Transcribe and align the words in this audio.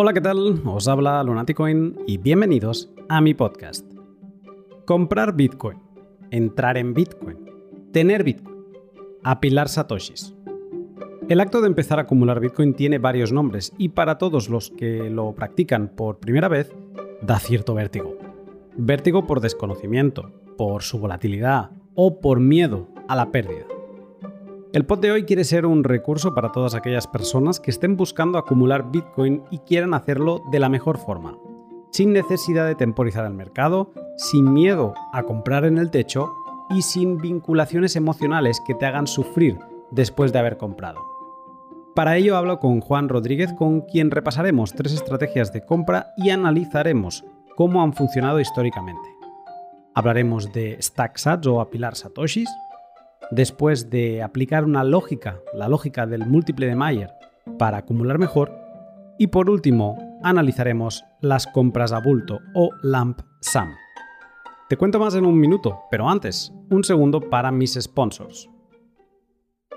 Hola, 0.00 0.12
¿qué 0.12 0.20
tal? 0.20 0.62
Os 0.64 0.86
habla 0.86 1.20
Lunaticoin 1.24 1.96
y 2.06 2.18
bienvenidos 2.18 2.88
a 3.08 3.20
mi 3.20 3.34
podcast. 3.34 3.84
Comprar 4.84 5.34
Bitcoin, 5.34 5.76
entrar 6.30 6.76
en 6.76 6.94
Bitcoin, 6.94 7.36
tener 7.92 8.22
Bitcoin, 8.22 8.58
apilar 9.24 9.68
satoshis. 9.68 10.36
El 11.28 11.40
acto 11.40 11.60
de 11.60 11.66
empezar 11.66 11.98
a 11.98 12.02
acumular 12.02 12.38
Bitcoin 12.38 12.74
tiene 12.74 12.98
varios 12.98 13.32
nombres 13.32 13.72
y 13.76 13.88
para 13.88 14.18
todos 14.18 14.48
los 14.48 14.70
que 14.70 15.10
lo 15.10 15.34
practican 15.34 15.88
por 15.88 16.20
primera 16.20 16.46
vez, 16.46 16.72
da 17.20 17.40
cierto 17.40 17.74
vértigo. 17.74 18.16
Vértigo 18.76 19.26
por 19.26 19.40
desconocimiento, 19.40 20.30
por 20.56 20.84
su 20.84 21.00
volatilidad 21.00 21.70
o 21.96 22.20
por 22.20 22.38
miedo 22.38 22.86
a 23.08 23.16
la 23.16 23.32
pérdida. 23.32 23.66
El 24.74 24.84
pod 24.84 24.98
de 24.98 25.10
hoy 25.10 25.24
quiere 25.24 25.44
ser 25.44 25.64
un 25.64 25.82
recurso 25.82 26.34
para 26.34 26.52
todas 26.52 26.74
aquellas 26.74 27.06
personas 27.06 27.58
que 27.58 27.70
estén 27.70 27.96
buscando 27.96 28.36
acumular 28.36 28.90
Bitcoin 28.90 29.42
y 29.50 29.60
quieran 29.60 29.94
hacerlo 29.94 30.42
de 30.52 30.60
la 30.60 30.68
mejor 30.68 30.98
forma, 30.98 31.38
sin 31.90 32.12
necesidad 32.12 32.66
de 32.66 32.74
temporizar 32.74 33.24
el 33.24 33.32
mercado, 33.32 33.90
sin 34.18 34.52
miedo 34.52 34.92
a 35.14 35.22
comprar 35.22 35.64
en 35.64 35.78
el 35.78 35.90
techo 35.90 36.30
y 36.68 36.82
sin 36.82 37.16
vinculaciones 37.16 37.96
emocionales 37.96 38.60
que 38.66 38.74
te 38.74 38.84
hagan 38.84 39.06
sufrir 39.06 39.58
después 39.90 40.34
de 40.34 40.40
haber 40.40 40.58
comprado. 40.58 41.00
Para 41.94 42.18
ello 42.18 42.36
hablo 42.36 42.60
con 42.60 42.82
Juan 42.82 43.08
Rodríguez, 43.08 43.54
con 43.54 43.80
quien 43.80 44.10
repasaremos 44.10 44.74
tres 44.74 44.92
estrategias 44.92 45.50
de 45.50 45.64
compra 45.64 46.12
y 46.18 46.28
analizaremos 46.28 47.24
cómo 47.56 47.82
han 47.82 47.94
funcionado 47.94 48.38
históricamente. 48.38 49.08
Hablaremos 49.94 50.52
de 50.52 50.76
stack 50.80 51.16
sats 51.16 51.46
o 51.46 51.62
apilar 51.62 51.96
satoshis, 51.96 52.50
después 53.30 53.90
de 53.90 54.22
aplicar 54.22 54.64
una 54.64 54.84
lógica, 54.84 55.40
la 55.54 55.68
lógica 55.68 56.06
del 56.06 56.26
múltiple 56.26 56.66
de 56.66 56.76
Mayer, 56.76 57.10
para 57.58 57.78
acumular 57.78 58.18
mejor. 58.18 58.52
Y 59.18 59.28
por 59.28 59.50
último, 59.50 59.98
analizaremos 60.22 61.04
las 61.20 61.46
compras 61.46 61.92
a 61.92 62.00
bulto 62.00 62.40
o 62.54 62.70
lamp 62.82 63.20
sum. 63.40 63.70
Te 64.68 64.76
cuento 64.76 64.98
más 64.98 65.14
en 65.14 65.24
un 65.24 65.38
minuto, 65.38 65.80
pero 65.90 66.08
antes, 66.08 66.52
un 66.70 66.84
segundo 66.84 67.20
para 67.30 67.50
mis 67.50 67.74
sponsors. 67.74 68.50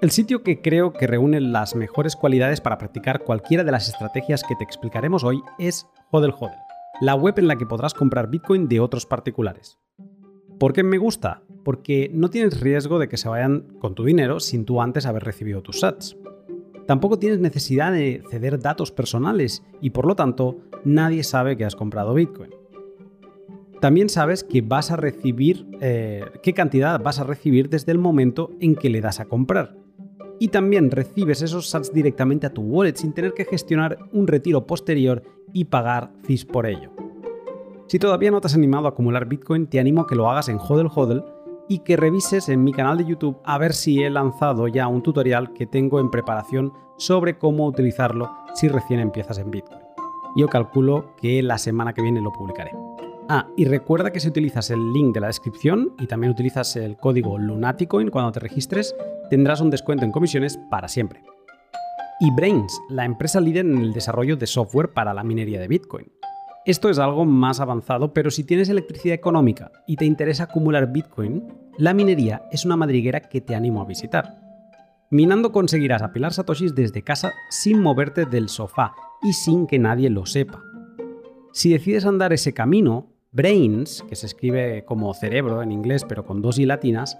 El 0.01 0.11
sitio 0.11 0.41
que 0.43 0.61
creo 0.61 0.93
que 0.93 1.05
reúne 1.05 1.39
las 1.39 1.75
mejores 1.75 2.15
cualidades 2.15 2.59
para 2.59 2.77
practicar 2.77 3.23
cualquiera 3.23 3.63
de 3.63 3.71
las 3.71 3.87
estrategias 3.87 4.43
que 4.43 4.55
te 4.55 4.63
explicaremos 4.63 5.23
hoy 5.23 5.41
es 5.59 5.87
Hodel 6.09 6.33
Hodel, 6.37 6.57
la 7.01 7.13
web 7.15 7.37
en 7.37 7.47
la 7.47 7.55
que 7.55 7.67
podrás 7.67 7.93
comprar 7.93 8.29
Bitcoin 8.29 8.67
de 8.67 8.79
otros 8.79 9.05
particulares. 9.05 9.77
¿Por 10.61 10.73
qué 10.73 10.83
me 10.83 10.99
gusta? 10.99 11.41
Porque 11.63 12.11
no 12.13 12.29
tienes 12.29 12.59
riesgo 12.59 12.99
de 12.99 13.09
que 13.09 13.17
se 13.17 13.27
vayan 13.27 13.61
con 13.79 13.95
tu 13.95 14.03
dinero 14.03 14.39
sin 14.39 14.63
tú 14.63 14.79
antes 14.79 15.07
haber 15.07 15.23
recibido 15.23 15.63
tus 15.63 15.79
sats. 15.79 16.15
Tampoco 16.85 17.17
tienes 17.17 17.39
necesidad 17.39 17.91
de 17.91 18.21
ceder 18.29 18.59
datos 18.59 18.91
personales 18.91 19.63
y 19.81 19.89
por 19.89 20.05
lo 20.05 20.15
tanto 20.15 20.59
nadie 20.85 21.23
sabe 21.23 21.57
que 21.57 21.65
has 21.65 21.75
comprado 21.75 22.13
Bitcoin. 22.13 22.51
También 23.79 24.07
sabes 24.07 24.43
que 24.43 24.61
vas 24.61 24.91
a 24.91 24.97
recibir 24.97 25.65
eh, 25.81 26.25
qué 26.43 26.53
cantidad 26.53 27.01
vas 27.01 27.17
a 27.17 27.23
recibir 27.23 27.67
desde 27.67 27.91
el 27.91 27.97
momento 27.97 28.51
en 28.59 28.75
que 28.75 28.91
le 28.91 29.01
das 29.01 29.19
a 29.19 29.25
comprar. 29.25 29.75
Y 30.39 30.49
también 30.49 30.91
recibes 30.91 31.41
esos 31.41 31.71
sats 31.71 31.91
directamente 31.91 32.45
a 32.45 32.53
tu 32.53 32.61
wallet 32.61 32.97
sin 32.97 33.13
tener 33.13 33.33
que 33.33 33.45
gestionar 33.45 33.97
un 34.11 34.27
retiro 34.27 34.67
posterior 34.67 35.23
y 35.53 35.65
pagar 35.65 36.11
fees 36.21 36.45
por 36.45 36.67
ello. 36.67 36.91
Si 37.91 37.99
todavía 37.99 38.31
no 38.31 38.39
te 38.39 38.47
has 38.47 38.55
animado 38.55 38.85
a 38.85 38.91
acumular 38.91 39.27
Bitcoin, 39.27 39.67
te 39.67 39.77
animo 39.77 40.03
a 40.03 40.07
que 40.07 40.15
lo 40.15 40.29
hagas 40.29 40.47
en 40.47 40.57
Hodel 40.57 40.87
Hodel 40.95 41.25
y 41.67 41.79
que 41.79 41.97
revises 41.97 42.47
en 42.47 42.63
mi 42.63 42.71
canal 42.71 42.97
de 42.97 43.03
YouTube 43.03 43.41
a 43.43 43.57
ver 43.57 43.73
si 43.73 44.01
he 44.01 44.09
lanzado 44.09 44.69
ya 44.69 44.87
un 44.87 45.03
tutorial 45.03 45.51
que 45.51 45.65
tengo 45.65 45.99
en 45.99 46.09
preparación 46.09 46.71
sobre 46.95 47.37
cómo 47.37 47.67
utilizarlo 47.67 48.31
si 48.53 48.69
recién 48.69 49.01
empiezas 49.01 49.39
en 49.39 49.51
Bitcoin. 49.51 49.81
Yo 50.37 50.47
calculo 50.47 51.17
que 51.17 51.43
la 51.43 51.57
semana 51.57 51.91
que 51.91 52.01
viene 52.01 52.21
lo 52.21 52.31
publicaré. 52.31 52.71
Ah, 53.27 53.49
y 53.57 53.65
recuerda 53.65 54.11
que 54.11 54.21
si 54.21 54.29
utilizas 54.29 54.69
el 54.69 54.93
link 54.93 55.13
de 55.13 55.19
la 55.19 55.27
descripción 55.27 55.93
y 55.99 56.07
también 56.07 56.31
utilizas 56.31 56.77
el 56.77 56.95
código 56.95 57.37
Lunaticoin 57.37 58.09
cuando 58.09 58.31
te 58.31 58.39
registres, 58.39 58.95
tendrás 59.29 59.59
un 59.59 59.69
descuento 59.69 60.05
en 60.05 60.13
comisiones 60.13 60.57
para 60.69 60.87
siempre. 60.87 61.25
Y 62.21 62.31
Brains, 62.31 62.79
la 62.87 63.03
empresa 63.03 63.41
líder 63.41 63.65
en 63.65 63.79
el 63.79 63.91
desarrollo 63.91 64.37
de 64.37 64.47
software 64.47 64.93
para 64.93 65.13
la 65.13 65.25
minería 65.25 65.59
de 65.59 65.67
Bitcoin. 65.67 66.09
Esto 66.63 66.89
es 66.89 66.99
algo 66.99 67.25
más 67.25 67.59
avanzado, 67.59 68.13
pero 68.13 68.29
si 68.29 68.43
tienes 68.43 68.69
electricidad 68.69 69.15
económica 69.15 69.71
y 69.87 69.95
te 69.95 70.05
interesa 70.05 70.43
acumular 70.43 70.91
Bitcoin, 70.91 71.43
la 71.79 71.95
minería 71.95 72.43
es 72.51 72.65
una 72.65 72.77
madriguera 72.77 73.21
que 73.21 73.41
te 73.41 73.55
animo 73.55 73.81
a 73.81 73.85
visitar. 73.85 74.39
Minando 75.09 75.51
conseguirás 75.51 76.03
apilar 76.03 76.33
satoshis 76.33 76.75
desde 76.75 77.03
casa 77.03 77.33
sin 77.49 77.81
moverte 77.81 78.25
del 78.25 78.47
sofá 78.47 78.93
y 79.23 79.33
sin 79.33 79.65
que 79.65 79.79
nadie 79.79 80.11
lo 80.11 80.27
sepa. 80.27 80.61
Si 81.51 81.71
decides 81.71 82.05
andar 82.05 82.31
ese 82.31 82.53
camino, 82.53 83.11
Brains, 83.31 84.03
que 84.07 84.15
se 84.15 84.27
escribe 84.27 84.85
como 84.85 85.13
cerebro 85.15 85.63
en 85.63 85.71
inglés 85.71 86.05
pero 86.07 86.25
con 86.25 86.43
dos 86.43 86.59
y 86.59 86.65
latinas, 86.67 87.17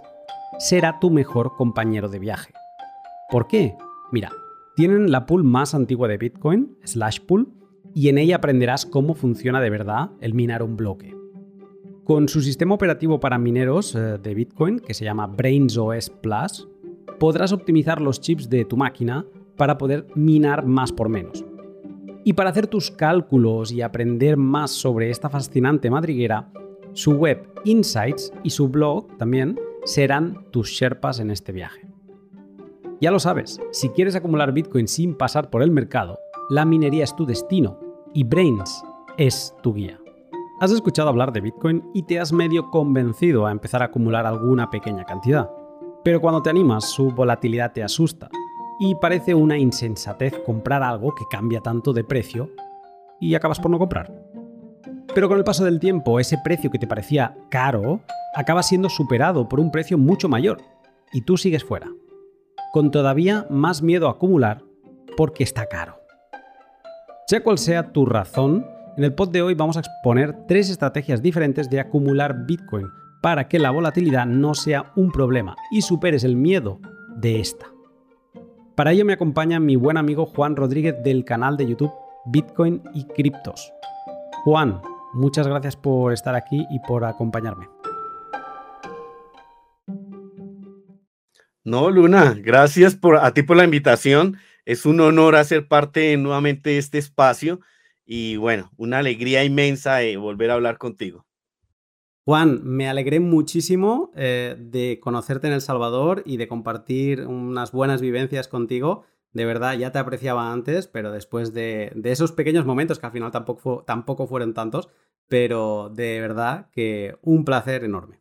será 0.58 1.00
tu 1.00 1.10
mejor 1.10 1.56
compañero 1.56 2.08
de 2.08 2.20
viaje. 2.20 2.54
¿Por 3.28 3.48
qué? 3.48 3.76
Mira, 4.12 4.30
tienen 4.76 5.10
la 5.10 5.26
pool 5.26 5.42
más 5.42 5.74
antigua 5.74 6.06
de 6.06 6.18
Bitcoin, 6.18 6.78
Slash 6.84 7.20
Pool, 7.26 7.52
y 7.94 8.08
en 8.08 8.18
ella 8.18 8.36
aprenderás 8.36 8.86
cómo 8.86 9.14
funciona 9.14 9.60
de 9.60 9.70
verdad 9.70 10.10
el 10.20 10.34
minar 10.34 10.62
un 10.62 10.76
bloque. 10.76 11.14
Con 12.04 12.28
su 12.28 12.42
sistema 12.42 12.74
operativo 12.74 13.20
para 13.20 13.38
mineros 13.38 13.94
eh, 13.94 14.18
de 14.22 14.34
Bitcoin, 14.34 14.80
que 14.80 14.94
se 14.94 15.04
llama 15.04 15.26
BrainsOS 15.26 16.10
Plus, 16.10 16.68
podrás 17.18 17.52
optimizar 17.52 18.00
los 18.00 18.20
chips 18.20 18.50
de 18.50 18.64
tu 18.64 18.76
máquina 18.76 19.24
para 19.56 19.78
poder 19.78 20.06
minar 20.14 20.66
más 20.66 20.92
por 20.92 21.08
menos. 21.08 21.44
Y 22.24 22.32
para 22.32 22.50
hacer 22.50 22.66
tus 22.66 22.90
cálculos 22.90 23.72
y 23.72 23.82
aprender 23.82 24.36
más 24.36 24.70
sobre 24.70 25.10
esta 25.10 25.28
fascinante 25.28 25.90
madriguera, 25.90 26.50
su 26.92 27.12
web 27.12 27.48
Insights 27.64 28.32
y 28.42 28.50
su 28.50 28.68
blog 28.68 29.16
también 29.18 29.58
serán 29.84 30.44
tus 30.50 30.70
Sherpas 30.70 31.20
en 31.20 31.30
este 31.30 31.52
viaje. 31.52 31.88
Ya 33.00 33.10
lo 33.10 33.18
sabes, 33.18 33.60
si 33.72 33.88
quieres 33.88 34.14
acumular 34.14 34.52
Bitcoin 34.52 34.86
sin 34.86 35.14
pasar 35.14 35.50
por 35.50 35.62
el 35.62 35.70
mercado, 35.70 36.18
la 36.48 36.64
minería 36.64 37.04
es 37.04 37.14
tu 37.14 37.24
destino 37.24 37.78
y 38.12 38.24
Brains 38.24 38.84
es 39.16 39.54
tu 39.62 39.74
guía. 39.74 39.98
Has 40.60 40.70
escuchado 40.70 41.08
hablar 41.08 41.32
de 41.32 41.40
Bitcoin 41.40 41.82
y 41.94 42.04
te 42.04 42.20
has 42.20 42.32
medio 42.32 42.70
convencido 42.70 43.46
a 43.46 43.52
empezar 43.52 43.82
a 43.82 43.86
acumular 43.86 44.26
alguna 44.26 44.70
pequeña 44.70 45.04
cantidad. 45.04 45.50
Pero 46.04 46.20
cuando 46.20 46.42
te 46.42 46.50
animas, 46.50 46.90
su 46.90 47.10
volatilidad 47.10 47.72
te 47.72 47.82
asusta 47.82 48.28
y 48.78 48.94
parece 48.96 49.34
una 49.34 49.56
insensatez 49.56 50.38
comprar 50.44 50.82
algo 50.82 51.14
que 51.14 51.24
cambia 51.30 51.60
tanto 51.60 51.92
de 51.92 52.04
precio 52.04 52.50
y 53.20 53.34
acabas 53.34 53.60
por 53.60 53.70
no 53.70 53.78
comprar. 53.78 54.12
Pero 55.14 55.28
con 55.28 55.38
el 55.38 55.44
paso 55.44 55.64
del 55.64 55.78
tiempo, 55.78 56.18
ese 56.18 56.38
precio 56.42 56.70
que 56.70 56.78
te 56.78 56.86
parecía 56.86 57.36
caro 57.50 58.00
acaba 58.34 58.62
siendo 58.62 58.88
superado 58.88 59.48
por 59.48 59.60
un 59.60 59.70
precio 59.70 59.98
mucho 59.98 60.28
mayor 60.28 60.58
y 61.12 61.22
tú 61.22 61.36
sigues 61.36 61.64
fuera, 61.64 61.88
con 62.72 62.90
todavía 62.90 63.46
más 63.50 63.82
miedo 63.82 64.08
a 64.08 64.12
acumular 64.12 64.64
porque 65.16 65.44
está 65.44 65.66
caro. 65.66 66.01
Sea 67.26 67.42
cual 67.42 67.58
sea 67.58 67.92
tu 67.92 68.04
razón, 68.04 68.66
en 68.96 69.04
el 69.04 69.14
pod 69.14 69.30
de 69.30 69.42
hoy 69.42 69.54
vamos 69.54 69.76
a 69.76 69.80
exponer 69.80 70.34
tres 70.48 70.68
estrategias 70.68 71.22
diferentes 71.22 71.70
de 71.70 71.80
acumular 71.80 72.46
Bitcoin 72.46 72.88
para 73.22 73.48
que 73.48 73.58
la 73.58 73.70
volatilidad 73.70 74.26
no 74.26 74.54
sea 74.54 74.92
un 74.96 75.12
problema 75.12 75.54
y 75.70 75.82
superes 75.82 76.24
el 76.24 76.36
miedo 76.36 76.80
de 77.16 77.40
esta. 77.40 77.66
Para 78.74 78.92
ello 78.92 79.04
me 79.04 79.12
acompaña 79.12 79.60
mi 79.60 79.76
buen 79.76 79.96
amigo 79.96 80.26
Juan 80.26 80.56
Rodríguez 80.56 80.96
del 81.04 81.24
canal 81.24 81.56
de 81.56 81.68
YouTube 81.68 81.92
Bitcoin 82.26 82.82
y 82.92 83.04
Criptos. 83.04 83.72
Juan, 84.44 84.80
muchas 85.14 85.46
gracias 85.46 85.76
por 85.76 86.12
estar 86.12 86.34
aquí 86.34 86.66
y 86.70 86.80
por 86.80 87.04
acompañarme. 87.04 87.68
No, 91.64 91.90
Luna, 91.90 92.34
gracias 92.36 92.96
por, 92.96 93.16
a 93.16 93.32
ti 93.32 93.44
por 93.44 93.56
la 93.56 93.64
invitación 93.64 94.36
es 94.64 94.86
un 94.86 95.00
honor 95.00 95.36
hacer 95.36 95.68
parte 95.68 96.16
nuevamente 96.16 96.70
de 96.70 96.78
este 96.78 96.98
espacio 96.98 97.60
y 98.04 98.36
bueno, 98.36 98.70
una 98.76 98.98
alegría 98.98 99.44
inmensa 99.44 99.96
de 99.96 100.16
volver 100.16 100.50
a 100.50 100.54
hablar 100.54 100.78
contigo. 100.78 101.26
Juan, 102.24 102.60
me 102.62 102.88
alegré 102.88 103.18
muchísimo 103.18 104.12
eh, 104.14 104.54
de 104.58 105.00
conocerte 105.00 105.48
en 105.48 105.54
El 105.54 105.60
Salvador 105.60 106.22
y 106.24 106.36
de 106.36 106.46
compartir 106.46 107.26
unas 107.26 107.72
buenas 107.72 108.00
vivencias 108.00 108.46
contigo. 108.46 109.04
De 109.32 109.44
verdad, 109.44 109.76
ya 109.76 109.90
te 109.90 109.98
apreciaba 109.98 110.52
antes, 110.52 110.86
pero 110.86 111.10
después 111.10 111.52
de, 111.52 111.92
esos 112.04 112.30
pequeños 112.30 112.64
momentos, 112.64 113.00
que 113.00 113.06
al 113.06 113.12
final 113.12 113.32
tampoco, 113.32 113.82
tampoco 113.84 114.28
fueron 114.28 114.54
tantos, 114.54 114.88
pero 115.26 115.90
de 115.92 116.20
verdad 116.20 116.70
que 116.70 117.16
un 117.22 117.44
placer 117.44 117.82
enorme. 117.82 118.20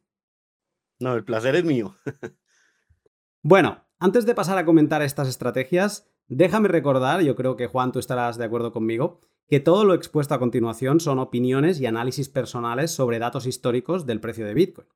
No, 0.99 1.13
el 1.13 1.23
placer 1.23 1.55
es 1.55 1.63
mío. 1.63 1.95
bueno, 3.43 3.85
antes 3.99 4.25
de 4.25 4.33
pasar 4.33 4.57
a 4.57 4.65
comentar 4.65 5.03
estas 5.03 5.27
estrategias, 5.27 6.10
Déjame 6.27 6.67
recordar, 6.67 7.21
yo 7.21 7.35
creo 7.35 7.55
que 7.55 7.67
Juan 7.67 7.91
tú 7.91 7.99
estarás 7.99 8.37
de 8.37 8.45
acuerdo 8.45 8.71
conmigo, 8.71 9.19
que 9.47 9.59
todo 9.59 9.83
lo 9.83 9.93
expuesto 9.93 10.33
a 10.33 10.39
continuación 10.39 10.99
son 10.99 11.19
opiniones 11.19 11.81
y 11.81 11.85
análisis 11.85 12.29
personales 12.29 12.91
sobre 12.91 13.19
datos 13.19 13.45
históricos 13.45 14.05
del 14.05 14.21
precio 14.21 14.45
de 14.45 14.53
Bitcoin. 14.53 14.87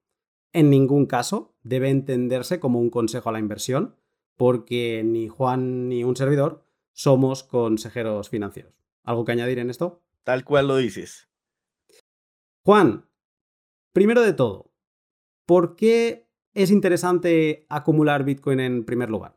En 0.54 0.70
ningún 0.70 1.06
caso 1.06 1.54
debe 1.64 1.90
entenderse 1.90 2.62
como 2.62 2.80
un 2.80 2.90
consejo 2.90 3.28
a 3.28 3.34
la 3.34 3.40
inversión, 3.40 3.98
porque 4.38 5.04
ni 5.04 5.28
Juan 5.28 5.90
ni 5.90 6.06
un 6.06 6.16
servidor 6.16 6.66
somos 6.94 7.44
consejeros 7.44 8.30
financieros. 8.30 8.74
¿Algo 9.04 9.26
que 9.26 9.34
añadir 9.34 9.60
en 9.60 9.70
esto? 9.70 10.02
Tal 10.24 10.46
cual 10.46 10.70
lo 10.70 10.78
dices. 10.78 11.30
Juan, 12.64 13.10
primero 13.92 14.22
de 14.22 14.32
todo, 14.32 14.72
¿por 15.46 15.76
qué 15.76 16.30
es 16.54 16.72
interesante 16.72 17.66
acumular 17.70 18.24
Bitcoin 18.24 18.62
en 18.62 18.86
primer 18.86 19.10
lugar? 19.10 19.36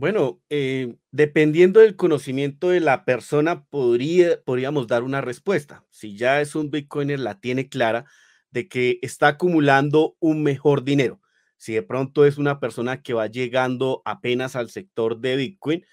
Bueno, 0.00 0.40
eh, 0.48 0.96
dependiendo 1.10 1.80
del 1.80 1.94
conocimiento 1.94 2.70
de 2.70 2.80
la 2.80 3.04
persona, 3.04 3.66
podría, 3.66 4.40
podríamos 4.44 4.86
dar 4.86 5.02
una 5.02 5.20
respuesta. 5.20 5.84
Si 5.90 6.16
ya 6.16 6.40
es 6.40 6.54
un 6.54 6.70
Bitcoiner, 6.70 7.20
la 7.20 7.38
tiene 7.38 7.68
clara 7.68 8.06
de 8.50 8.66
que 8.66 8.98
está 9.02 9.28
acumulando 9.28 10.16
un 10.18 10.42
mejor 10.42 10.84
dinero. 10.84 11.20
Si 11.58 11.74
de 11.74 11.82
pronto 11.82 12.24
es 12.24 12.38
una 12.38 12.60
persona 12.60 13.02
que 13.02 13.12
va 13.12 13.26
llegando 13.26 14.00
apenas 14.06 14.56
al 14.56 14.70
sector 14.70 15.20
de 15.20 15.36
Bitcoin, 15.36 15.84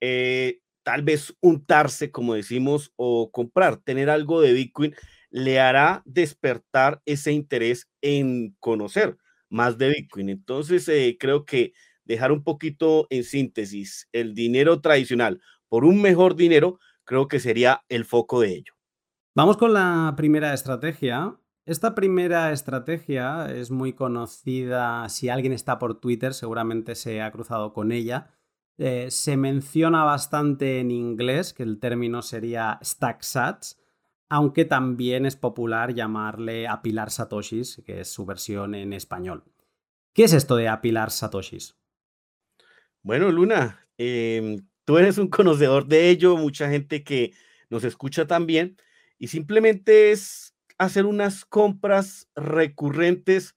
eh, 0.00 0.58
tal 0.82 1.02
vez 1.02 1.32
untarse, 1.40 2.10
como 2.10 2.34
decimos, 2.34 2.92
o 2.96 3.30
comprar, 3.30 3.76
tener 3.76 4.10
algo 4.10 4.40
de 4.40 4.54
Bitcoin, 4.54 4.92
le 5.30 5.60
hará 5.60 6.02
despertar 6.04 7.00
ese 7.06 7.30
interés 7.30 7.88
en 8.00 8.56
conocer 8.58 9.16
más 9.48 9.78
de 9.78 9.90
Bitcoin. 9.90 10.30
Entonces, 10.30 10.88
eh, 10.88 11.16
creo 11.16 11.44
que 11.44 11.74
dejar 12.04 12.32
un 12.32 12.42
poquito 12.42 13.06
en 13.10 13.24
síntesis 13.24 14.08
el 14.12 14.34
dinero 14.34 14.80
tradicional 14.80 15.40
por 15.68 15.84
un 15.84 16.02
mejor 16.02 16.36
dinero, 16.36 16.78
creo 17.04 17.28
que 17.28 17.40
sería 17.40 17.82
el 17.88 18.04
foco 18.04 18.40
de 18.40 18.54
ello. 18.54 18.74
Vamos 19.34 19.56
con 19.56 19.72
la 19.72 20.12
primera 20.16 20.52
estrategia. 20.52 21.38
Esta 21.64 21.94
primera 21.94 22.52
estrategia 22.52 23.50
es 23.50 23.70
muy 23.70 23.94
conocida, 23.94 25.08
si 25.08 25.28
alguien 25.28 25.52
está 25.52 25.78
por 25.78 26.00
Twitter 26.00 26.34
seguramente 26.34 26.94
se 26.94 27.22
ha 27.22 27.30
cruzado 27.30 27.72
con 27.72 27.92
ella. 27.92 28.30
Eh, 28.78 29.10
se 29.10 29.36
menciona 29.36 30.04
bastante 30.04 30.80
en 30.80 30.90
inglés, 30.90 31.54
que 31.54 31.62
el 31.62 31.78
término 31.78 32.20
sería 32.20 32.78
stack 32.82 33.22
sats, 33.22 33.78
aunque 34.28 34.64
también 34.64 35.24
es 35.24 35.36
popular 35.36 35.94
llamarle 35.94 36.66
apilar 36.66 37.10
satoshis, 37.10 37.82
que 37.86 38.00
es 38.00 38.12
su 38.12 38.26
versión 38.26 38.74
en 38.74 38.92
español. 38.92 39.44
¿Qué 40.14 40.24
es 40.24 40.32
esto 40.32 40.56
de 40.56 40.68
apilar 40.68 41.10
satoshis? 41.10 41.76
Bueno, 43.04 43.32
Luna, 43.32 43.84
em, 43.98 44.64
tú 44.84 44.96
eres 44.96 45.18
un 45.18 45.28
conocedor 45.28 45.86
de 45.86 46.08
ello, 46.08 46.36
mucha 46.36 46.68
gente 46.70 47.02
que 47.02 47.32
nos 47.68 47.82
escucha 47.84 48.26
también, 48.28 48.76
y 49.18 49.26
simplemente 49.28 50.12
es 50.12 50.54
hacer 50.78 51.06
unas 51.06 51.44
compras 51.44 52.28
recurrentes 52.36 53.56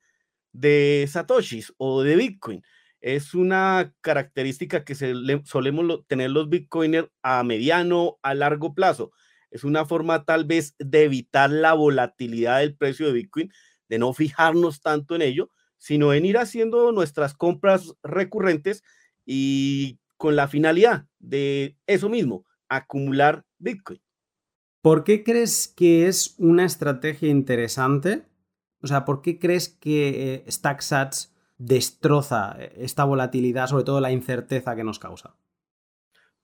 de 0.53 1.06
satoshis 1.09 1.74
o 1.77 2.01
de 2.03 2.15
Bitcoin. 2.15 2.63
Es 3.01 3.36
una 3.36 3.94
característica 4.01 4.83
que 4.83 4.95
solemos 4.95 6.07
tener 6.07 6.31
los 6.31 6.50
Bitcoiners 6.50 7.09
a 7.24 7.44
mediano, 7.44 8.18
a 8.24 8.33
largo 8.33 8.74
plazo. 8.74 9.12
Es 9.51 9.63
una 9.63 9.86
forma 9.86 10.25
tal 10.25 10.45
vez 10.45 10.75
de 10.80 11.03
evitar 11.03 11.51
la 11.51 11.74
volatilidad 11.74 12.59
del 12.59 12.75
precio 12.75 13.07
de 13.07 13.13
Bitcoin, 13.13 13.51
de 13.89 14.00
no 14.00 14.13
fijarnos 14.13 14.81
tanto 14.81 15.15
en 15.15 15.21
ello, 15.21 15.50
sino 15.77 16.13
en 16.13 16.25
ir 16.25 16.38
haciendo 16.38 16.91
nuestras 16.91 17.36
compras 17.36 17.94
recurrentes 18.03 18.83
y 19.25 20.00
con 20.18 20.36
la 20.36 20.48
finalidad 20.48 21.06
de 21.19 21.77
eso 21.88 22.10
mismo, 22.10 22.45
acumular 22.69 23.45
Bitcoin. 23.57 24.01
¿Por 24.81 25.04
qué 25.04 25.24
crees 25.24 25.68
que 25.68 26.07
es 26.07 26.36
una 26.38 26.66
estrategia 26.66 27.30
interesante? 27.30 28.24
O 28.81 28.88
sea, 28.88 29.04
¿por 29.04 29.22
qué 29.22 29.39
crees 29.39 29.69
que 29.69 30.33
eh, 30.45 30.51
StackSats 30.51 31.33
destroza 31.57 32.57
esta 32.75 33.04
volatilidad, 33.04 33.68
sobre 33.68 33.83
todo 33.83 34.00
la 34.00 34.12
incerteza 34.12 34.75
que 34.75 34.83
nos 34.83 35.00
causa? 35.00 35.36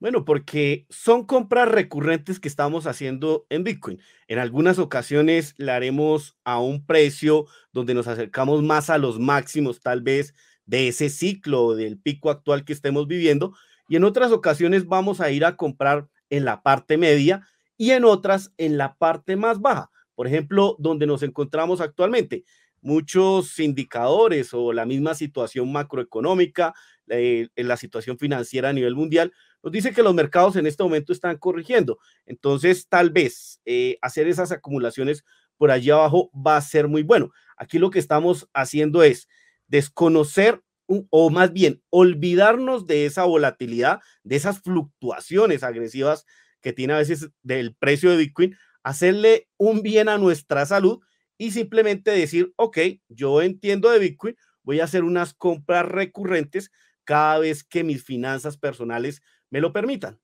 Bueno, 0.00 0.24
porque 0.24 0.86
son 0.90 1.24
compras 1.24 1.68
recurrentes 1.68 2.40
que 2.40 2.48
estamos 2.48 2.88
haciendo 2.88 3.46
en 3.50 3.62
Bitcoin. 3.62 4.00
En 4.26 4.40
algunas 4.40 4.80
ocasiones 4.80 5.54
la 5.58 5.76
haremos 5.76 6.36
a 6.42 6.58
un 6.58 6.84
precio 6.84 7.46
donde 7.72 7.94
nos 7.94 8.08
acercamos 8.08 8.64
más 8.64 8.90
a 8.90 8.98
los 8.98 9.20
máximos, 9.20 9.80
tal 9.80 10.02
vez 10.02 10.34
de 10.66 10.88
ese 10.88 11.08
ciclo, 11.08 11.74
del 11.74 11.98
pico 11.98 12.30
actual 12.30 12.64
que 12.64 12.72
estemos 12.72 13.06
viviendo, 13.06 13.54
y 13.88 13.96
en 13.96 14.04
otras 14.04 14.32
ocasiones 14.32 14.86
vamos 14.86 15.20
a 15.20 15.30
ir 15.30 15.44
a 15.44 15.56
comprar 15.56 16.08
en 16.30 16.44
la 16.44 16.62
parte 16.62 16.96
media 16.96 17.46
y 17.76 17.90
en 17.90 18.04
otras 18.04 18.52
en 18.56 18.78
la 18.78 18.94
parte 18.94 19.36
más 19.36 19.60
baja. 19.60 19.90
Por 20.14 20.26
ejemplo, 20.26 20.76
donde 20.78 21.06
nos 21.06 21.22
encontramos 21.22 21.80
actualmente. 21.80 22.44
Muchos 22.80 23.58
indicadores 23.58 24.54
o 24.54 24.72
la 24.72 24.86
misma 24.86 25.14
situación 25.14 25.70
macroeconómica, 25.72 26.74
eh, 27.08 27.48
la 27.56 27.76
situación 27.76 28.18
financiera 28.18 28.70
a 28.70 28.72
nivel 28.72 28.94
mundial, 28.94 29.32
nos 29.62 29.72
dice 29.72 29.92
que 29.92 30.02
los 30.02 30.14
mercados 30.14 30.56
en 30.56 30.66
este 30.66 30.82
momento 30.82 31.12
están 31.12 31.36
corrigiendo. 31.36 31.98
Entonces, 32.26 32.88
tal 32.88 33.10
vez 33.10 33.60
eh, 33.64 33.98
hacer 34.02 34.26
esas 34.26 34.52
acumulaciones 34.52 35.24
por 35.56 35.70
allí 35.70 35.90
abajo 35.90 36.30
va 36.34 36.56
a 36.56 36.60
ser 36.60 36.88
muy 36.88 37.02
bueno. 37.02 37.30
Aquí 37.56 37.78
lo 37.78 37.90
que 37.90 37.98
estamos 37.98 38.48
haciendo 38.52 39.02
es 39.02 39.28
desconocer 39.72 40.62
o 41.08 41.30
más 41.30 41.54
bien 41.54 41.82
olvidarnos 41.88 42.86
de 42.86 43.06
esa 43.06 43.24
volatilidad, 43.24 44.00
de 44.22 44.36
esas 44.36 44.60
fluctuaciones 44.60 45.62
agresivas 45.62 46.26
que 46.60 46.74
tiene 46.74 46.92
a 46.92 46.98
veces 46.98 47.30
del 47.42 47.74
precio 47.74 48.10
de 48.10 48.18
Bitcoin, 48.18 48.54
hacerle 48.82 49.48
un 49.56 49.82
bien 49.82 50.10
a 50.10 50.18
nuestra 50.18 50.66
salud 50.66 51.00
y 51.38 51.52
simplemente 51.52 52.10
decir, 52.10 52.52
ok, 52.56 52.78
yo 53.08 53.40
entiendo 53.40 53.90
de 53.90 53.98
Bitcoin, 53.98 54.36
voy 54.62 54.80
a 54.80 54.84
hacer 54.84 55.04
unas 55.04 55.32
compras 55.32 55.86
recurrentes 55.86 56.70
cada 57.04 57.38
vez 57.38 57.64
que 57.64 57.82
mis 57.82 58.04
finanzas 58.04 58.58
personales 58.58 59.22
me 59.48 59.62
lo 59.62 59.72
permitan. 59.72 60.20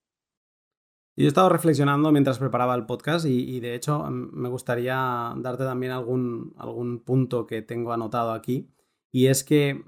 Yo 1.15 1.25
he 1.25 1.27
estado 1.27 1.49
reflexionando 1.49 2.11
mientras 2.11 2.37
preparaba 2.37 2.75
el 2.75 2.85
podcast 2.85 3.25
y, 3.25 3.59
de 3.59 3.73
hecho 3.73 4.03
mm, 4.03 4.29
me 4.31 4.47
gustaría 4.47 5.33
darte 5.37 5.63
también 5.63 5.91
algún, 5.91 6.53
algún 6.57 7.03
punto 7.03 7.47
que 7.47 7.63
tengo 7.63 7.91
anotado 7.91 8.31
aquí 8.31 8.69
y 9.11 9.27
es 9.27 9.43
que 9.43 9.83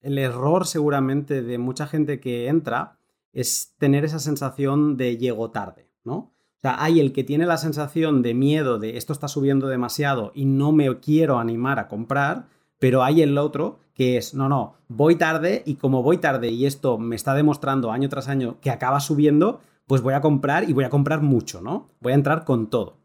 el 0.00 0.18
error 0.18 0.66
seguramente 0.66 1.42
de 1.42 1.58
mucha 1.58 1.86
gente 1.86 2.20
que 2.20 2.48
entra 2.48 2.98
es 3.32 3.74
tener 3.78 4.04
esa 4.04 4.18
sensación 4.18 4.96
de 4.96 5.16
llego 5.16 5.50
tarde, 5.50 5.88
¿no? 6.04 6.14
O 6.16 6.60
sea, 6.60 6.82
hay 6.82 7.00
el 7.00 7.12
que 7.12 7.24
tiene 7.24 7.46
la 7.46 7.58
sensación 7.58 8.22
de 8.22 8.32
miedo 8.32 8.78
de 8.78 8.96
esto 8.96 9.12
está 9.12 9.28
subiendo 9.28 9.66
demasiado 9.68 10.32
y 10.34 10.46
no 10.46 10.72
me 10.72 10.98
quiero 10.98 11.38
animar 11.38 11.78
a 11.78 11.88
comprar, 11.88 12.46
pero 12.78 13.02
hay 13.02 13.22
el 13.22 13.36
otro 13.38 13.78
que 13.94 14.16
es, 14.16 14.34
no, 14.34 14.48
no, 14.48 14.74
voy 14.88 15.16
tarde 15.16 15.62
y 15.66 15.74
como 15.74 16.02
voy 16.02 16.18
tarde 16.18 16.50
y 16.50 16.66
esto 16.66 16.98
me 16.98 17.16
está 17.16 17.34
demostrando 17.34 17.92
año 17.92 18.08
tras 18.08 18.28
año 18.28 18.56
que 18.60 18.70
acaba 18.70 19.00
subiendo, 19.00 19.60
pues 19.86 20.02
voy 20.02 20.14
a 20.14 20.20
comprar 20.20 20.68
y 20.68 20.72
voy 20.72 20.84
a 20.84 20.90
comprar 20.90 21.20
mucho, 21.22 21.60
¿no? 21.60 21.88
Voy 22.00 22.12
a 22.12 22.16
entrar 22.16 22.44
con 22.44 22.68
todo. 22.68 22.96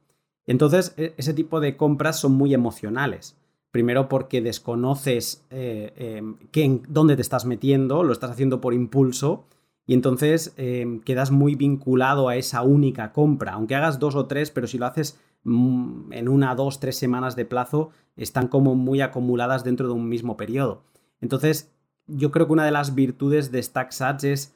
Entonces, 0.45 0.93
e-, 0.97 1.13
ese 1.17 1.33
tipo 1.33 1.59
de 1.59 1.77
compras 1.77 2.19
son 2.19 2.33
muy 2.33 2.53
emocionales. 2.53 3.37
Primero 3.71 4.09
porque 4.09 4.41
desconoces 4.41 5.45
eh, 5.51 5.93
em, 6.53 6.81
dónde 6.87 7.15
te 7.15 7.21
estás 7.21 7.45
metiendo, 7.45 8.03
lo 8.03 8.13
estás 8.13 8.31
haciendo 8.31 8.61
por 8.61 8.73
impulso 8.73 9.45
y 9.85 9.93
entonces 9.93 10.53
em, 10.57 10.99
quedas 11.01 11.31
muy 11.31 11.55
vinculado 11.55 12.29
a 12.29 12.35
esa 12.35 12.61
única 12.61 13.11
compra. 13.11 13.53
Aunque 13.53 13.75
hagas 13.75 13.99
dos 13.99 14.15
o 14.15 14.25
tres, 14.25 14.51
pero 14.51 14.67
si 14.67 14.77
lo 14.77 14.85
haces 14.85 15.19
mm, 15.43 16.13
en 16.13 16.29
una, 16.29 16.55
dos, 16.55 16.79
tres 16.79 16.97
semanas 16.97 17.35
de 17.35 17.45
plazo, 17.45 17.91
están 18.15 18.47
como 18.47 18.75
muy 18.75 19.01
acumuladas 19.01 19.63
dentro 19.63 19.87
de 19.87 19.93
un 19.93 20.09
mismo 20.09 20.35
periodo. 20.35 20.83
Entonces, 21.21 21.71
yo 22.07 22.31
creo 22.31 22.47
que 22.47 22.53
una 22.53 22.65
de 22.65 22.71
las 22.71 22.95
virtudes 22.95 23.51
de 23.51 23.61
StackSats 23.61 24.23
es 24.23 24.55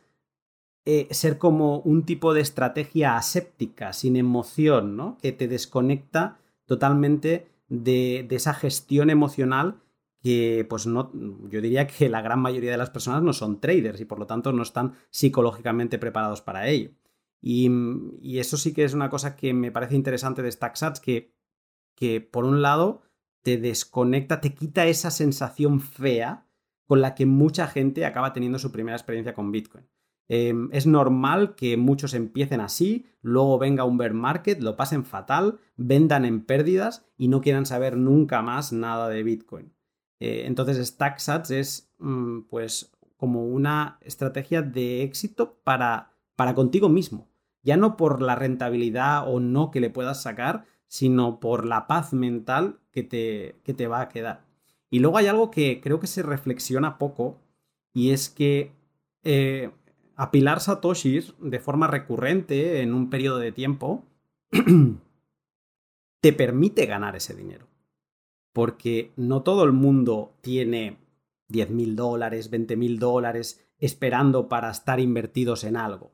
eh, 0.85 1.07
ser 1.11 1.37
como 1.37 1.79
un 1.79 2.03
tipo 2.03 2.33
de 2.33 2.41
estrategia 2.41 3.15
aséptica, 3.15 3.93
sin 3.93 4.17
emoción, 4.17 4.97
¿no? 4.97 5.17
Que 5.21 5.31
te 5.31 5.47
desconecta 5.47 6.39
totalmente 6.65 7.47
de, 7.67 8.27
esa 8.29 8.53
gestión 8.53 9.09
emocional 9.09 9.81
que 10.21 10.65
pues 10.69 10.87
no, 10.87 11.11
yo 11.49 11.61
diría 11.61 11.85
que 11.85 12.07
la 12.07 12.21
gran 12.21 12.39
mayoría 12.39 12.71
de 12.71 12.77
las 12.77 12.89
personas 12.89 13.21
no 13.21 13.33
son 13.33 13.59
traders 13.59 13.99
y 13.99 14.05
por 14.05 14.19
lo 14.19 14.25
tanto 14.25 14.53
no 14.53 14.63
están 14.63 14.93
psicológicamente 15.09 15.99
preparados 15.99 16.41
para 16.41 16.69
ello. 16.69 16.91
Y, 17.41 17.69
eso 18.39 18.55
sí 18.55 18.73
que 18.73 18.85
es 18.85 18.93
una 18.93 19.09
cosa 19.09 19.35
que 19.35 19.53
me 19.53 19.71
parece 19.71 19.95
interesante 19.95 20.41
de 20.41 20.51
StackSats, 20.51 21.01
que, 21.01 21.35
que 21.93 22.21
por 22.21 22.45
un 22.45 22.61
lado 22.61 23.01
te 23.41 23.57
desconecta, 23.57 24.39
te 24.39 24.53
quita 24.53 24.85
esa 24.85 25.11
sensación 25.11 25.81
fea 25.81 26.47
con 26.85 27.01
la 27.01 27.15
que 27.15 27.25
mucha 27.25 27.67
gente 27.67 28.05
acaba 28.05 28.31
teniendo 28.31 28.59
su 28.59 28.71
primera 28.71 28.95
experiencia 28.95 29.33
con 29.33 29.51
Bitcoin. 29.51 29.85
Em, 30.29 30.69
es 30.71 30.87
normal 30.87 31.55
que 31.55 31.77
muchos 31.77 32.13
empiecen 32.13 32.61
así, 32.61 33.05
luego 33.21 33.59
venga 33.59 33.83
un 33.83 33.97
bear 33.97 34.13
market, 34.13 34.61
lo 34.61 34.75
pasen 34.75 35.05
fatal, 35.05 35.59
vendan 35.75 36.25
en 36.25 36.45
pérdidas 36.45 37.05
y 37.17 37.27
no 37.27 37.41
quieran 37.41 37.65
saber 37.65 37.97
nunca 37.97 38.41
más 38.41 38.71
nada 38.71 39.09
de 39.09 39.23
Bitcoin. 39.23 39.73
Eh, 40.19 40.43
entonces 40.45 40.87
StackSats 40.87 41.51
es 41.51 41.93
mm, 41.99 42.41
pues 42.49 42.91
como 43.17 43.45
una 43.45 43.97
estrategia 44.01 44.61
de 44.61 45.03
éxito 45.03 45.59
para, 45.63 46.11
para 46.35 46.55
contigo 46.55 46.89
mismo. 46.89 47.29
Ya 47.61 47.77
no 47.77 47.97
por 47.97 48.21
la 48.21 48.35
rentabilidad 48.35 49.27
o 49.27 49.39
no 49.39 49.71
que 49.71 49.79
le 49.79 49.89
puedas 49.89 50.21
sacar, 50.21 50.65
sino 50.87 51.39
por 51.39 51.65
la 51.65 51.87
paz 51.87 52.13
mental 52.13 52.79
que 52.91 53.03
te, 53.03 53.59
que 53.63 53.73
te 53.73 53.87
va 53.87 54.01
a 54.01 54.09
quedar. 54.09 54.45
Y 54.89 54.99
luego 54.99 55.17
hay 55.17 55.27
algo 55.27 55.49
que 55.51 55.81
creo 55.81 55.99
que 55.99 56.07
se 56.07 56.21
reflexiona 56.21 56.97
poco 56.97 57.39
y 57.93 58.11
es 58.11 58.29
que 58.29 58.73
eh, 59.23 59.71
apilar 60.15 60.59
satoshis 60.59 61.33
de 61.39 61.59
forma 61.59 61.87
recurrente 61.87 62.81
en 62.81 62.93
un 62.93 63.09
periodo 63.09 63.39
de 63.39 63.51
tiempo 63.51 64.05
te 66.21 66.33
permite 66.33 66.85
ganar 66.85 67.15
ese 67.15 67.35
dinero. 67.35 67.67
Porque 68.53 69.11
no 69.15 69.41
todo 69.41 69.63
el 69.63 69.71
mundo 69.71 70.35
tiene 70.41 70.97
10 71.49 71.69
mil 71.71 71.95
dólares, 71.95 72.49
20 72.49 72.75
mil 72.77 72.99
dólares 72.99 73.65
esperando 73.77 74.47
para 74.47 74.69
estar 74.69 74.99
invertidos 74.99 75.63
en 75.63 75.75
algo. 75.75 76.13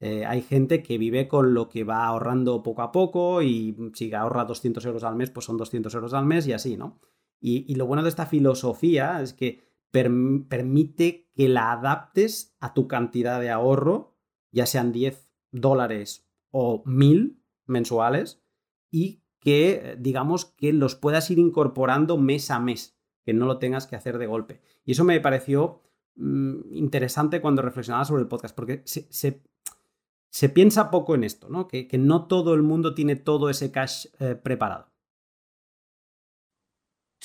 Eh, 0.00 0.24
hay 0.26 0.42
gente 0.42 0.82
que 0.82 0.98
vive 0.98 1.28
con 1.28 1.54
lo 1.54 1.68
que 1.68 1.84
va 1.84 2.06
ahorrando 2.06 2.62
poco 2.62 2.82
a 2.82 2.92
poco 2.92 3.42
y 3.42 3.76
si 3.94 4.12
ahorra 4.12 4.44
200 4.44 4.84
euros 4.86 5.04
al 5.04 5.16
mes, 5.16 5.30
pues 5.30 5.46
son 5.46 5.56
200 5.56 5.94
euros 5.94 6.14
al 6.14 6.26
mes 6.26 6.46
y 6.46 6.52
así, 6.52 6.76
¿no? 6.76 7.00
Y, 7.40 7.74
lo 7.74 7.86
bueno 7.86 8.02
de 8.02 8.08
esta 8.08 8.24
filosofía 8.24 9.20
es 9.20 9.34
que 9.34 9.60
permite 9.94 11.30
que 11.36 11.48
la 11.48 11.72
adaptes 11.72 12.56
a 12.58 12.74
tu 12.74 12.88
cantidad 12.88 13.40
de 13.40 13.50
ahorro, 13.50 14.16
ya 14.50 14.66
sean 14.66 14.90
10 14.90 15.30
dólares 15.52 16.28
o 16.50 16.82
1000 16.84 17.40
mensuales, 17.66 18.42
y 18.90 19.22
que 19.38 19.96
digamos 19.98 20.46
que 20.46 20.72
los 20.72 20.96
puedas 20.96 21.30
ir 21.30 21.38
incorporando 21.38 22.16
mes 22.16 22.50
a 22.50 22.58
mes, 22.58 22.98
que 23.24 23.34
no 23.34 23.46
lo 23.46 23.58
tengas 23.58 23.86
que 23.86 23.96
hacer 23.96 24.18
de 24.18 24.26
golpe. 24.26 24.60
Y 24.84 24.92
eso 24.92 25.04
me 25.04 25.20
pareció 25.20 25.82
mm, 26.16 26.74
interesante 26.74 27.40
cuando 27.40 27.62
reflexionaba 27.62 28.04
sobre 28.04 28.22
el 28.22 28.28
podcast, 28.28 28.54
porque 28.54 28.82
se, 28.84 30.48
piensa 30.48 30.90
poco 30.90 31.14
en 31.14 31.22
esto, 31.22 31.48
¿no? 31.48 31.68
Que, 31.68 31.88
no 31.98 32.26
todo 32.26 32.54
el 32.54 32.62
mundo 32.62 32.94
tiene 32.94 33.14
todo 33.16 33.48
ese 33.48 33.70
cash 33.70 34.06
eh, 34.18 34.34
preparado. 34.34 34.93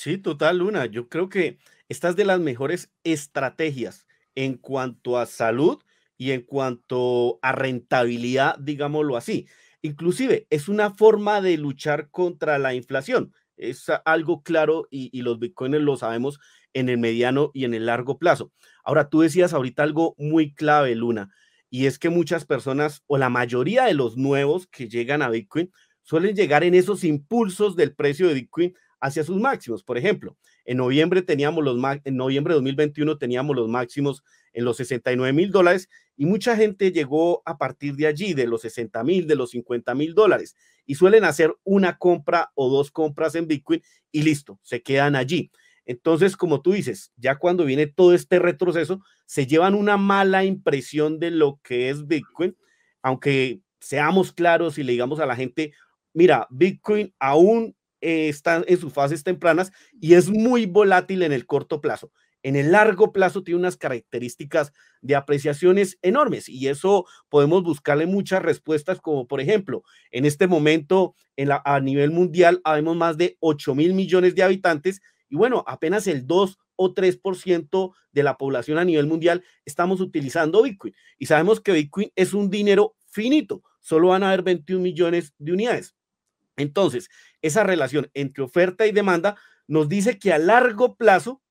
Sí, 0.00 0.16
total, 0.16 0.56
Luna. 0.56 0.86
Yo 0.86 1.10
creo 1.10 1.28
que 1.28 1.58
esta 1.90 2.08
es 2.08 2.16
de 2.16 2.24
las 2.24 2.40
mejores 2.40 2.90
estrategias 3.04 4.06
en 4.34 4.56
cuanto 4.56 5.18
a 5.18 5.26
salud 5.26 5.82
y 6.16 6.30
en 6.30 6.40
cuanto 6.40 7.38
a 7.42 7.52
rentabilidad, 7.52 8.56
digámoslo 8.58 9.18
así. 9.18 9.46
Inclusive 9.82 10.46
es 10.48 10.70
una 10.70 10.88
forma 10.94 11.42
de 11.42 11.58
luchar 11.58 12.08
contra 12.08 12.58
la 12.58 12.72
inflación. 12.72 13.34
Es 13.58 13.92
algo 14.06 14.42
claro 14.42 14.88
y, 14.90 15.20
los 15.20 15.38
bitcoins 15.38 15.82
lo 15.82 15.98
sabemos 15.98 16.40
en 16.72 16.88
el 16.88 16.96
mediano 16.96 17.50
y 17.52 17.66
en 17.66 17.74
el 17.74 17.84
largo 17.84 18.18
plazo. 18.18 18.52
Ahora, 18.82 19.10
tú 19.10 19.20
decías 19.20 19.52
ahorita 19.52 19.82
algo 19.82 20.14
muy 20.16 20.54
clave, 20.54 20.94
Luna, 20.94 21.28
y 21.68 21.84
es 21.84 21.98
que 21.98 22.08
muchas 22.08 22.46
personas 22.46 23.02
o 23.06 23.18
la 23.18 23.28
mayoría 23.28 23.84
de 23.84 23.92
los 23.92 24.16
nuevos 24.16 24.66
que 24.66 24.88
llegan 24.88 25.20
a 25.20 25.28
Bitcoin 25.28 25.70
suelen 26.00 26.34
llegar 26.34 26.64
en 26.64 26.72
esos 26.72 27.04
impulsos 27.04 27.76
del 27.76 27.94
precio 27.94 28.28
de 28.28 28.34
Bitcoin 28.34 28.74
hacia 29.00 29.24
sus 29.24 29.40
máximos. 29.40 29.82
Por 29.82 29.98
ejemplo, 29.98 30.36
en 30.64 30.76
noviembre 30.76 31.22
teníamos 31.22 31.64
los 31.64 31.76
en 32.04 32.16
noviembre 32.16 32.52
de 32.52 32.56
2021 32.56 33.18
teníamos 33.18 33.56
los 33.56 33.68
máximos 33.68 34.22
en 34.52 34.64
los 34.64 34.76
69 34.76 35.32
mil 35.32 35.50
dólares 35.50 35.88
y 36.16 36.26
mucha 36.26 36.56
gente 36.56 36.92
llegó 36.92 37.42
a 37.46 37.56
partir 37.56 37.94
de 37.96 38.06
allí, 38.06 38.34
de 38.34 38.46
los 38.46 38.62
60 38.62 39.02
mil, 39.04 39.26
de 39.26 39.36
los 39.36 39.50
50 39.50 39.94
mil 39.94 40.14
dólares 40.14 40.54
y 40.86 40.96
suelen 40.96 41.24
hacer 41.24 41.54
una 41.64 41.98
compra 41.98 42.50
o 42.54 42.68
dos 42.68 42.90
compras 42.90 43.34
en 43.34 43.46
Bitcoin 43.46 43.82
y 44.12 44.22
listo, 44.22 44.58
se 44.62 44.82
quedan 44.82 45.16
allí. 45.16 45.50
Entonces, 45.86 46.36
como 46.36 46.60
tú 46.60 46.72
dices, 46.72 47.12
ya 47.16 47.36
cuando 47.36 47.64
viene 47.64 47.86
todo 47.86 48.14
este 48.14 48.38
retroceso, 48.38 49.00
se 49.26 49.46
llevan 49.46 49.74
una 49.74 49.96
mala 49.96 50.44
impresión 50.44 51.18
de 51.18 51.30
lo 51.30 51.58
que 51.62 51.90
es 51.90 52.06
Bitcoin, 52.06 52.56
aunque 53.02 53.60
seamos 53.80 54.32
claros 54.32 54.78
y 54.78 54.82
le 54.82 54.92
digamos 54.92 55.20
a 55.20 55.26
la 55.26 55.36
gente, 55.36 55.72
mira, 56.12 56.46
Bitcoin 56.50 57.14
aún 57.18 57.74
eh, 58.00 58.28
está 58.28 58.62
en 58.66 58.78
sus 58.78 58.92
fases 58.92 59.24
tempranas 59.24 59.72
y 60.00 60.14
es 60.14 60.28
muy 60.30 60.66
volátil 60.66 61.22
en 61.22 61.32
el 61.32 61.46
corto 61.46 61.80
plazo. 61.80 62.12
En 62.42 62.56
el 62.56 62.72
largo 62.72 63.12
plazo 63.12 63.42
tiene 63.42 63.60
unas 63.60 63.76
características 63.76 64.72
de 65.02 65.14
apreciaciones 65.14 65.98
enormes 66.00 66.48
y 66.48 66.68
eso 66.68 67.04
podemos 67.28 67.62
buscarle 67.62 68.06
muchas 68.06 68.42
respuestas, 68.42 69.00
como 69.00 69.26
por 69.26 69.40
ejemplo, 69.40 69.82
en 70.10 70.24
este 70.24 70.46
momento 70.46 71.14
en 71.36 71.48
la, 71.48 71.60
a 71.64 71.80
nivel 71.80 72.10
mundial 72.10 72.60
habemos 72.64 72.96
más 72.96 73.18
de 73.18 73.36
8 73.40 73.74
mil 73.74 73.92
millones 73.92 74.34
de 74.34 74.42
habitantes 74.42 75.02
y 75.28 75.36
bueno, 75.36 75.64
apenas 75.66 76.06
el 76.06 76.26
2 76.26 76.58
o 76.76 76.94
3% 76.94 77.94
de 78.12 78.22
la 78.22 78.38
población 78.38 78.78
a 78.78 78.84
nivel 78.86 79.06
mundial 79.06 79.44
estamos 79.66 80.00
utilizando 80.00 80.62
Bitcoin 80.62 80.94
y 81.18 81.26
sabemos 81.26 81.60
que 81.60 81.72
Bitcoin 81.72 82.10
es 82.16 82.32
un 82.32 82.48
dinero 82.48 82.96
finito, 83.10 83.62
solo 83.80 84.08
van 84.08 84.22
a 84.22 84.28
haber 84.28 84.42
21 84.42 84.82
millones 84.82 85.34
de 85.38 85.52
unidades. 85.52 85.94
Entonces, 86.60 87.08
esa 87.42 87.64
relación 87.64 88.10
entre 88.14 88.44
oferta 88.44 88.86
y 88.86 88.92
demanda 88.92 89.36
nos 89.66 89.88
dice 89.88 90.18
que 90.18 90.32
a 90.32 90.38
largo 90.38 90.96
plazo 90.96 91.42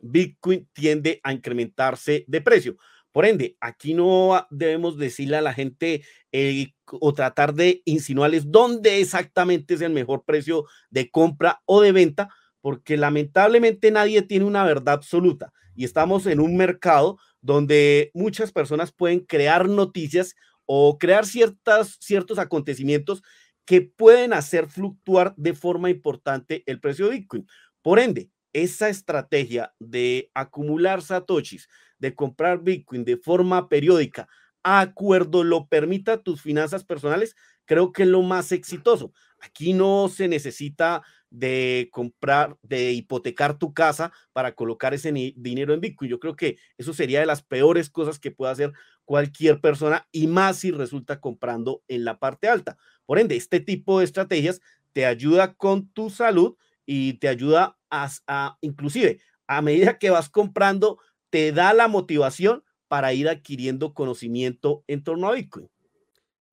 Bitcoin 0.00 0.68
tiende 0.72 1.20
a 1.22 1.32
incrementarse 1.32 2.24
de 2.26 2.40
precio. 2.40 2.76
Por 3.12 3.24
ende, 3.24 3.56
aquí 3.60 3.94
no 3.94 4.46
debemos 4.50 4.98
decirle 4.98 5.38
a 5.38 5.40
la 5.40 5.54
gente 5.54 6.04
eh, 6.32 6.74
o 6.86 7.14
tratar 7.14 7.54
de 7.54 7.80
insinuarles 7.86 8.50
dónde 8.50 9.00
exactamente 9.00 9.74
es 9.74 9.80
el 9.80 9.92
mejor 9.92 10.24
precio 10.24 10.66
de 10.90 11.10
compra 11.10 11.62
o 11.64 11.80
de 11.80 11.92
venta, 11.92 12.28
porque 12.60 12.96
lamentablemente 12.96 13.90
nadie 13.90 14.20
tiene 14.22 14.44
una 14.44 14.64
verdad 14.64 14.94
absoluta 14.94 15.52
y 15.74 15.84
estamos 15.84 16.26
en 16.26 16.40
un 16.40 16.56
mercado 16.56 17.18
donde 17.40 18.10
muchas 18.12 18.50
personas 18.50 18.92
pueden 18.92 19.20
crear 19.20 19.68
noticias 19.68 20.34
o 20.64 20.98
crear 20.98 21.26
ciertas, 21.26 21.96
ciertos 22.00 22.38
acontecimientos 22.38 23.22
que 23.66 23.82
pueden 23.82 24.32
hacer 24.32 24.68
fluctuar 24.68 25.34
de 25.36 25.52
forma 25.52 25.90
importante 25.90 26.62
el 26.66 26.80
precio 26.80 27.06
de 27.06 27.18
Bitcoin. 27.18 27.46
Por 27.82 27.98
ende, 27.98 28.30
esa 28.52 28.88
estrategia 28.88 29.74
de 29.78 30.30
acumular 30.32 31.02
satoshis, 31.02 31.68
de 31.98 32.14
comprar 32.14 32.62
Bitcoin 32.62 33.04
de 33.04 33.18
forma 33.18 33.68
periódica, 33.68 34.28
a 34.62 34.80
acuerdo 34.80 35.44
lo 35.44 35.68
permita 35.68 36.22
tus 36.22 36.40
finanzas 36.40 36.84
personales, 36.84 37.36
creo 37.66 37.92
que 37.92 38.04
es 38.04 38.08
lo 38.08 38.22
más 38.22 38.52
exitoso. 38.52 39.12
Aquí 39.40 39.72
no 39.72 40.08
se 40.08 40.28
necesita 40.28 41.02
de 41.30 41.88
comprar, 41.92 42.56
de 42.62 42.92
hipotecar 42.92 43.58
tu 43.58 43.74
casa 43.74 44.12
para 44.32 44.54
colocar 44.54 44.94
ese 44.94 45.12
dinero 45.36 45.74
en 45.74 45.80
Bitcoin. 45.80 46.10
Yo 46.10 46.20
creo 46.20 46.36
que 46.36 46.56
eso 46.78 46.92
sería 46.92 47.20
de 47.20 47.26
las 47.26 47.42
peores 47.42 47.90
cosas 47.90 48.18
que 48.18 48.30
puede 48.30 48.52
hacer 48.52 48.72
cualquier 49.04 49.60
persona 49.60 50.06
y 50.12 50.26
más 50.26 50.58
si 50.58 50.70
resulta 50.70 51.20
comprando 51.20 51.82
en 51.88 52.04
la 52.04 52.18
parte 52.18 52.48
alta. 52.48 52.76
Por 53.06 53.18
ende, 53.18 53.36
este 53.36 53.60
tipo 53.60 53.98
de 53.98 54.04
estrategias 54.04 54.60
te 54.92 55.06
ayuda 55.06 55.54
con 55.54 55.88
tu 55.88 56.10
salud 56.10 56.56
y 56.86 57.14
te 57.14 57.28
ayuda 57.28 57.76
a, 57.90 58.58
inclusive 58.60 59.20
a 59.46 59.62
medida 59.62 59.98
que 59.98 60.10
vas 60.10 60.28
comprando, 60.28 60.98
te 61.30 61.52
da 61.52 61.72
la 61.72 61.88
motivación 61.88 62.64
para 62.88 63.12
ir 63.12 63.28
adquiriendo 63.28 63.94
conocimiento 63.94 64.84
en 64.86 65.02
torno 65.02 65.28
a 65.28 65.32
Bitcoin. 65.32 65.68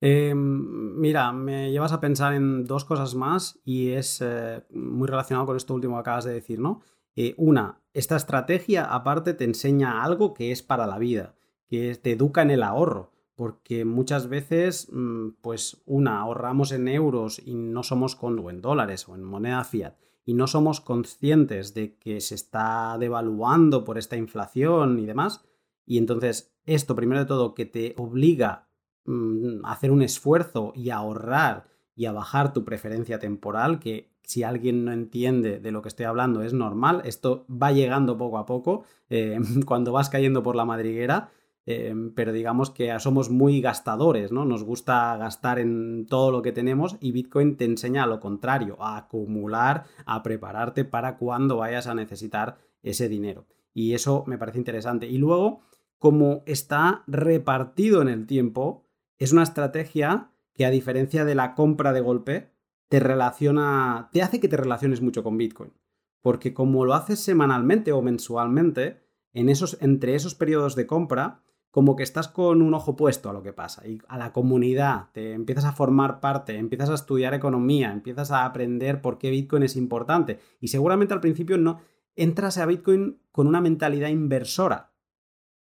Em, 0.06 0.98
mira, 1.00 1.32
me 1.32 1.70
llevas 1.70 1.92
a 1.92 2.00
pensar 2.00 2.34
en 2.34 2.66
dos 2.66 2.84
cosas 2.84 3.14
más 3.14 3.58
y 3.64 3.92
es 3.92 4.20
eh, 4.20 4.62
muy 4.70 5.08
relacionado 5.08 5.46
con 5.46 5.56
esto 5.56 5.72
último 5.72 5.94
que 5.96 6.00
acabas 6.00 6.24
de 6.26 6.34
decir, 6.34 6.60
¿no? 6.60 6.82
Eh, 7.16 7.34
una, 7.38 7.80
esta 7.94 8.14
estrategia 8.14 8.84
aparte 8.84 9.32
te 9.32 9.44
enseña 9.44 10.04
algo 10.04 10.34
que 10.34 10.52
es 10.52 10.62
para 10.62 10.86
la 10.86 10.98
vida, 10.98 11.36
que 11.66 11.94
te 11.94 12.12
educa 12.12 12.42
en 12.42 12.50
el 12.50 12.62
ahorro 12.62 13.12
porque 13.34 13.86
muchas 13.86 14.28
veces, 14.28 14.88
mm, 14.92 15.30
pues 15.40 15.82
una, 15.86 16.20
ahorramos 16.20 16.72
en 16.72 16.86
euros 16.88 17.40
y 17.42 17.54
no 17.54 17.82
somos 17.82 18.14
con, 18.14 18.38
o 18.38 18.50
en 18.50 18.60
dólares 18.60 19.08
o 19.08 19.14
en 19.14 19.24
moneda 19.24 19.64
fiat, 19.64 19.94
y 20.26 20.34
no 20.34 20.46
somos 20.46 20.82
conscientes 20.82 21.72
de 21.72 21.96
que 21.96 22.20
se 22.20 22.34
está 22.34 22.96
devaluando 22.98 23.84
por 23.84 23.96
esta 23.96 24.18
inflación 24.18 24.98
y 24.98 25.06
demás, 25.06 25.44
y 25.86 25.96
entonces 25.96 26.54
esto, 26.66 26.94
primero 26.94 27.20
de 27.20 27.26
todo, 27.26 27.54
que 27.54 27.64
te 27.64 27.94
obliga 27.96 28.68
mm, 29.06 29.64
a 29.64 29.72
hacer 29.72 29.90
un 29.90 30.02
esfuerzo 30.02 30.72
y 30.74 30.90
a 30.90 30.96
ahorrar 30.96 31.66
y 31.94 32.06
a 32.06 32.12
bajar 32.12 32.52
tu 32.52 32.64
preferencia 32.64 33.18
temporal, 33.18 33.78
que 33.78 34.12
si 34.22 34.42
alguien 34.42 34.84
no 34.84 34.92
entiende 34.92 35.60
de 35.60 35.70
lo 35.70 35.82
que 35.82 35.88
estoy 35.88 36.06
hablando 36.06 36.42
es 36.42 36.52
normal, 36.52 37.02
esto 37.04 37.46
va 37.48 37.72
llegando 37.72 38.16
poco 38.16 38.38
a 38.38 38.46
poco, 38.46 38.84
eh, 39.10 39.38
cuando 39.66 39.92
vas 39.92 40.10
cayendo 40.10 40.42
por 40.42 40.56
la 40.56 40.64
madriguera, 40.64 41.30
Em, 41.66 42.12
pero 42.14 42.32
digamos 42.32 42.70
que 42.70 42.98
somos 43.00 43.30
muy 43.30 43.60
gastadores, 43.60 44.32
¿no? 44.32 44.44
Nos 44.44 44.64
gusta 44.64 45.16
gastar 45.16 45.58
en 45.58 46.06
todo 46.06 46.30
lo 46.30 46.42
que 46.42 46.52
tenemos 46.52 46.96
y 47.00 47.12
Bitcoin 47.12 47.56
te 47.56 47.64
enseña 47.64 48.06
lo 48.06 48.20
contrario, 48.20 48.76
a 48.80 48.98
acumular, 48.98 49.84
a 50.04 50.22
prepararte 50.22 50.84
para 50.84 51.16
cuando 51.16 51.56
vayas 51.56 51.86
a 51.86 51.94
necesitar 51.94 52.58
ese 52.82 53.08
dinero. 53.08 53.46
Y 53.72 53.94
eso 53.94 54.24
me 54.26 54.36
parece 54.36 54.58
interesante. 54.58 55.06
Y 55.06 55.16
luego, 55.16 55.62
como 55.98 56.42
está 56.44 57.02
repartido 57.06 58.02
en 58.02 58.08
el 58.08 58.26
tiempo, 58.26 58.83
es 59.18 59.32
una 59.32 59.42
estrategia 59.42 60.30
que 60.54 60.64
a 60.64 60.70
diferencia 60.70 61.24
de 61.24 61.34
la 61.34 61.54
compra 61.54 61.92
de 61.92 62.00
golpe, 62.00 62.52
te 62.88 63.00
relaciona, 63.00 64.08
te 64.12 64.22
hace 64.22 64.40
que 64.40 64.48
te 64.48 64.56
relaciones 64.56 65.00
mucho 65.00 65.22
con 65.22 65.36
Bitcoin. 65.36 65.72
Porque 66.20 66.54
como 66.54 66.84
lo 66.84 66.94
haces 66.94 67.20
semanalmente 67.20 67.92
o 67.92 68.02
mensualmente, 68.02 69.00
en 69.32 69.48
esos, 69.48 69.76
entre 69.80 70.14
esos 70.14 70.34
periodos 70.34 70.76
de 70.76 70.86
compra, 70.86 71.42
como 71.74 71.96
que 71.96 72.04
estás 72.04 72.28
con 72.28 72.62
un 72.62 72.72
ojo 72.72 72.94
puesto 72.94 73.28
a 73.28 73.32
lo 73.32 73.42
que 73.42 73.52
pasa 73.52 73.84
y 73.86 73.98
a 74.06 74.16
la 74.16 74.32
comunidad, 74.32 75.08
te 75.12 75.32
empiezas 75.32 75.64
a 75.64 75.72
formar 75.72 76.20
parte, 76.20 76.56
empiezas 76.56 76.88
a 76.88 76.94
estudiar 76.94 77.34
economía, 77.34 77.90
empiezas 77.90 78.30
a 78.30 78.44
aprender 78.44 79.02
por 79.02 79.18
qué 79.18 79.30
Bitcoin 79.30 79.64
es 79.64 79.74
importante 79.74 80.38
y 80.60 80.68
seguramente 80.68 81.14
al 81.14 81.20
principio 81.20 81.58
no 81.58 81.80
entras 82.14 82.58
a 82.58 82.66
Bitcoin 82.66 83.18
con 83.32 83.48
una 83.48 83.60
mentalidad 83.60 84.08
inversora, 84.08 84.92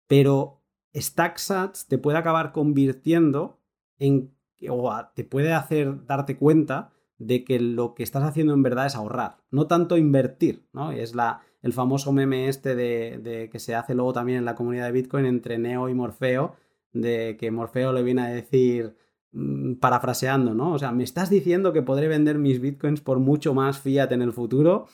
pero 0.07 0.63
StackSats 0.97 1.87
te 1.87 1.99
puede 1.99 2.19
acabar 2.19 2.53
convirtiendo 2.53 3.61
en, 3.99 4.35
o 4.69 4.93
te 5.15 5.25
puede 5.25 5.53
hacer 5.53 6.07
darte 6.07 6.37
cuenta 6.37 6.93
de 7.19 7.45
que 7.45 7.61
lo 7.61 7.95
que 7.95 8.03
estás 8.03 8.25
haciendo 8.25 8.53
en 8.53 8.63
verdad 8.63 8.87
es 8.87 8.95
ahorrar, 8.95 9.39
no 9.51 9.67
tanto 9.67 9.97
invertir, 9.97 10.67
¿no? 10.73 10.93
Es 10.93 11.15
la, 11.15 11.41
el 11.63 11.73
famoso 11.73 12.13
meme 12.13 12.49
este 12.49 12.75
de, 12.75 13.49
que 13.51 13.59
se 13.59 13.75
hace 13.75 13.95
luego 13.95 14.13
también 14.13 14.39
en 14.39 14.45
la 14.45 14.55
comunidad 14.55 14.87
de 14.87 14.93
Bitcoin 14.93 15.27
entre 15.27 15.59
Neo 15.59 15.89
y 15.89 15.95
Morfeo, 15.95 16.55
de 16.93 17.37
que 17.39 17.51
Morfeo 17.51 17.93
le 17.93 18.03
viene 18.03 18.23
a 18.23 18.29
decir, 18.29 18.97
mm, 19.33 19.75
parafraseando, 19.75 20.55
¿no? 20.55 20.73
O 20.73 20.79
sea, 20.79 20.93
me 20.93 21.05
estás 21.05 21.31
diciendo 21.31 21.73
que 21.73 21.83
podré 21.83 22.09
vender 22.09 22.39
mis 22.39 22.61
Bitcoins 22.61 23.01
por 23.01 23.19
mucho 23.19 23.55
más 23.55 23.79
fiat 23.81 24.13
en 24.13 24.23
el 24.23 24.33
futuro 24.33 24.87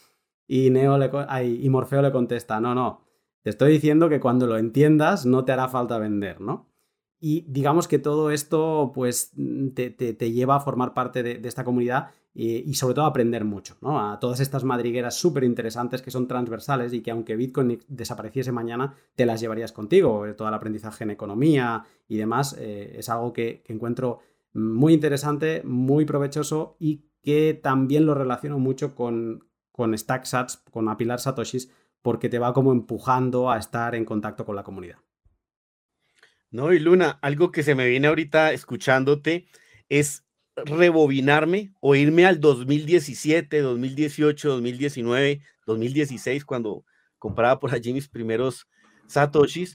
y, 0.47 0.71
Neo 0.71 0.97
le, 0.99 1.11
y 1.44 1.68
Morfeo 1.68 2.02
le 2.02 2.12
contesta, 2.12 2.61
no, 2.61 2.75
no, 2.75 3.00
te 3.43 3.51
estoy 3.51 3.73
diciendo 3.73 4.09
que 4.09 4.21
cuando 4.21 4.47
lo 4.47 4.57
entiendas 4.57 5.27
no 5.27 5.45
te 5.45 5.53
hará 5.53 5.69
falta 5.69 5.99
vender, 5.99 6.41
¿no? 6.41 6.69
Y 7.25 7.43
digamos 7.49 7.87
que 7.87 8.01
todo 8.01 8.33
esto 8.33 8.91
pues 8.93 9.33
te, 9.75 9.91
te, 9.91 10.33
lleva 10.33 10.57
a 10.57 10.61
formar 10.61 10.93
parte 10.93 11.23
de, 11.23 11.41
esta 11.47 11.63
comunidad 11.63 12.09
y, 12.35 12.75
sobre 12.75 12.95
todo 12.95 13.05
a 13.05 13.09
aprender 13.09 13.45
mucho, 13.45 13.77
¿no? 13.81 14.11
A 14.11 14.19
todas 14.19 14.41
estas 14.41 14.65
madrigueras 14.65 15.15
súper 15.15 15.45
interesantes 15.45 16.03
que 16.03 16.11
son 16.11 16.27
transversales 16.27 16.93
y 16.93 17.01
que 17.01 17.13
aunque 17.13 17.37
Bitcoin 17.37 17.81
desapareciese 17.87 18.51
mañana, 18.51 18.97
te 19.15 19.25
las 19.25 19.41
llevarías 19.41 19.71
contigo. 19.71 20.25
Todo 20.37 20.49
el 20.49 20.55
aprendizaje 20.55 21.05
en 21.05 21.13
economía 21.13 21.85
y 22.09 22.17
demás 22.17 22.57
eh, 22.59 22.97
es 22.99 23.09
algo 23.09 23.33
que, 23.33 23.63
que 23.65 23.73
encuentro 23.73 24.19
muy 24.53 24.93
interesante, 24.93 25.63
muy 25.65 26.05
provechoso 26.05 26.77
y 26.81 27.05
que 27.23 27.55
también 27.55 28.05
lo 28.05 28.15
relaciono 28.15 28.59
mucho 28.59 28.97
con, 28.97 29.47
con 29.71 29.97
StackSats, 29.97 30.57
con 30.71 30.89
apilar 30.89 31.21
satoshis, 31.21 31.71
porque 32.02 32.28
te 32.28 32.38
va 32.38 32.52
como 32.52 32.73
empujando 32.73 33.50
a 33.50 33.59
estar 33.59 33.94
en 33.94 34.04
contacto 34.04 34.44
con 34.44 34.56
la 34.56 34.64
comunidad. 34.64 34.99
No, 36.50 36.73
y 36.73 36.78
Luna, 36.78 37.18
algo 37.23 37.50
que 37.50 37.62
se 37.62 37.75
me 37.75 37.88
viene 37.88 38.09
ahorita 38.09 38.52
escuchándote 38.52 39.47
es 39.88 40.25
rebobinarme 40.54 41.73
o 41.80 41.94
irme 41.94 42.26
al 42.26 42.40
2017, 42.40 43.61
2018, 43.61 44.50
2019, 44.50 45.40
2016, 45.66 46.44
cuando 46.44 46.85
compraba 47.18 47.59
por 47.59 47.73
allí 47.75 47.94
mis 47.94 48.09
primeros 48.09 48.68
satoshis, 49.06 49.75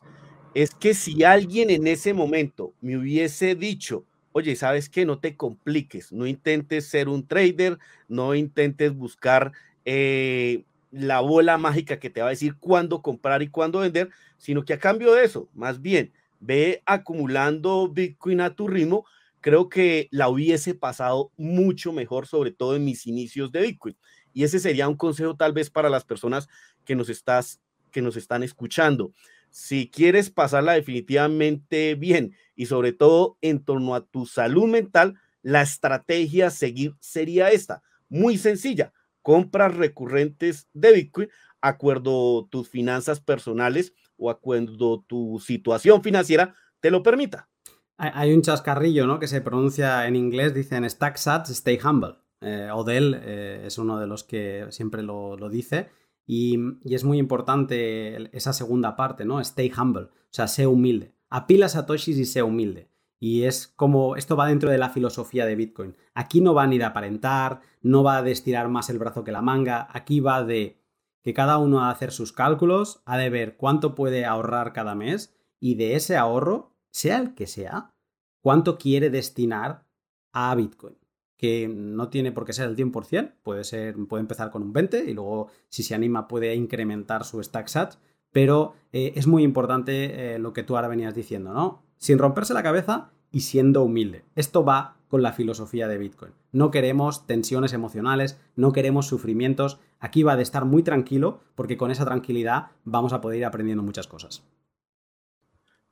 es 0.53 0.71
que 0.71 0.93
si 0.93 1.23
alguien 1.23 1.69
en 1.69 1.87
ese 1.87 2.13
momento 2.13 2.73
me 2.81 2.97
hubiese 2.97 3.55
dicho, 3.55 4.05
oye, 4.31 4.55
¿sabes 4.55 4.89
qué? 4.89 5.05
No 5.05 5.19
te 5.19 5.35
compliques, 5.35 6.11
no 6.11 6.27
intentes 6.27 6.87
ser 6.87 7.09
un 7.09 7.27
trader, 7.27 7.79
no 8.07 8.35
intentes 8.35 8.93
buscar 8.93 9.51
eh, 9.85 10.63
la 10.91 11.19
bola 11.19 11.57
mágica 11.57 11.99
que 11.99 12.09
te 12.09 12.21
va 12.21 12.27
a 12.27 12.31
decir 12.31 12.55
cuándo 12.57 13.01
comprar 13.01 13.41
y 13.41 13.49
cuándo 13.49 13.79
vender, 13.79 14.09
sino 14.37 14.63
que 14.63 14.73
a 14.73 14.79
cambio 14.79 15.13
de 15.13 15.25
eso, 15.25 15.49
más 15.53 15.81
bien, 15.81 16.13
ve 16.39 16.81
acumulando 16.85 17.89
Bitcoin 17.89 18.41
a 18.41 18.55
tu 18.55 18.67
ritmo, 18.67 19.05
creo 19.41 19.69
que 19.69 20.07
la 20.11 20.29
hubiese 20.29 20.73
pasado 20.73 21.31
mucho 21.37 21.91
mejor, 21.91 22.27
sobre 22.27 22.51
todo 22.51 22.75
en 22.75 22.85
mis 22.85 23.07
inicios 23.07 23.51
de 23.51 23.61
Bitcoin. 23.61 23.97
Y 24.33 24.43
ese 24.43 24.59
sería 24.59 24.87
un 24.87 24.95
consejo 24.95 25.35
tal 25.35 25.53
vez 25.53 25.69
para 25.69 25.89
las 25.89 26.05
personas 26.05 26.47
que 26.85 26.95
nos, 26.95 27.09
estás, 27.09 27.59
que 27.91 28.01
nos 28.01 28.15
están 28.17 28.43
escuchando. 28.43 29.11
Si 29.49 29.89
quieres 29.89 30.29
pasarla 30.29 30.73
definitivamente 30.73 31.95
bien 31.95 32.35
y 32.55 32.67
sobre 32.67 32.91
todo 32.91 33.37
en 33.41 33.63
torno 33.63 33.95
a 33.95 34.05
tu 34.05 34.25
salud 34.25 34.67
mental, 34.67 35.15
la 35.41 35.61
estrategia 35.61 36.47
a 36.47 36.51
seguir 36.51 36.93
sería 36.99 37.49
esta, 37.51 37.81
muy 38.09 38.37
sencilla, 38.37 38.93
compras 39.27 39.75
recurrentes 39.75 40.69
de 40.71 40.93
Bitcoin, 40.93 41.27
acuerdo 41.59 42.47
tus 42.49 42.69
finanzas 42.69 43.19
personales 43.19 43.93
o 44.15 44.29
a 44.29 44.39
cuando 44.39 45.03
tu 45.05 45.41
situación 45.45 46.01
financiera 46.01 46.55
te 46.79 46.91
lo 46.91 47.03
permita. 47.03 47.49
Hay 47.97 48.33
un 48.33 48.41
chascarrillo, 48.41 49.05
¿no? 49.05 49.19
Que 49.19 49.27
se 49.27 49.41
pronuncia 49.41 50.07
en 50.07 50.15
inglés, 50.15 50.53
dicen 50.53 50.89
stack 50.89 51.17
sats, 51.17 51.49
stay 51.49 51.77
humble. 51.83 52.15
Eh, 52.39 52.69
Odell 52.73 53.19
eh, 53.21 53.63
es 53.65 53.77
uno 53.77 53.99
de 53.99 54.07
los 54.07 54.23
que 54.23 54.65
siempre 54.69 55.03
lo, 55.03 55.35
dice. 55.49 55.89
Y, 56.25 56.57
es 56.85 57.03
muy 57.03 57.17
importante 57.17 58.29
esa 58.31 58.53
segunda 58.53 58.95
parte, 58.95 59.25
¿no? 59.25 59.41
Stay 59.41 59.69
humble. 59.77 60.03
O 60.03 60.31
sea, 60.31 60.47
sé 60.47 60.67
humilde. 60.67 61.15
Apila 61.29 61.67
satoshis 61.67 62.17
y 62.17 62.23
sé 62.23 62.43
humilde. 62.43 62.89
Y 63.19 63.43
es 63.43 63.67
como, 63.67 64.15
esto 64.15 64.35
va 64.35 64.47
dentro 64.47 64.69
de 64.69 64.77
la 64.77 64.89
filosofía 64.89 65.45
de 65.45 65.55
Bitcoin. 65.55 65.95
Aquí 66.13 66.41
no 66.41 66.53
va 66.53 66.67
ni 66.67 66.77
de 66.77 66.85
aparentar, 66.85 67.61
no 67.81 68.03
va 68.03 68.21
de 68.21 68.31
estirar 68.31 68.69
más 68.69 68.89
el 68.89 68.99
brazo 68.99 69.23
que 69.23 69.31
la 69.31 69.41
manga, 69.41 69.87
aquí 69.91 70.19
va 70.19 70.43
de 70.43 70.79
que 71.23 71.33
cada 71.33 71.57
uno 71.57 71.83
ha 71.83 71.87
de 71.87 71.93
hacer 71.93 72.11
sus 72.11 72.31
cálculos, 72.31 73.01
ha 73.05 73.17
de 73.17 73.29
ver 73.29 73.57
cuánto 73.57 73.95
puede 73.95 74.25
ahorrar 74.25 74.71
cada 74.71 74.95
mes 74.95 75.35
y 75.59 75.75
de 75.75 75.95
ese 75.95 76.15
ahorro, 76.15 76.71
sea 76.91 77.17
el 77.17 77.33
que 77.33 77.47
sea, 77.47 77.93
cuánto 78.41 78.77
quiere 78.77 79.09
destinar 79.09 79.85
a 80.31 80.53
Bitcoin. 80.55 80.95
Que 81.35 81.67
no 81.67 82.09
tiene 82.09 82.31
por 82.31 82.45
qué 82.45 82.53
ser 82.53 82.69
el 82.69 82.75
100%, 82.75 83.33
puede, 83.43 83.63
ser, 83.63 83.95
puede 84.07 84.21
empezar 84.21 84.51
con 84.51 84.63
un 84.63 84.73
20% 84.73 85.07
y 85.07 85.13
luego, 85.13 85.49
si 85.69 85.83
se 85.83 85.93
anima, 85.93 86.27
puede 86.27 86.55
incrementar 86.55 87.25
su 87.25 87.43
stack 87.43 87.67
sats. 87.67 87.99
Pero 88.31 88.73
eh, 88.91 89.13
es 89.15 89.27
muy 89.27 89.43
importante 89.43 90.35
eh, 90.35 90.39
lo 90.39 90.53
que 90.53 90.63
tú 90.63 90.75
ahora 90.75 90.87
venías 90.87 91.13
diciendo, 91.13 91.53
¿no? 91.53 91.86
Sin 91.97 92.17
romperse 92.17 92.53
la 92.53 92.63
cabeza 92.63 93.11
y 93.31 93.41
siendo 93.41 93.83
humilde. 93.83 94.23
Esto 94.35 94.63
va 94.63 94.97
con 95.07 95.21
la 95.21 95.33
filosofía 95.33 95.87
de 95.87 95.97
Bitcoin. 95.97 96.33
No 96.51 96.71
queremos 96.71 97.27
tensiones 97.27 97.73
emocionales, 97.73 98.39
no 98.55 98.73
queremos 98.73 99.07
sufrimientos. 99.07 99.79
Aquí 99.99 100.23
va 100.23 100.35
de 100.35 100.43
estar 100.43 100.65
muy 100.65 100.83
tranquilo 100.83 101.41
porque 101.55 101.77
con 101.77 101.91
esa 101.91 102.05
tranquilidad 102.05 102.67
vamos 102.83 103.13
a 103.13 103.21
poder 103.21 103.39
ir 103.39 103.45
aprendiendo 103.45 103.83
muchas 103.83 104.07
cosas. 104.07 104.43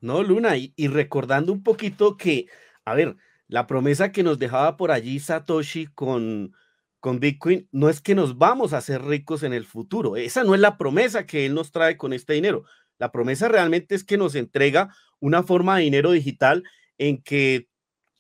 No, 0.01 0.21
Luna, 0.21 0.57
y, 0.57 0.73
recordando 0.87 1.51
un 1.51 1.63
poquito 1.63 2.17
que, 2.17 2.47
a 2.83 2.93
ver, 2.93 3.15
la 3.47 3.65
promesa 3.65 4.11
que 4.11 4.23
nos 4.23 4.37
dejaba 4.37 4.77
por 4.77 4.91
allí 4.91 5.19
Satoshi 5.19 5.87
con, 5.87 6.53
con 6.99 7.19
Bitcoin 7.19 7.67
no 7.71 7.89
es 7.89 8.01
que 8.01 8.15
nos 8.15 8.37
vamos 8.37 8.73
a 8.73 8.77
hacer 8.77 9.03
ricos 9.03 9.43
en 9.43 9.53
el 9.53 9.65
futuro. 9.65 10.15
Esa 10.17 10.43
no 10.43 10.53
es 10.53 10.59
la 10.59 10.77
promesa 10.77 11.25
que 11.25 11.45
él 11.45 11.55
nos 11.55 11.71
trae 11.71 11.97
con 11.97 12.13
este 12.13 12.33
dinero. 12.33 12.65
La 12.97 13.11
promesa 13.11 13.47
realmente 13.47 13.95
es 13.95 14.03
que 14.03 14.17
nos 14.17 14.35
entrega 14.35 14.95
una 15.19 15.43
forma 15.43 15.77
de 15.77 15.83
dinero 15.83 16.11
digital 16.11 16.63
en 16.97 17.21
que 17.21 17.67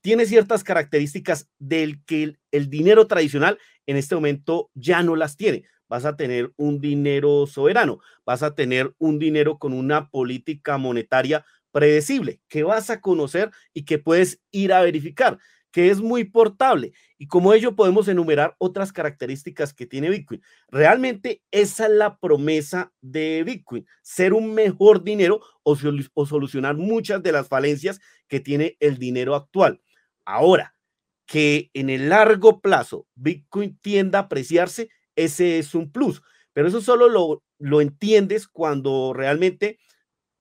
tiene 0.01 0.25
ciertas 0.25 0.63
características 0.63 1.49
del 1.57 2.03
que 2.05 2.37
el, 2.51 2.69
dinero 2.69 3.07
tradicional 3.07 3.57
en 3.87 3.97
este 3.97 4.15
momento 4.15 4.69
ya 4.75 5.01
no 5.01 5.15
las 5.15 5.35
tiene. 5.35 5.63
Vas 5.87 6.05
a 6.05 6.15
tener 6.15 6.51
un 6.57 6.79
dinero 6.79 7.47
soberano, 7.47 7.99
vas 8.25 8.43
a 8.43 8.53
tener 8.53 8.93
un 8.97 9.17
dinero 9.17 9.57
con 9.57 9.73
una 9.73 10.09
política 10.09 10.77
monetaria 10.77 11.45
predecible 11.71 12.39
que 12.47 12.63
vas 12.63 12.89
a 12.89 13.01
conocer 13.01 13.51
y 13.73 13.83
que 13.83 13.97
puedes 13.97 14.39
ir 14.51 14.73
a 14.73 14.81
verificar, 14.81 15.39
que 15.75 15.89
es 15.89 15.99
muy 15.99 16.23
portable. 16.23 16.93
Y 17.17 17.27
como 17.27 17.51
ello 17.51 17.75
podemos 17.75 18.07
enumerar 18.07 18.55
otras 18.59 18.93
características 18.93 19.73
que 19.73 19.85
tiene 19.85 20.09
Bitcoin. 20.09 20.41
Realmente 20.69 21.43
esa 21.51 21.87
es 21.87 21.91
la 21.91 22.17
promesa 22.17 22.93
de 23.01 23.43
Bitcoin, 23.43 23.85
ser 24.01 24.31
un 24.31 24.53
mejor 24.53 25.03
dinero 25.03 25.41
o, 25.63 25.75
o 26.13 26.25
solucionar 26.25 26.77
muchas 26.77 27.21
de 27.21 27.33
las 27.33 27.49
falencias 27.49 27.99
que 28.29 28.39
tiene 28.39 28.77
el 28.79 28.97
dinero 28.99 29.35
actual. 29.35 29.81
Ahora, 30.23 30.77
que 31.25 31.71
en 31.73 31.89
el 31.89 32.07
largo 32.07 32.61
plazo 32.61 33.05
Bitcoin 33.15 33.77
tienda 33.79 34.19
a 34.19 34.21
apreciarse, 34.21 34.87
ese 35.17 35.59
es 35.59 35.75
un 35.75 35.91
plus, 35.91 36.21
pero 36.53 36.69
eso 36.69 36.79
solo 36.79 37.09
lo, 37.09 37.43
lo 37.59 37.81
entiendes 37.81 38.47
cuando 38.47 39.11
realmente, 39.13 39.79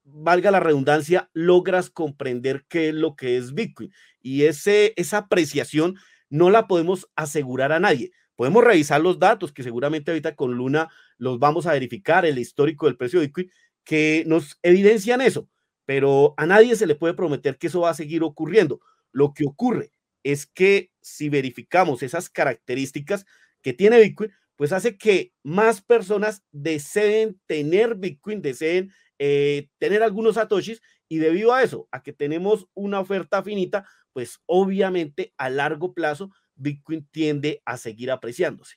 valga 0.04 0.50
la 0.50 0.60
redundancia, 0.60 1.30
logras 1.32 1.90
comprender 1.90 2.64
qué 2.68 2.90
es 2.90 2.94
lo 2.94 3.16
que 3.16 3.36
es 3.36 3.54
Bitcoin. 3.54 3.92
Y 4.20 4.44
ese, 4.44 4.92
esa 4.96 5.18
apreciación 5.18 5.96
no 6.30 6.50
la 6.50 6.66
podemos 6.66 7.08
asegurar 7.16 7.72
a 7.72 7.80
nadie. 7.80 8.12
Podemos 8.36 8.64
revisar 8.64 9.00
los 9.00 9.18
datos 9.18 9.52
que 9.52 9.62
seguramente 9.62 10.10
ahorita 10.10 10.34
con 10.34 10.54
Luna 10.54 10.88
los 11.18 11.38
vamos 11.38 11.66
a 11.66 11.72
verificar, 11.72 12.26
el 12.26 12.38
histórico 12.38 12.86
del 12.86 12.96
precio 12.96 13.20
de 13.20 13.26
Bitcoin, 13.26 13.50
que 13.84 14.24
nos 14.26 14.58
evidencian 14.62 15.20
eso, 15.20 15.48
pero 15.84 16.34
a 16.36 16.46
nadie 16.46 16.74
se 16.76 16.86
le 16.86 16.94
puede 16.94 17.14
prometer 17.14 17.58
que 17.58 17.68
eso 17.68 17.80
va 17.80 17.90
a 17.90 17.94
seguir 17.94 18.22
ocurriendo. 18.22 18.80
Lo 19.12 19.32
que 19.34 19.44
ocurre 19.46 19.92
es 20.24 20.46
que 20.46 20.90
si 21.00 21.28
verificamos 21.28 22.02
esas 22.02 22.28
características 22.28 23.26
que 23.62 23.72
tiene 23.72 24.00
Bitcoin, 24.00 24.32
pues 24.56 24.72
hace 24.72 24.96
que 24.96 25.32
más 25.42 25.82
personas 25.82 26.42
deseen 26.50 27.40
tener 27.46 27.96
Bitcoin, 27.96 28.40
deseen 28.42 28.92
eh, 29.18 29.68
tener 29.78 30.02
algunos 30.02 30.34
satoshis 30.34 30.82
y 31.08 31.18
debido 31.18 31.52
a 31.52 31.62
eso, 31.62 31.88
a 31.90 32.02
que 32.02 32.12
tenemos 32.12 32.66
una 32.74 33.00
oferta 33.00 33.42
finita, 33.42 33.86
pues 34.12 34.40
obviamente 34.46 35.34
a 35.36 35.50
largo 35.50 35.92
plazo 35.92 36.30
Bitcoin 36.54 37.06
tiende 37.10 37.62
a 37.64 37.76
seguir 37.76 38.10
apreciándose. 38.10 38.76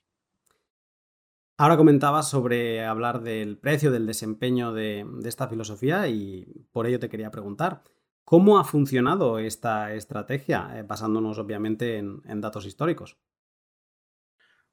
Ahora 1.60 1.78
comentabas 1.78 2.30
sobre 2.30 2.86
hablar 2.86 3.22
del 3.22 3.58
precio, 3.58 3.92
del 3.92 4.06
desempeño 4.06 4.74
de, 4.74 5.06
de 5.08 5.30
esta 5.30 5.48
filosofía 5.48 6.08
y 6.08 6.66
por 6.72 6.86
ello 6.86 7.00
te 7.00 7.10
quería 7.10 7.32
preguntar, 7.32 7.82
¿Cómo 8.30 8.60
ha 8.60 8.66
funcionado 8.66 9.40
esta 9.40 9.94
estrategia? 9.94 10.70
Eh, 10.76 10.84
basándonos 10.84 11.38
obviamente 11.38 11.96
en, 11.96 12.42
datos 12.42 12.66
históricos. 12.66 13.18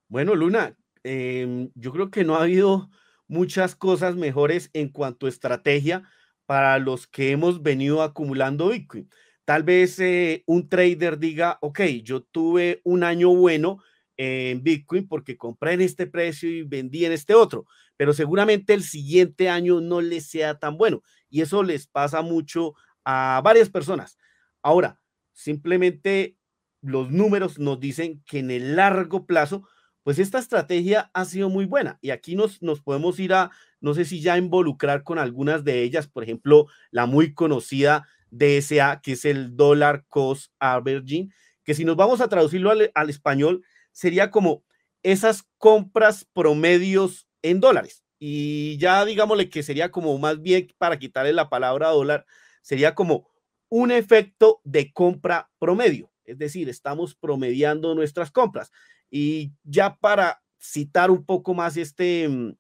Bueno, 0.09 0.35
Luna, 0.35 0.77
em, 1.05 1.71
yo 1.77 1.93
creo 1.93 2.11
que 2.11 2.25
no 2.25 2.35
ha 2.35 2.43
habido 2.43 2.91
muchas 3.29 3.75
cosas 3.75 4.17
mejores 4.17 4.71
en 4.73 4.89
cuanto 4.89 5.27
a 5.27 5.29
estrategia 5.29 6.09
para 6.47 6.79
los 6.79 7.07
que 7.07 7.31
hemos 7.31 7.63
venido 7.63 8.03
acumulando 8.03 8.69
Bitcoin. 8.69 9.09
Tal 9.45 9.63
vez 9.63 9.99
eh, 9.99 10.43
un 10.47 10.69
trader 10.69 11.19
diga, 11.19 11.59
ok, 11.61 11.81
yo 12.03 12.23
tuve 12.23 12.81
un 12.85 13.05
año 13.05 13.35
bueno 13.35 13.83
en 14.17 14.63
Bitcoin 14.63 15.09
porque 15.09 15.37
compré 15.37 15.75
en 15.75 15.81
este 15.81 16.07
precio 16.07 16.49
y 16.49 16.63
vendí 16.63 17.05
en 17.05 17.13
este 17.13 17.35
otro, 17.35 17.67
pero 17.97 18.13
seguramente 18.13 18.73
el 18.75 18.83
siguiente 18.83 19.49
año 19.49 19.81
no 19.81 20.01
les 20.01 20.29
sea 20.29 20.59
tan 20.59 20.77
bueno. 20.77 21.03
Y 21.29 21.43
eso 21.43 21.63
les 21.63 21.87
pasa 21.87 22.23
mucho 22.23 22.75
a 23.05 23.41
varias 23.45 23.69
personas. 23.71 24.19
Ahora, 24.63 25.01
simplemente 25.33 26.37
los 26.81 27.11
números 27.11 27.59
nos 27.59 27.81
dicen 27.81 28.23
que 28.27 28.39
en 28.39 28.51
el 28.51 28.77
largo 28.77 29.27
plazo, 29.27 29.67
pues 30.05 30.19
esta 30.19 30.39
estrategia 30.39 31.11
ha 31.15 31.25
sido 31.25 31.49
muy 31.49 31.65
buena. 31.65 31.99
Y 32.03 32.11
aquí 32.11 32.37
nos, 32.37 32.63
nos 32.63 32.81
podemos 32.83 33.19
ir 33.19 33.33
a, 33.33 33.51
no 33.81 33.95
sé 33.95 34.05
si 34.05 34.21
ya 34.21 34.39
involucrar 34.39 35.03
con 35.03 35.19
algunas 35.19 35.65
de 35.65 35.83
ellas, 35.83 36.07
por 36.07 36.23
ejemplo, 36.23 36.67
la 36.91 37.07
muy 37.07 37.35
conocida 37.35 38.07
DSA, 38.31 39.01
que 39.03 39.13
es 39.13 39.25
el 39.25 39.57
Dollar 39.57 40.05
Cost 40.09 40.53
Averaging, 40.61 41.33
que 41.65 41.75
si 41.75 41.85
nos 41.85 41.97
vamos 41.97 42.21
a 42.21 42.29
traducirlo 42.29 42.71
al, 42.71 42.93
al 42.95 43.11
español, 43.11 43.65
sería 43.93 44.31
como 44.31 44.63
esas 45.03 45.45
compras 45.59 46.27
promedios 46.33 47.27
en 47.43 47.61
dólares. 47.61 48.05
Y 48.19 48.77
ya 48.77 49.05
digámosle 49.07 49.49
que 49.49 49.63
sería 49.63 49.91
como 49.91 50.17
más 50.19 50.41
bien 50.43 50.69
para 50.79 50.99
quitarle 50.99 51.33
la 51.33 51.49
palabra 51.49 51.89
dólar, 51.89 52.27
sería 52.63 52.95
como 52.95 53.29
un 53.71 53.91
efecto 53.91 54.61
de 54.65 54.93
compra 54.93 55.51
promedio. 55.59 56.11
Es 56.25 56.39
decir, 56.39 56.69
estamos 56.69 57.15
promediando 57.15 57.95
nuestras 57.95 58.31
compras. 58.31 58.71
Y 59.17 59.53
ya 59.63 59.95
para 59.95 60.43
citar 60.59 61.13
un 61.13 61.25
poco 61.25 61.55
más 61.55 61.77
este, 61.77 62.29
mm, 62.29 62.57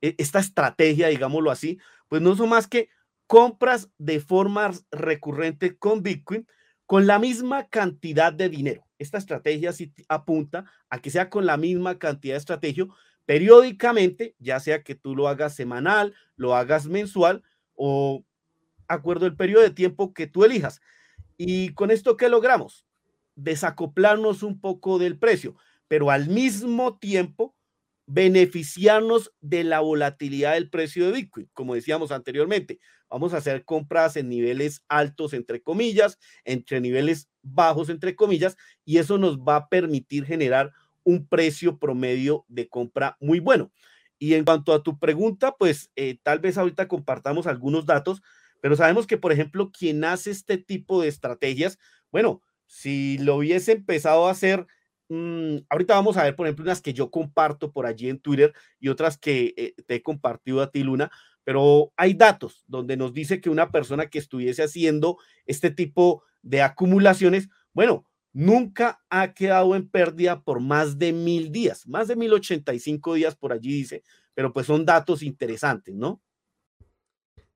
e, 0.00 0.16
esta 0.18 0.40
estrategia, 0.40 1.06
digámoslo 1.06 1.52
así, 1.52 1.78
pues 2.08 2.20
no 2.20 2.34
son 2.34 2.48
más 2.48 2.66
que 2.66 2.88
compras 3.28 3.88
de 3.96 4.18
forma 4.18 4.72
recurrente 4.90 5.76
con 5.78 6.02
Bitcoin 6.02 6.48
con 6.86 7.06
la 7.06 7.20
misma 7.20 7.68
cantidad 7.68 8.32
de 8.32 8.48
dinero. 8.48 8.84
Esta 8.98 9.18
estrategia 9.18 9.72
sí 9.72 9.92
apunta 10.08 10.64
a 10.90 11.00
que 11.00 11.10
sea 11.10 11.30
con 11.30 11.46
la 11.46 11.56
misma 11.56 11.96
cantidad 11.96 12.34
de 12.34 12.38
estrategia 12.38 12.86
periódicamente, 13.24 14.34
ya 14.40 14.58
sea 14.58 14.82
que 14.82 14.96
tú 14.96 15.14
lo 15.14 15.28
hagas 15.28 15.54
semanal, 15.54 16.12
lo 16.34 16.56
hagas 16.56 16.86
mensual 16.86 17.44
o 17.76 18.24
acuerdo 18.88 19.26
el 19.26 19.36
periodo 19.36 19.62
de 19.62 19.70
tiempo 19.70 20.12
que 20.12 20.26
tú 20.26 20.44
elijas. 20.44 20.80
Y 21.36 21.72
con 21.74 21.92
esto, 21.92 22.16
¿qué 22.16 22.28
logramos? 22.28 22.84
Desacoplarnos 23.36 24.42
un 24.42 24.60
poco 24.60 24.98
del 24.98 25.16
precio, 25.20 25.54
pero 25.94 26.10
al 26.10 26.28
mismo 26.28 26.98
tiempo 26.98 27.54
beneficiarnos 28.06 29.32
de 29.40 29.62
la 29.62 29.78
volatilidad 29.78 30.54
del 30.54 30.68
precio 30.68 31.06
de 31.06 31.12
Bitcoin. 31.12 31.48
Como 31.52 31.76
decíamos 31.76 32.10
anteriormente, 32.10 32.80
vamos 33.08 33.32
a 33.32 33.36
hacer 33.36 33.64
compras 33.64 34.16
en 34.16 34.28
niveles 34.28 34.82
altos, 34.88 35.34
entre 35.34 35.62
comillas, 35.62 36.18
entre 36.44 36.80
niveles 36.80 37.28
bajos, 37.42 37.90
entre 37.90 38.16
comillas, 38.16 38.56
y 38.84 38.98
eso 38.98 39.16
nos 39.18 39.38
va 39.38 39.54
a 39.54 39.68
permitir 39.68 40.24
generar 40.24 40.72
un 41.04 41.28
precio 41.28 41.78
promedio 41.78 42.44
de 42.48 42.68
compra 42.68 43.16
muy 43.20 43.38
bueno. 43.38 43.70
Y 44.18 44.34
en 44.34 44.44
cuanto 44.44 44.72
a 44.72 44.82
tu 44.82 44.98
pregunta, 44.98 45.54
pues 45.56 45.92
eh, 45.94 46.18
tal 46.24 46.40
vez 46.40 46.58
ahorita 46.58 46.88
compartamos 46.88 47.46
algunos 47.46 47.86
datos, 47.86 48.20
pero 48.60 48.74
sabemos 48.74 49.06
que, 49.06 49.16
por 49.16 49.30
ejemplo, 49.30 49.70
quien 49.70 50.02
hace 50.02 50.32
este 50.32 50.58
tipo 50.58 51.00
de 51.00 51.06
estrategias, 51.06 51.78
bueno, 52.10 52.42
si 52.66 53.16
lo 53.18 53.36
hubiese 53.36 53.70
empezado 53.70 54.26
a 54.26 54.32
hacer 54.32 54.66
Mm, 55.10 55.58
ahorita 55.68 55.94
vamos 55.94 56.16
a 56.16 56.24
ver, 56.24 56.34
por 56.34 56.46
ejemplo, 56.46 56.64
unas 56.64 56.80
que 56.80 56.94
yo 56.94 57.10
comparto 57.10 57.72
por 57.72 57.86
allí 57.86 58.08
en 58.08 58.18
Twitter 58.18 58.54
y 58.80 58.88
otras 58.88 59.18
que 59.18 59.52
eh, 59.56 59.74
te 59.86 59.96
he 59.96 60.02
compartido 60.02 60.62
a 60.62 60.70
ti, 60.70 60.82
Luna, 60.82 61.10
pero 61.44 61.92
hay 61.96 62.14
datos 62.14 62.64
donde 62.66 62.96
nos 62.96 63.12
dice 63.12 63.40
que 63.40 63.50
una 63.50 63.70
persona 63.70 64.06
que 64.08 64.18
estuviese 64.18 64.62
haciendo 64.62 65.18
este 65.46 65.70
tipo 65.70 66.22
de 66.42 66.62
acumulaciones, 66.62 67.48
bueno, 67.74 68.06
nunca 68.32 69.02
ha 69.10 69.34
quedado 69.34 69.76
en 69.76 69.88
pérdida 69.90 70.42
por 70.42 70.60
más 70.60 70.98
de 70.98 71.12
mil 71.12 71.52
días, 71.52 71.86
más 71.86 72.08
de 72.08 72.16
mil 72.16 72.32
ochenta 72.32 72.72
y 72.74 72.80
cinco 72.80 73.14
días 73.14 73.36
por 73.36 73.52
allí 73.52 73.72
dice, 73.72 74.02
pero 74.32 74.52
pues 74.54 74.66
son 74.66 74.86
datos 74.86 75.22
interesantes, 75.22 75.94
¿no? 75.94 76.22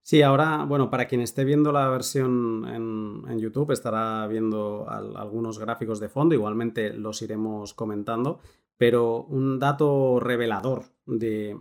Sí, 0.09 0.23
ahora, 0.23 0.64
bueno, 0.64 0.88
para 0.88 1.07
quien 1.07 1.21
esté 1.21 1.44
viendo 1.44 1.71
la 1.71 1.87
versión 1.90 2.64
en, 2.66 3.38
YouTube, 3.38 3.73
estará 3.73 4.27
viendo 4.27 4.88
algunos 4.88 5.59
gráficos 5.59 6.01
de 6.01 6.09
fondo, 6.09 6.35
igualmente 6.35 6.94
los 6.94 7.21
iremos 7.21 7.75
comentando, 7.75 8.40
pero 8.79 9.25
un 9.25 9.59
dato 9.59 10.18
revelador 10.18 10.87
de, 11.05 11.59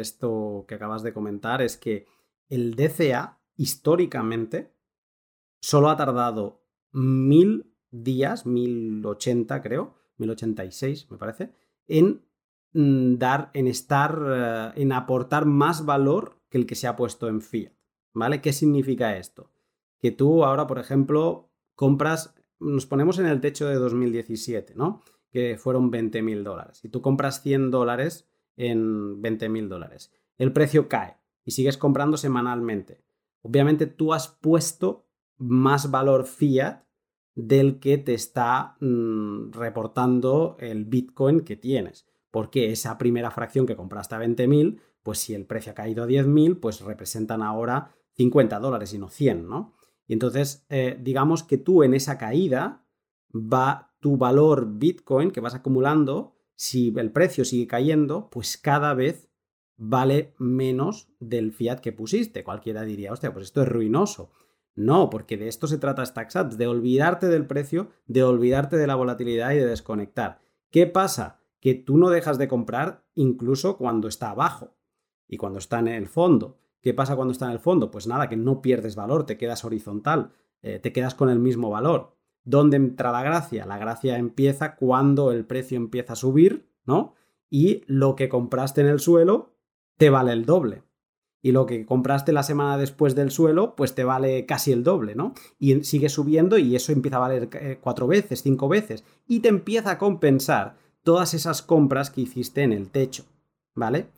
esto 0.00 0.64
que 0.66 0.76
acabas 0.76 1.02
de 1.02 1.12
comentar 1.12 1.60
es 1.60 1.76
que 1.76 2.06
el 2.48 2.74
DCA 2.74 3.38
históricamente 3.58 4.72
solo 5.60 5.90
ha 5.90 5.96
tardado 5.98 6.64
mil 6.92 7.70
días, 7.90 8.46
mil 8.46 9.04
ochenta 9.04 9.60
creo, 9.60 9.94
mil 10.16 10.30
ochenta 10.30 10.64
y 10.64 10.72
seis 10.72 11.06
me 11.10 11.18
parece, 11.18 11.52
en 11.86 12.24
mm, 12.72 13.18
dar, 13.18 13.50
en 13.52 13.68
estar, 13.68 14.18
eh, 14.26 14.80
en 14.80 14.92
aportar 14.92 15.44
más 15.44 15.84
valor 15.84 16.40
que 16.48 16.56
el 16.56 16.64
que 16.64 16.76
se 16.76 16.86
ha 16.86 16.96
puesto 16.96 17.28
en 17.28 17.42
fiat. 17.42 17.74
¿Vale? 18.12 18.40
¿Qué 18.40 18.52
significa 18.52 19.16
esto? 19.16 19.50
Que 19.98 20.10
tú 20.10 20.44
ahora, 20.44 20.66
por 20.66 20.78
ejemplo, 20.78 21.50
compras, 21.74 22.34
nos 22.58 22.86
ponemos 22.86 23.18
en 23.18 23.26
el 23.26 23.40
techo 23.40 23.68
de 23.68 23.76
2017, 23.76 24.74
¿no? 24.74 25.02
Que 25.30 25.56
fueron 25.56 25.90
20 25.90 26.22
mil 26.22 26.44
dólares. 26.44 26.84
Y 26.84 26.88
tú 26.88 27.02
compras 27.02 27.42
100 27.42 27.70
dólares 27.70 28.28
en 28.56 29.22
20 29.22 29.48
mil 29.48 29.68
dólares. 29.68 30.12
El 30.38 30.52
precio 30.52 30.88
cae 30.88 31.16
y 31.44 31.52
sigues 31.52 31.78
comprando 31.78 32.16
semanalmente. 32.16 33.02
Obviamente 33.42 33.86
tú 33.86 34.12
has 34.12 34.28
puesto 34.28 35.06
más 35.38 35.90
valor 35.90 36.26
fiat 36.26 36.84
del 37.34 37.80
que 37.80 37.98
te 37.98 38.14
está 38.14 38.76
mm, 38.80 39.52
reportando 39.52 40.56
el 40.58 40.84
Bitcoin 40.84 41.40
que 41.40 41.56
tienes. 41.56 42.06
Porque 42.30 42.70
esa 42.70 42.98
primera 42.98 43.30
fracción 43.30 43.66
que 43.66 43.76
compraste 43.76 44.14
a 44.14 44.20
20.000, 44.20 44.80
pues 45.02 45.18
si 45.18 45.34
el 45.34 45.46
precio 45.46 45.72
ha 45.72 45.74
caído 45.74 46.04
a 46.04 46.06
10.000, 46.06 46.60
pues 46.60 46.80
representan 46.80 47.42
ahora 47.42 47.92
50 48.20 48.58
dólares 48.58 48.92
y 48.92 48.98
no 48.98 49.08
100, 49.08 49.48
¿no? 49.48 49.72
Y 50.06 50.12
entonces, 50.12 50.66
eh, 50.68 50.98
digamos 51.00 51.42
que 51.42 51.56
tú 51.56 51.82
en 51.82 51.94
esa 51.94 52.18
caída 52.18 52.84
va 53.34 53.94
tu 53.98 54.18
valor 54.18 54.66
Bitcoin 54.74 55.30
que 55.30 55.40
vas 55.40 55.54
acumulando, 55.54 56.34
si 56.54 56.92
el 56.96 57.12
precio 57.12 57.46
sigue 57.46 57.66
cayendo, 57.66 58.28
pues 58.28 58.58
cada 58.58 58.92
vez 58.92 59.30
vale 59.78 60.34
menos 60.36 61.08
del 61.18 61.52
fiat 61.52 61.80
que 61.80 61.92
pusiste. 61.92 62.44
Cualquiera 62.44 62.82
diría, 62.82 63.10
hostia, 63.10 63.32
pues 63.32 63.46
esto 63.46 63.62
es 63.62 63.68
ruinoso. 63.68 64.30
No, 64.74 65.08
porque 65.08 65.38
de 65.38 65.48
esto 65.48 65.66
se 65.66 65.78
trata 65.78 66.04
StackSats, 66.04 66.58
de 66.58 66.66
olvidarte 66.66 67.28
del 67.28 67.46
precio, 67.46 67.88
de 68.06 68.22
olvidarte 68.22 68.76
de 68.76 68.86
la 68.86 68.96
volatilidad 68.96 69.52
y 69.52 69.56
de 69.56 69.66
desconectar. 69.66 70.40
¿Qué 70.70 70.86
pasa? 70.86 71.40
Que 71.58 71.74
tú 71.74 71.96
no 71.96 72.10
dejas 72.10 72.36
de 72.36 72.48
comprar 72.48 73.06
incluso 73.14 73.78
cuando 73.78 74.08
está 74.08 74.30
abajo 74.30 74.76
y 75.26 75.38
cuando 75.38 75.58
está 75.58 75.78
en 75.78 75.88
el 75.88 76.06
fondo. 76.06 76.58
¿Qué 76.80 76.94
pasa 76.94 77.16
cuando 77.16 77.32
está 77.32 77.46
en 77.46 77.52
el 77.52 77.58
fondo? 77.58 77.90
Pues 77.90 78.06
nada, 78.06 78.28
que 78.28 78.36
no 78.36 78.62
pierdes 78.62 78.96
valor, 78.96 79.26
te 79.26 79.36
quedas 79.36 79.64
horizontal, 79.64 80.32
eh, 80.62 80.78
te 80.78 80.92
quedas 80.92 81.14
con 81.14 81.28
el 81.28 81.38
mismo 81.38 81.70
valor. 81.70 82.16
¿Dónde 82.44 82.76
entra 82.76 83.12
la 83.12 83.22
gracia? 83.22 83.66
La 83.66 83.78
gracia 83.78 84.16
empieza 84.16 84.76
cuando 84.76 85.32
el 85.32 85.44
precio 85.44 85.76
empieza 85.76 86.14
a 86.14 86.16
subir, 86.16 86.70
¿no? 86.84 87.14
Y 87.50 87.82
lo 87.86 88.16
que 88.16 88.28
compraste 88.28 88.80
en 88.80 88.86
el 88.86 89.00
suelo 89.00 89.54
te 89.98 90.08
vale 90.08 90.32
el 90.32 90.46
doble. 90.46 90.84
Y 91.42 91.52
lo 91.52 91.66
que 91.66 91.86
compraste 91.86 92.32
la 92.32 92.42
semana 92.42 92.76
después 92.76 93.14
del 93.14 93.30
suelo, 93.30 93.74
pues 93.74 93.94
te 93.94 94.04
vale 94.04 94.46
casi 94.46 94.72
el 94.72 94.84
doble, 94.84 95.14
¿no? 95.14 95.34
Y 95.58 95.84
sigue 95.84 96.08
subiendo 96.08 96.58
y 96.58 96.76
eso 96.76 96.92
empieza 96.92 97.16
a 97.16 97.20
valer 97.20 97.48
eh, 97.52 97.78
cuatro 97.80 98.06
veces, 98.06 98.42
cinco 98.42 98.68
veces. 98.68 99.04
Y 99.26 99.40
te 99.40 99.48
empieza 99.48 99.92
a 99.92 99.98
compensar 99.98 100.76
todas 101.02 101.34
esas 101.34 101.62
compras 101.62 102.10
que 102.10 102.22
hiciste 102.22 102.62
en 102.62 102.72
el 102.72 102.90
techo, 102.90 103.24
¿vale? 103.74 104.10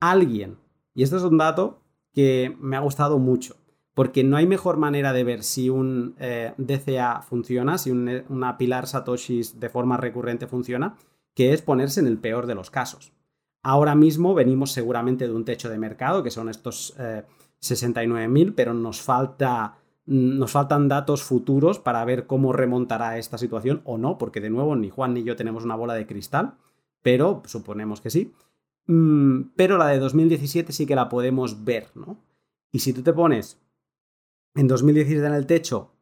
Alguien, 0.00 0.58
y 0.94 1.02
esto 1.02 1.16
es 1.16 1.22
un 1.22 1.38
dato 1.38 1.82
que 2.16 2.56
me 2.58 2.76
ha 2.76 2.80
gustado 2.80 3.18
mucho, 3.18 3.56
porque 3.92 4.24
no 4.24 4.38
hay 4.38 4.46
mejor 4.46 4.78
manera 4.78 5.12
de 5.12 5.22
ver 5.22 5.42
si 5.42 5.68
un 5.68 6.14
eh, 6.18 6.54
DCA 6.56 7.20
funciona, 7.20 7.76
si 7.76 7.90
un, 7.90 8.24
una 8.30 8.56
pilar 8.56 8.86
Satoshis 8.86 9.60
de 9.60 9.68
forma 9.68 9.98
recurrente 9.98 10.46
funciona, 10.46 10.96
que 11.34 11.52
es 11.52 11.60
ponerse 11.60 12.00
en 12.00 12.06
el 12.06 12.16
peor 12.16 12.46
de 12.46 12.54
los 12.54 12.70
casos. 12.70 13.12
Ahora 13.62 13.94
mismo 13.94 14.32
venimos 14.32 14.72
seguramente 14.72 15.26
de 15.26 15.34
un 15.34 15.44
techo 15.44 15.68
de 15.68 15.76
mercado, 15.76 16.22
que 16.22 16.30
son 16.30 16.48
estos 16.48 16.94
eh, 16.98 17.22
69.000, 17.60 18.54
pero 18.56 18.72
nos, 18.72 19.02
falta, 19.02 19.76
nos 20.06 20.50
faltan 20.50 20.88
datos 20.88 21.22
futuros 21.22 21.78
para 21.78 22.02
ver 22.06 22.26
cómo 22.26 22.54
remontará 22.54 23.18
esta 23.18 23.36
situación 23.36 23.82
o 23.84 23.98
no, 23.98 24.16
porque 24.16 24.40
de 24.40 24.48
nuevo 24.48 24.74
ni 24.74 24.88
Juan 24.88 25.12
ni 25.12 25.22
yo 25.22 25.36
tenemos 25.36 25.64
una 25.64 25.76
bola 25.76 25.92
de 25.92 26.06
cristal, 26.06 26.54
pero 27.02 27.42
suponemos 27.44 28.00
que 28.00 28.08
sí. 28.08 28.32
Mm, 28.86 29.52
pero 29.56 29.78
la 29.78 29.88
de 29.88 29.98
2017 29.98 30.72
sí 30.72 30.86
que 30.86 30.94
la 30.94 31.08
podemos 31.08 31.64
ver, 31.64 31.88
¿no? 31.94 32.24
Y 32.72 32.80
si 32.80 32.92
tú 32.92 33.02
te 33.02 33.12
pones 33.12 33.60
en 34.54 34.68
2017 34.68 35.26
en 35.26 35.34
el 35.34 35.46
techo 35.46 35.92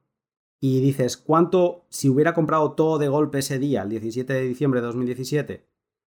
y 0.60 0.80
dices 0.80 1.16
cuánto, 1.16 1.86
si 1.88 2.08
hubiera 2.08 2.34
comprado 2.34 2.72
todo 2.72 2.98
de 2.98 3.08
golpe 3.08 3.38
ese 3.38 3.58
día, 3.58 3.82
el 3.82 3.90
17 3.90 4.32
de 4.32 4.42
diciembre 4.42 4.80
de 4.80 4.86
2017, 4.86 5.68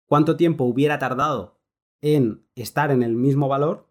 cuánto 0.07 0.35
tiempo 0.35 0.63
hubiera 0.65 0.99
tardado 0.99 1.59
en 2.01 2.45
estar 2.55 2.91
en 2.91 3.03
el 3.03 3.15
mismo 3.15 3.47
valor, 3.47 3.89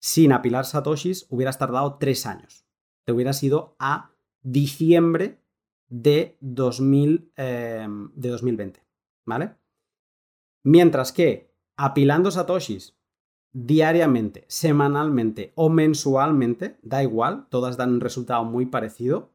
sin 0.00 0.32
apilar 0.32 0.64
satoshis 0.64 1.26
hubieras 1.30 1.58
tardado 1.58 1.98
tres 1.98 2.26
años. 2.26 2.66
Te 3.04 3.12
hubieras 3.12 3.42
ido 3.42 3.76
a 3.78 4.12
diciembre 4.42 5.40
de, 5.88 6.36
2000, 6.40 7.32
em, 7.36 8.10
de 8.14 8.28
2020, 8.28 8.82
¿vale? 9.24 9.56
Mientras 10.64 11.12
que 11.12 11.55
apilando 11.76 12.30
satoshis 12.30 12.96
diariamente, 13.52 14.44
semanalmente 14.48 15.52
o 15.54 15.70
mensualmente, 15.70 16.78
da 16.82 17.02
igual, 17.02 17.46
todas 17.48 17.76
dan 17.76 17.94
un 17.94 18.00
resultado 18.00 18.44
muy 18.44 18.66
parecido, 18.66 19.30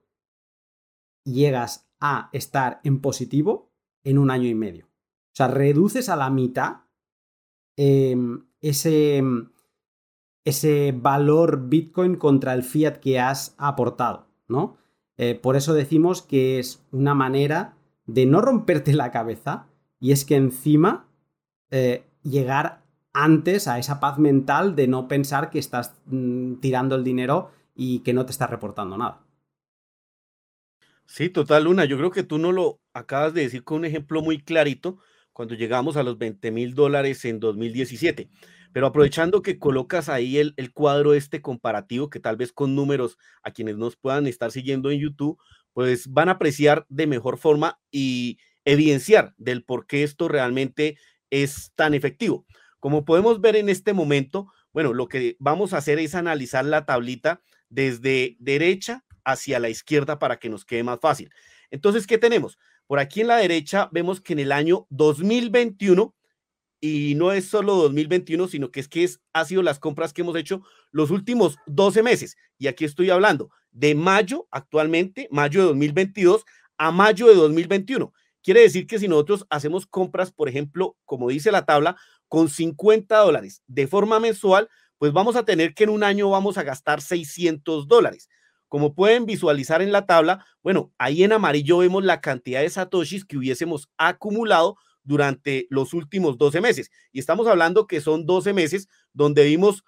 llegas 1.24 1.90
a 2.00 2.30
estar 2.32 2.82
en 2.84 3.02
positivo 3.02 3.72
en 4.04 4.20
un 4.20 4.30
año 4.30 4.48
y 4.48 4.56
medio. 4.56 4.86
O 4.86 5.36
sea, 5.36 5.48
reduces 5.48 6.10
a 6.10 6.16
la 6.16 6.30
mitad 6.30 6.82
em, 7.78 8.46
ese, 8.60 9.24
ese 10.44 10.94
valor 10.96 11.68
Bitcoin 11.68 12.16
contra 12.16 12.54
el 12.54 12.64
fiat 12.64 12.98
que 12.98 13.20
has 13.20 13.56
aportado, 13.58 14.28
¿no? 14.48 14.78
Eh, 15.18 15.36
por 15.36 15.56
eso 15.56 15.74
decimos 15.74 16.22
que 16.22 16.60
es 16.60 16.84
una 16.92 17.16
manera 17.16 17.76
de 18.06 18.26
no 18.26 18.42
romperte 18.42 18.94
la 18.94 19.12
cabeza 19.12 19.68
y 20.00 20.12
es 20.12 20.26
que 20.26 20.36
encima 20.36 21.08
eh, 21.70 22.04
llegar 22.24 22.82
antes 23.14 23.68
a 23.68 23.80
esa 23.80 24.00
paz 24.00 24.18
mental 24.18 24.76
de 24.76 24.88
no 24.88 25.08
pensar 25.08 25.50
que 25.50 25.60
estás 25.60 25.94
mm, 26.06 26.56
tirando 26.56 26.96
el 26.96 27.04
dinero 27.04 27.52
y 27.76 28.00
que 28.00 28.14
no 28.14 28.26
te 28.26 28.32
estás 28.32 28.50
reportando 28.50 28.98
nada. 28.98 29.22
Sí, 31.06 31.30
total, 31.30 31.66
Luna. 31.66 31.86
Yo 31.86 31.98
creo 31.98 32.12
que 32.12 32.24
tú 32.24 32.38
no 32.38 32.52
lo 32.52 32.80
acabas 32.94 33.34
de 33.34 33.42
decir 33.42 33.64
con 33.64 33.80
un 33.80 33.86
ejemplo 33.86 34.22
muy 34.22 34.42
clarito 34.42 35.00
cuando 35.34 35.56
llegamos 35.56 35.98
a 35.98 36.04
los 36.04 36.18
20 36.18 36.52
mil 36.52 36.74
dólares 36.74 37.26
en 37.26 37.40
2017. 37.40 38.30
Pero 38.72 38.88
aprovechando 38.88 39.42
que 39.42 39.60
colocas 39.60 40.08
ahí 40.08 40.38
el, 40.38 40.54
el, 40.56 40.72
cuadro 40.72 41.14
este 41.14 41.42
comparativo, 41.42 42.10
que 42.10 42.22
tal 42.22 42.38
vez 42.38 42.54
con 42.54 42.76
números 42.76 43.18
a 43.44 43.52
quienes 43.52 43.76
nos 43.76 43.98
puedan 43.98 44.26
estar 44.28 44.52
siguiendo 44.52 44.90
en 44.90 45.02
YouTube, 45.02 45.38
pues 45.74 46.08
van 46.08 46.30
a 46.30 46.34
apreciar 46.34 46.86
de 46.88 47.08
mejor 47.08 47.38
forma 47.38 47.82
y 47.92 48.38
evidenciar 48.64 49.34
del 49.38 49.64
por 49.64 49.88
qué 49.88 50.04
esto 50.04 50.28
realmente 50.28 50.98
es 51.32 51.72
tan 51.76 51.96
efectivo. 51.96 52.46
Como 52.80 53.06
podemos 53.06 53.42
ver 53.42 53.56
en 53.56 53.70
este 53.70 53.94
momento, 53.94 54.52
bueno, 54.74 54.94
lo 54.94 55.08
que 55.08 55.36
vamos 55.40 55.74
a 55.74 55.78
hacer 55.78 55.98
es 55.98 56.14
analizar 56.14 56.66
la 56.66 56.86
tablita 56.86 57.42
desde 57.70 58.38
derecha 58.40 59.04
hacia 59.24 59.60
la 59.60 59.70
izquierda 59.70 60.20
para 60.20 60.38
que 60.38 60.50
nos 60.50 60.66
quede 60.66 60.84
más 60.84 61.00
fácil. 61.02 61.32
Entonces, 61.72 62.06
¿qué 62.06 62.18
tenemos? 62.18 62.60
Por 62.86 63.00
aquí 63.00 63.22
en 63.22 63.28
la 63.28 63.38
derecha 63.38 63.90
vemos 63.92 64.22
que 64.22 64.34
en 64.34 64.40
el 64.40 64.52
año 64.52 64.86
2021 64.90 66.14
y 66.82 67.14
no 67.16 67.32
es 67.32 67.46
solo 67.46 67.76
2021, 67.76 68.48
sino 68.48 68.72
que 68.72 68.80
es 68.80 68.88
que 68.88 69.04
es, 69.04 69.22
ha 69.34 69.46
sido 69.46 69.62
las 69.62 69.80
compras 69.80 70.12
que 70.12 70.22
hemos 70.22 70.36
hecho 70.36 70.64
los 70.92 71.12
últimos 71.12 71.58
12 71.68 72.02
meses. 72.02 72.36
Y 72.58 72.68
aquí 72.68 72.86
estoy 72.86 73.12
hablando 73.12 73.52
de 73.72 73.96
mayo 73.96 74.48
actualmente, 74.52 75.28
mayo 75.32 75.62
de 75.62 75.68
2022 75.68 76.44
a 76.78 76.92
mayo 76.92 77.28
de 77.28 77.36
2021. 77.36 78.12
Quiere 78.44 78.62
decir 78.62 78.88
que 78.88 79.00
si 79.00 79.08
nosotros 79.08 79.46
hacemos 79.50 79.86
compras, 79.86 80.32
por 80.32 80.50
ejemplo, 80.50 80.98
como 81.06 81.30
dice 81.30 81.52
la 81.52 81.66
tabla, 81.66 81.96
con 82.28 82.50
50 82.50 83.18
dólares 83.18 83.62
de 83.68 83.88
forma 83.88 84.20
mensual, 84.20 84.70
pues 84.98 85.14
vamos 85.14 85.36
a 85.36 85.44
tener 85.46 85.74
que 85.74 85.84
en 85.84 85.90
un 85.90 86.04
año 86.04 86.30
vamos 86.30 86.58
a 86.58 86.64
gastar 86.64 87.02
600 87.02 87.88
dólares. 87.88 88.30
Como 88.68 88.96
pueden 88.96 89.26
visualizar 89.26 89.82
en 89.82 89.92
la 89.92 90.06
tabla, 90.06 90.46
bueno, 90.64 90.94
ahí 90.98 91.24
en 91.24 91.34
amarillo 91.34 91.80
vemos 91.80 92.04
la 92.06 92.22
cantidad 92.22 92.62
de 92.62 92.70
satoshis 92.70 93.26
que 93.26 93.38
hubiésemos 93.38 93.90
acumulado 93.98 94.78
durante 95.04 95.68
los 95.70 95.94
últimos 95.94 96.38
12 96.38 96.62
meses. 96.62 96.92
Y 97.12 97.20
estamos 97.20 97.48
hablando 97.48 97.88
que 97.88 98.00
son 98.00 98.26
12 98.26 98.54
meses 98.54 98.88
donde 99.14 99.44
vimos 99.44 99.84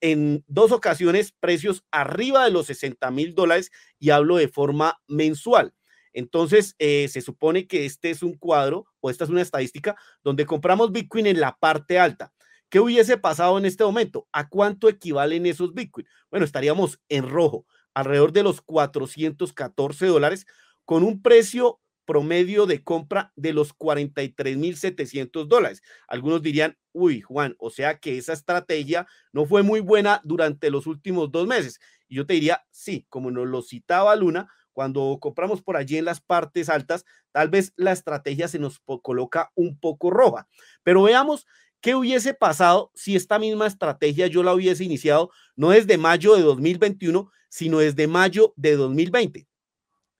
en 0.00 0.44
dos 0.46 0.72
ocasiones 0.72 1.32
precios 1.38 1.84
arriba 1.90 2.44
de 2.44 2.50
los 2.50 2.66
60 2.66 3.10
mil 3.10 3.34
dólares 3.34 3.70
y 3.98 4.10
hablo 4.10 4.36
de 4.36 4.48
forma 4.48 5.00
mensual. 5.08 5.74
Entonces, 6.12 6.74
eh, 6.78 7.08
se 7.08 7.20
supone 7.20 7.66
que 7.66 7.86
este 7.86 8.10
es 8.10 8.22
un 8.22 8.34
cuadro 8.36 8.86
o 9.00 9.10
esta 9.10 9.24
es 9.24 9.30
una 9.30 9.42
estadística 9.42 9.96
donde 10.22 10.46
compramos 10.46 10.92
Bitcoin 10.92 11.26
en 11.26 11.40
la 11.40 11.56
parte 11.58 11.98
alta. 11.98 12.32
¿Qué 12.68 12.78
hubiese 12.78 13.16
pasado 13.18 13.58
en 13.58 13.64
este 13.64 13.84
momento? 13.84 14.28
¿A 14.32 14.48
cuánto 14.48 14.88
equivalen 14.88 15.46
esos 15.46 15.74
Bitcoin? 15.74 16.06
Bueno, 16.30 16.46
estaríamos 16.46 17.00
en 17.08 17.28
rojo, 17.28 17.66
alrededor 17.94 18.32
de 18.32 18.44
los 18.44 18.60
414 18.60 20.06
dólares, 20.06 20.46
con 20.84 21.02
un 21.02 21.20
precio 21.20 21.80
promedio 22.10 22.66
de 22.66 22.82
compra 22.82 23.32
de 23.36 23.52
los 23.52 23.72
43.700 23.76 25.46
dólares. 25.46 25.80
Algunos 26.08 26.42
dirían, 26.42 26.76
uy, 26.92 27.20
Juan, 27.20 27.54
o 27.58 27.70
sea 27.70 27.98
que 27.98 28.18
esa 28.18 28.32
estrategia 28.32 29.06
no 29.32 29.46
fue 29.46 29.62
muy 29.62 29.78
buena 29.78 30.20
durante 30.24 30.70
los 30.70 30.88
últimos 30.88 31.30
dos 31.30 31.46
meses. 31.46 31.78
Y 32.08 32.16
yo 32.16 32.26
te 32.26 32.34
diría, 32.34 32.64
sí, 32.70 33.06
como 33.08 33.30
nos 33.30 33.46
lo 33.46 33.62
citaba 33.62 34.16
Luna, 34.16 34.48
cuando 34.72 35.18
compramos 35.20 35.62
por 35.62 35.76
allí 35.76 35.96
en 35.96 36.04
las 36.04 36.20
partes 36.20 36.68
altas, 36.68 37.04
tal 37.32 37.48
vez 37.48 37.72
la 37.76 37.92
estrategia 37.92 38.48
se 38.48 38.58
nos 38.58 38.80
coloca 39.02 39.50
un 39.54 39.78
poco 39.78 40.10
roja. 40.10 40.48
Pero 40.82 41.02
veamos 41.02 41.46
qué 41.80 41.94
hubiese 41.94 42.34
pasado 42.34 42.90
si 42.94 43.16
esta 43.16 43.38
misma 43.38 43.66
estrategia 43.66 44.26
yo 44.26 44.42
la 44.42 44.54
hubiese 44.54 44.84
iniciado 44.84 45.30
no 45.56 45.70
desde 45.70 45.98
mayo 45.98 46.36
de 46.36 46.42
2021, 46.42 47.30
sino 47.48 47.78
desde 47.78 48.06
mayo 48.06 48.52
de 48.56 48.76
2020. 48.76 49.46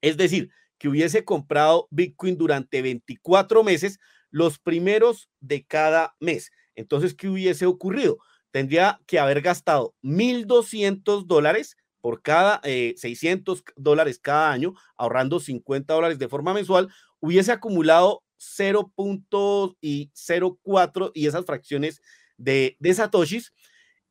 Es 0.01 0.17
decir, 0.17 0.51
que 0.79 0.89
hubiese 0.89 1.25
comprado 1.25 1.87
Bitcoin 1.91 2.39
durante 2.39 2.81
24 2.81 3.63
meses, 3.63 3.99
los 4.31 4.59
primeros 4.59 5.29
de 5.41 5.65
cada 5.67 6.17
mes. 6.21 6.51
Entonces, 6.75 7.15
¿qué 7.15 7.29
hubiese 7.29 7.67
ocurrido? 7.67 8.19
Tendría 8.51 8.99
que 9.07 9.19
haber 9.19 9.43
gastado 9.43 9.95
1.200 10.03 11.27
dólares 11.27 11.77
por 12.01 12.23
cada 12.23 12.61
600 12.63 13.59
eh, 13.59 13.63
dólares 13.77 14.19
cada 14.19 14.53
año, 14.53 14.75
ahorrando 14.97 15.41
50 15.41 15.93
dólares 15.93 16.19
de 16.19 16.29
forma 16.29 16.55
mensual, 16.55 16.89
hubiese 17.21 17.53
acumulado 17.53 18.25
0.04 18.39 21.13
y 21.15 21.27
esas 21.27 21.45
fracciones 21.45 22.01
de, 22.37 22.77
de 22.79 22.95
satoshis 22.95 23.53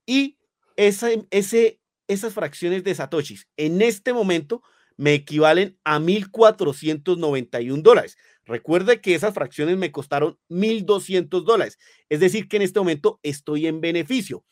y 0.05 0.37
ese, 0.75 1.79
esas 2.07 2.33
fracciones 2.33 2.83
de 2.83 2.95
satoshis 2.95 3.47
en 3.57 3.81
este 3.81 4.13
momento 4.13 4.61
me 4.97 5.13
equivalen 5.13 5.79
a 5.85 5.99
1.491 5.99 7.81
dólares. 7.81 8.17
Recuerde 8.43 8.99
que 8.99 9.15
esas 9.15 9.33
fracciones 9.33 9.77
me 9.77 9.93
costaron 9.93 10.37
1.200 10.49 11.45
dólares. 11.45 11.79
Es 12.09 12.19
decir, 12.19 12.49
que 12.49 12.57
en 12.57 12.63
este 12.63 12.79
momento 12.79 13.21
estoy 13.23 13.67
en 13.67 13.79
beneficio. 13.79 14.43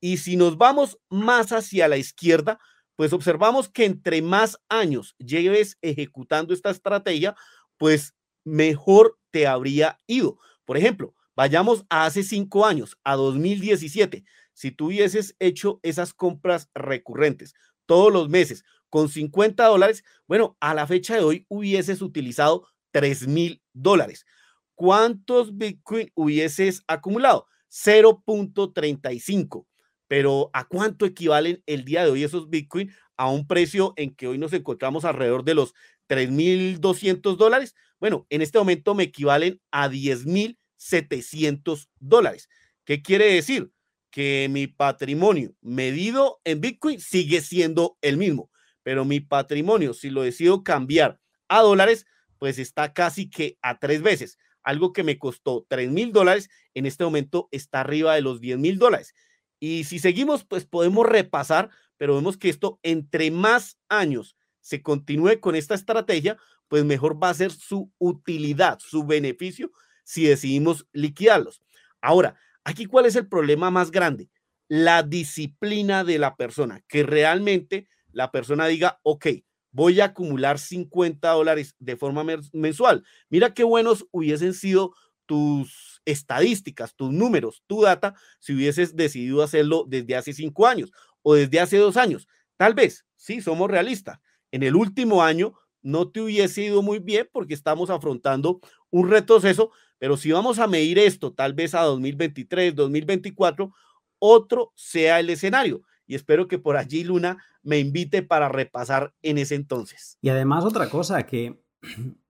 Y 0.00 0.18
si 0.18 0.36
nos 0.36 0.56
vamos 0.56 0.98
más 1.08 1.52
hacia 1.52 1.88
la 1.88 1.96
izquierda, 1.96 2.60
pues 2.98 3.12
observamos 3.12 3.68
que 3.68 3.84
entre 3.84 4.20
más 4.22 4.58
años 4.68 5.14
lleves 5.20 5.78
ejecutando 5.82 6.52
esta 6.52 6.70
estrategia, 6.70 7.36
pues 7.76 8.12
mejor 8.42 9.16
te 9.30 9.46
habría 9.46 10.00
ido. 10.08 10.40
Por 10.64 10.76
ejemplo, 10.76 11.14
vayamos 11.36 11.86
a 11.90 12.06
hace 12.06 12.24
cinco 12.24 12.66
años, 12.66 12.98
a 13.04 13.14
2017. 13.14 14.24
Si 14.52 14.72
tú 14.72 14.86
hubieses 14.88 15.36
hecho 15.38 15.78
esas 15.84 16.12
compras 16.12 16.70
recurrentes 16.74 17.54
todos 17.86 18.12
los 18.12 18.28
meses 18.28 18.64
con 18.90 19.08
50 19.08 19.64
dólares, 19.64 20.02
bueno, 20.26 20.56
a 20.58 20.74
la 20.74 20.88
fecha 20.88 21.14
de 21.14 21.22
hoy 21.22 21.46
hubieses 21.48 22.02
utilizado 22.02 22.66
3 22.90 23.28
mil 23.28 23.62
dólares. 23.74 24.26
¿Cuántos 24.74 25.56
Bitcoin 25.56 26.10
hubieses 26.16 26.82
acumulado? 26.88 27.46
0.35. 27.70 29.66
Pero 30.08 30.50
¿a 30.52 30.66
cuánto 30.66 31.06
equivalen 31.06 31.62
el 31.66 31.84
día 31.84 32.04
de 32.04 32.10
hoy 32.10 32.24
esos 32.24 32.50
Bitcoin 32.50 32.92
a 33.16 33.30
un 33.30 33.46
precio 33.46 33.94
en 33.96 34.14
que 34.14 34.26
hoy 34.26 34.38
nos 34.38 34.52
encontramos 34.52 35.04
alrededor 35.04 35.44
de 35.44 35.54
los 35.54 35.74
3.200 36.08 37.36
dólares? 37.36 37.74
Bueno, 38.00 38.26
en 38.30 38.42
este 38.42 38.58
momento 38.58 38.94
me 38.94 39.04
equivalen 39.04 39.60
a 39.70 39.88
10.700 39.88 41.88
dólares. 42.00 42.48
¿Qué 42.84 43.02
quiere 43.02 43.32
decir? 43.32 43.70
Que 44.10 44.48
mi 44.50 44.66
patrimonio 44.66 45.54
medido 45.60 46.40
en 46.44 46.60
Bitcoin 46.60 47.00
sigue 47.00 47.42
siendo 47.42 47.98
el 48.00 48.16
mismo 48.16 48.50
pero 48.88 49.04
mi 49.04 49.20
patrimonio, 49.20 49.92
si 49.92 50.08
lo 50.08 50.22
decido 50.22 50.64
cambiar 50.64 51.20
a 51.46 51.60
dólares, 51.60 52.06
pues 52.38 52.58
está 52.58 52.94
casi 52.94 53.28
que 53.28 53.58
a 53.60 53.78
tres 53.78 54.00
veces. 54.00 54.38
Algo 54.62 54.94
que 54.94 55.04
me 55.04 55.18
costó 55.18 55.66
tres 55.68 55.90
mil 55.90 56.10
dólares, 56.10 56.48
en 56.72 56.86
este 56.86 57.04
momento 57.04 57.50
está 57.50 57.80
arriba 57.80 58.14
de 58.14 58.22
los 58.22 58.40
10 58.40 58.56
mil 58.56 58.78
dólares. 58.78 59.12
Y 59.60 59.84
si 59.84 59.98
seguimos, 59.98 60.44
pues 60.44 60.64
podemos 60.64 61.06
repasar, 61.06 61.70
pero 61.96 62.14
vemos 62.14 62.36
que 62.36 62.48
esto 62.48 62.78
entre 62.82 63.30
más 63.30 63.78
años 63.88 64.36
se 64.60 64.82
continúe 64.82 65.40
con 65.40 65.54
esta 65.54 65.74
estrategia, 65.74 66.36
pues 66.68 66.84
mejor 66.84 67.22
va 67.22 67.30
a 67.30 67.34
ser 67.34 67.50
su 67.50 67.90
utilidad, 67.98 68.78
su 68.80 69.04
beneficio, 69.04 69.72
si 70.04 70.24
decidimos 70.24 70.86
liquidarlos. 70.92 71.62
Ahora, 72.00 72.36
aquí 72.64 72.86
cuál 72.86 73.06
es 73.06 73.16
el 73.16 73.28
problema 73.28 73.70
más 73.70 73.90
grande? 73.90 74.30
La 74.68 75.02
disciplina 75.02 76.04
de 76.04 76.18
la 76.18 76.36
persona, 76.36 76.82
que 76.88 77.02
realmente 77.02 77.88
la 78.12 78.30
persona 78.30 78.66
diga, 78.66 79.00
ok, 79.02 79.26
voy 79.70 80.00
a 80.00 80.06
acumular 80.06 80.58
50 80.58 81.30
dólares 81.30 81.74
de 81.78 81.96
forma 81.96 82.24
mensual. 82.52 83.04
Mira 83.30 83.54
qué 83.54 83.64
buenos 83.64 84.06
hubiesen 84.10 84.54
sido 84.54 84.94
tus 85.26 85.97
estadísticas, 86.04 86.94
tus 86.94 87.12
números, 87.12 87.62
tu 87.66 87.82
data, 87.82 88.14
si 88.38 88.54
hubieses 88.54 88.96
decidido 88.96 89.42
hacerlo 89.42 89.84
desde 89.86 90.16
hace 90.16 90.32
cinco 90.32 90.66
años 90.66 90.92
o 91.22 91.34
desde 91.34 91.60
hace 91.60 91.76
dos 91.78 91.96
años. 91.96 92.28
Tal 92.56 92.74
vez, 92.74 93.06
sí, 93.16 93.40
somos 93.40 93.70
realistas. 93.70 94.18
En 94.50 94.62
el 94.62 94.76
último 94.76 95.22
año 95.22 95.54
no 95.82 96.10
te 96.10 96.20
hubiese 96.20 96.62
ido 96.62 96.82
muy 96.82 96.98
bien 96.98 97.28
porque 97.32 97.54
estamos 97.54 97.90
afrontando 97.90 98.60
un 98.90 99.10
retroceso, 99.10 99.70
pero 99.98 100.16
si 100.16 100.32
vamos 100.32 100.58
a 100.58 100.66
medir 100.66 100.98
esto 100.98 101.32
tal 101.32 101.54
vez 101.54 101.74
a 101.74 101.82
2023, 101.82 102.74
2024, 102.74 103.72
otro 104.18 104.72
sea 104.74 105.20
el 105.20 105.30
escenario. 105.30 105.82
Y 106.06 106.14
espero 106.14 106.48
que 106.48 106.58
por 106.58 106.76
allí 106.76 107.04
Luna 107.04 107.42
me 107.62 107.78
invite 107.78 108.22
para 108.22 108.48
repasar 108.48 109.14
en 109.22 109.38
ese 109.38 109.54
entonces. 109.54 110.18
Y 110.22 110.30
además 110.30 110.64
otra 110.64 110.88
cosa 110.88 111.24
que 111.24 111.60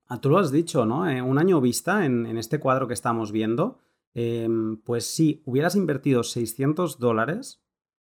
ah, 0.08 0.20
tú 0.20 0.30
lo 0.30 0.38
has 0.38 0.50
dicho, 0.50 0.86
¿no? 0.86 1.08
Eh, 1.08 1.22
un 1.22 1.38
año 1.38 1.60
vista 1.60 2.04
en, 2.04 2.26
este 2.36 2.58
cuadro 2.58 2.88
que 2.88 2.94
estamos 2.94 3.32
viendo, 3.32 3.78
em, 4.14 4.78
pues 4.78 5.06
si 5.06 5.42
hubieras 5.44 5.76
invertido 5.76 6.22
600 6.22 6.98
dólares 6.98 7.62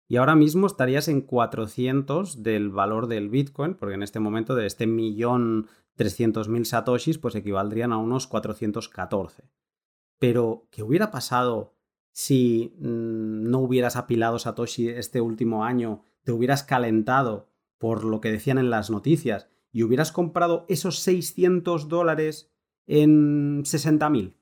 y 0.09 0.17
ahora 0.17 0.35
mismo 0.35 0.67
estarías 0.67 1.09
en 1.09 1.21
400 1.21 2.43
del 2.43 2.71
valor 2.71 3.07
del 3.07 3.29
Bitcoin, 3.29 3.75
porque 3.75 3.95
en 3.95 4.03
este 4.03 4.19
momento 4.19 4.55
de 4.55 4.67
este 4.67 4.87
millón 4.87 5.69
300 5.97 6.49
mil 6.49 6.67
satoshis, 6.67 7.19
pues 7.19 7.35
equivaldrían 7.35 7.93
a 7.93 7.99
unos 7.99 8.27
414. 8.27 9.51
Pero, 10.19 10.67
¿qué 10.71 10.83
hubiera 10.83 11.11
pasado 11.11 11.75
si 12.13 12.75
mm, 12.79 13.51
no 13.51 13.61
hubieras 13.61 13.97
apilado 13.97 14.39
Satoshi 14.39 14.89
este 14.89 15.21
último 15.21 15.65
año, 15.65 16.03
te 16.25 16.33
hubieras 16.33 16.63
calentado 16.63 17.49
por 17.79 18.05
lo 18.05 18.21
que 18.21 18.31
decían 18.33 18.59
en 18.59 18.71
las 18.71 18.91
noticias 18.91 19.49
y 19.72 19.83
hubieras 19.83 20.12
comprado 20.12 20.66
esos 20.68 20.98
600 21.00 21.88
dólares 21.88 22.52
en 22.87 23.62
60.000, 23.62 24.35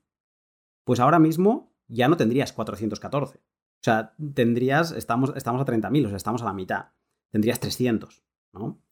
pues 0.85 1.01
ahora 1.01 1.19
mismo 1.19 1.75
ya 1.87 2.09
no 2.09 2.17
tendrías 2.17 2.53
414. 2.53 3.39
O 3.39 3.83
sea, 3.83 4.15
tendrías, 4.35 4.93
estamos, 4.93 5.33
estamos 5.37 5.63
a 5.63 5.65
30.000, 5.65 6.07
o 6.07 6.09
sea, 6.09 6.17
estamos 6.17 6.43
a 6.43 6.47
la 6.47 6.53
mitad. 6.53 6.87
Tendrías 7.31 7.61
300, 7.61 8.25
¿no? 8.53 8.83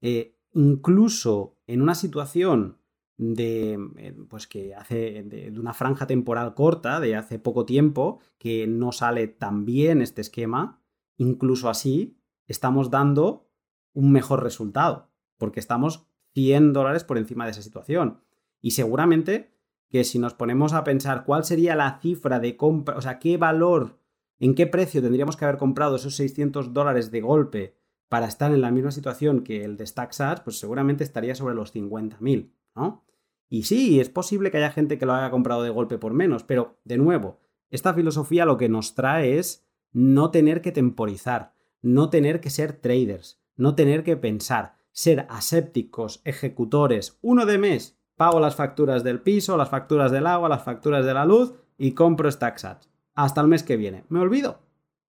Eh, 0.00 0.36
incluso 0.52 1.58
en 1.66 1.80
una 1.80 1.94
situación 1.94 2.78
de 3.16 3.78
eh, 3.96 4.16
pues 4.28 4.46
que 4.46 4.74
hace 4.74 5.22
de, 5.22 5.58
una 5.58 5.72
franja 5.72 6.06
temporal 6.06 6.54
corta 6.54 6.98
de 6.98 7.14
hace 7.14 7.38
poco 7.38 7.64
tiempo 7.64 8.20
que 8.38 8.66
no 8.66 8.90
sale 8.92 9.28
tan 9.28 9.64
bien 9.64 10.02
este 10.02 10.20
esquema 10.20 10.82
incluso 11.16 11.68
así 11.68 12.18
estamos 12.48 12.90
dando 12.90 13.48
un 13.92 14.10
mejor 14.10 14.42
resultado 14.42 15.12
porque 15.38 15.60
estamos 15.60 16.06
100 16.34 16.72
dólares 16.72 17.04
por 17.04 17.18
encima 17.18 17.44
de 17.44 17.52
esa 17.52 17.62
situación 17.62 18.20
y 18.60 18.72
seguramente 18.72 19.52
que 19.88 20.04
si 20.04 20.18
nos 20.18 20.34
ponemos 20.34 20.72
a 20.72 20.84
pensar 20.84 21.24
cuál 21.24 21.44
sería 21.44 21.76
la 21.76 21.98
cifra 22.00 22.40
de 22.40 22.56
compra 22.56 22.96
o 22.96 23.02
sea 23.02 23.18
qué 23.18 23.36
valor 23.36 23.98
en 24.38 24.54
qué 24.54 24.66
precio 24.66 25.02
tendríamos 25.02 25.36
que 25.36 25.44
haber 25.44 25.58
comprado 25.58 25.96
esos 25.96 26.16
600 26.16 26.72
dólares 26.72 27.10
de 27.10 27.20
golpe 27.20 27.76
para 28.08 28.26
estar 28.26 28.52
en 28.52 28.60
la 28.60 28.70
misma 28.70 28.90
situación 28.90 29.42
que 29.42 29.64
el 29.64 29.76
de 29.76 29.86
StackSats 29.86 30.42
pues 30.42 30.58
seguramente 30.58 31.04
estaría 31.04 31.34
sobre 31.34 31.54
los 31.54 31.74
50.000 31.74 32.50
¿no? 32.74 33.04
Y 33.48 33.64
sí, 33.64 34.00
es 34.00 34.08
posible 34.08 34.50
que 34.50 34.56
haya 34.56 34.70
gente 34.70 34.98
que 34.98 35.06
lo 35.06 35.14
haya 35.14 35.30
comprado 35.30 35.62
de 35.62 35.70
golpe 35.70 35.98
por 35.98 36.12
menos, 36.12 36.42
pero 36.42 36.78
de 36.84 36.98
nuevo, 36.98 37.38
esta 37.70 37.94
filosofía 37.94 38.44
lo 38.46 38.56
que 38.56 38.68
nos 38.68 38.94
trae 38.94 39.38
es 39.38 39.64
no 39.92 40.30
tener 40.30 40.60
que 40.60 40.72
temporizar, 40.72 41.54
no 41.80 42.10
tener 42.10 42.40
que 42.40 42.50
ser 42.50 42.72
traders, 42.72 43.40
no 43.56 43.74
tener 43.74 44.02
que 44.02 44.16
pensar, 44.16 44.76
ser 44.94 45.26
asépticos, 45.28 46.22
ejecutores, 46.24 47.18
uno 47.20 47.44
de 47.44 47.58
mes, 47.58 47.98
pago 48.16 48.38
las 48.38 48.54
facturas 48.54 49.02
del 49.02 49.20
piso, 49.20 49.56
las 49.56 49.68
facturas 49.68 50.12
del 50.12 50.26
agua, 50.26 50.48
las 50.48 50.62
facturas 50.62 51.04
de 51.04 51.12
la 51.12 51.26
luz 51.26 51.52
y 51.76 51.92
compro 51.92 52.30
StackSats. 52.30 52.88
Hasta 53.14 53.40
el 53.40 53.48
mes 53.48 53.64
que 53.64 53.76
viene. 53.76 54.04
Me 54.08 54.20
olvido. 54.20 54.60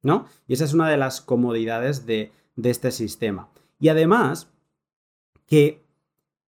¿No? 0.03 0.25
Y 0.47 0.53
esa 0.53 0.65
es 0.65 0.73
una 0.73 0.89
de 0.89 0.97
las 0.97 1.21
comodidades 1.21 2.05
de, 2.05 2.31
de 2.55 2.69
este 2.69 2.91
sistema. 2.91 3.49
Y 3.79 3.89
además, 3.89 4.51
que 5.45 5.83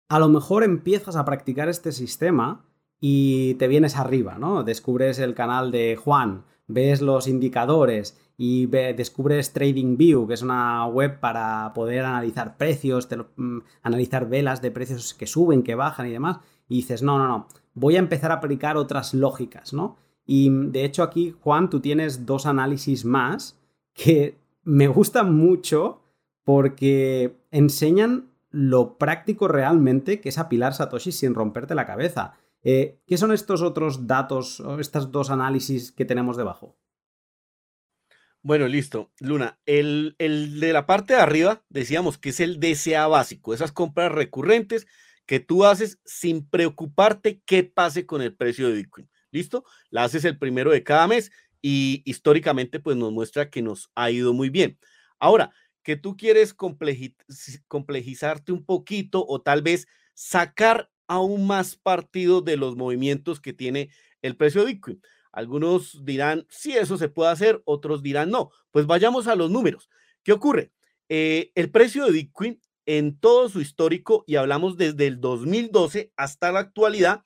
a 0.09 0.19
lo 0.19 0.29
mejor 0.29 0.63
empiezas 0.63 1.15
a 1.15 1.25
practicar 1.25 1.69
este 1.69 1.91
sistema 1.91 2.65
y 2.99 3.55
te 3.55 3.67
vienes 3.67 3.95
arriba, 3.95 4.37
¿no? 4.39 4.63
Descubres 4.63 5.19
el 5.19 5.35
canal 5.35 5.71
de 5.71 5.95
Juan, 5.95 6.45
ves 6.67 7.02
los 7.02 7.28
indicadores 7.28 8.17
y 8.38 8.65
descubres 8.65 9.54
TradingView, 9.54 10.28
que 10.28 10.34
es 10.34 10.41
una 10.41 10.86
web 10.88 11.19
para 11.19 11.71
poder 11.73 12.06
analizar 12.06 12.58
precios, 12.58 13.08
mm, 13.36 13.60
analizar 13.84 14.28
velas 14.28 14.62
de 14.62 14.71
precios 14.71 15.13
que 15.13 15.28
suben, 15.28 15.63
que 15.63 15.76
bajan 15.76 16.08
y 16.08 16.12
demás, 16.12 16.38
y 16.67 16.78
dices, 16.78 17.04
no, 17.04 17.17
no, 17.17 17.28
no, 17.28 17.47
voy 17.73 17.95
a 17.95 17.99
empezar 17.99 18.32
a 18.32 18.36
aplicar 18.36 18.78
otras 18.78 19.13
lógicas, 19.13 19.73
¿no? 19.73 19.97
Y 20.26 20.49
de 20.49 20.86
hecho 20.86 21.04
aquí, 21.04 21.36
Juan, 21.41 21.69
tú 21.69 21.80
tienes 21.80 22.26
dos 22.26 22.45
análisis 22.45 23.06
más 23.06 23.60
que 23.93 24.38
me 24.63 24.88
gustan 24.88 25.36
mucho 25.36 26.02
porque 26.43 27.38
enseñan 27.52 28.30
lo 28.49 28.97
práctico 28.97 29.47
realmente 29.47 30.21
que 30.21 30.30
es 30.30 30.38
apilar 30.38 30.73
Satoshi 30.73 31.12
sin 31.12 31.34
romperte 31.34 31.76
la 31.76 31.88
cabeza. 31.88 32.36
Eh, 32.63 32.99
¿Qué 33.06 33.17
son 33.17 33.34
estos 33.34 33.62
otros 33.62 34.08
datos 34.08 34.63
estos 34.80 35.12
dos 35.12 35.30
análisis 35.30 35.91
que 35.91 36.06
tenemos 36.06 36.38
debajo? 36.38 36.78
Bueno, 38.41 38.67
listo. 38.67 39.12
Luna, 39.19 39.60
el, 39.65 40.15
el, 40.17 40.60
de 40.60 40.73
la 40.73 40.86
parte 40.86 41.13
de 41.13 41.19
arriba 41.19 41.63
decíamos 41.69 42.17
que 42.17 42.30
es 42.30 42.39
el 42.39 42.60
DCA 42.60 43.08
básico, 43.08 43.54
esas 43.54 43.71
compras 43.71 44.12
recurrentes 44.12 44.86
que 45.26 45.39
tú 45.39 45.65
haces 45.65 45.99
sin 46.06 46.49
preocuparte 46.49 47.41
qué 47.45 47.63
pase 47.63 48.06
con 48.06 48.21
el 48.21 48.36
precio 48.36 48.67
de 48.67 48.73
Bitcoin. 48.76 49.10
¿Listo? 49.32 49.63
La 49.89 50.04
haces 50.04 50.26
el 50.26 50.38
primero 50.38 50.71
de 50.71 50.84
cada 50.84 51.08
mes 51.08 51.32
y 51.62 52.02
históricamente 52.06 52.80
pues 52.80 52.97
nos 52.97 53.12
muestra 53.12 53.49
que 53.49 53.62
nos 53.62 53.89
ha 53.95 54.12
ido 54.12 54.34
muy 54.34 54.49
bien. 54.49 54.78
Ahora, 55.19 55.52
que 55.82 55.95
tú 55.95 56.17
quieres 56.17 56.54
complejizarte 56.54 58.52
un 58.52 58.65
poquito 58.65 59.26
o 59.26 59.41
tal 59.41 59.62
vez 59.62 59.88
sacar 60.13 60.89
aún 61.07 61.47
más 61.47 61.75
partido 61.75 62.41
de 62.41 62.57
los 62.57 62.75
movimientos 62.75 63.39
que 63.39 63.53
tiene 63.53 63.89
el 64.21 64.35
precio 64.35 64.61
de 64.61 64.73
Bitcoin. 64.73 65.01
Algunos 65.31 66.05
dirán, 66.05 66.45
sí, 66.49 66.73
eso 66.73 66.97
se 66.97 67.09
puede 67.09 67.31
hacer, 67.31 67.61
otros 67.65 68.03
dirán, 68.03 68.29
no. 68.29 68.51
Pues 68.71 68.85
vayamos 68.85 69.27
a 69.27 69.35
los 69.35 69.49
números. 69.49 69.89
¿Qué 70.23 70.31
ocurre? 70.31 70.71
Eh, 71.09 71.51
el 71.55 71.71
precio 71.71 72.05
de 72.05 72.11
Bitcoin 72.11 72.61
en 72.85 73.17
todo 73.17 73.49
su 73.49 73.61
histórico, 73.61 74.23
y 74.27 74.35
hablamos 74.35 74.77
desde 74.77 75.07
el 75.07 75.21
2012 75.21 76.11
hasta 76.17 76.51
la 76.51 76.59
actualidad, 76.59 77.23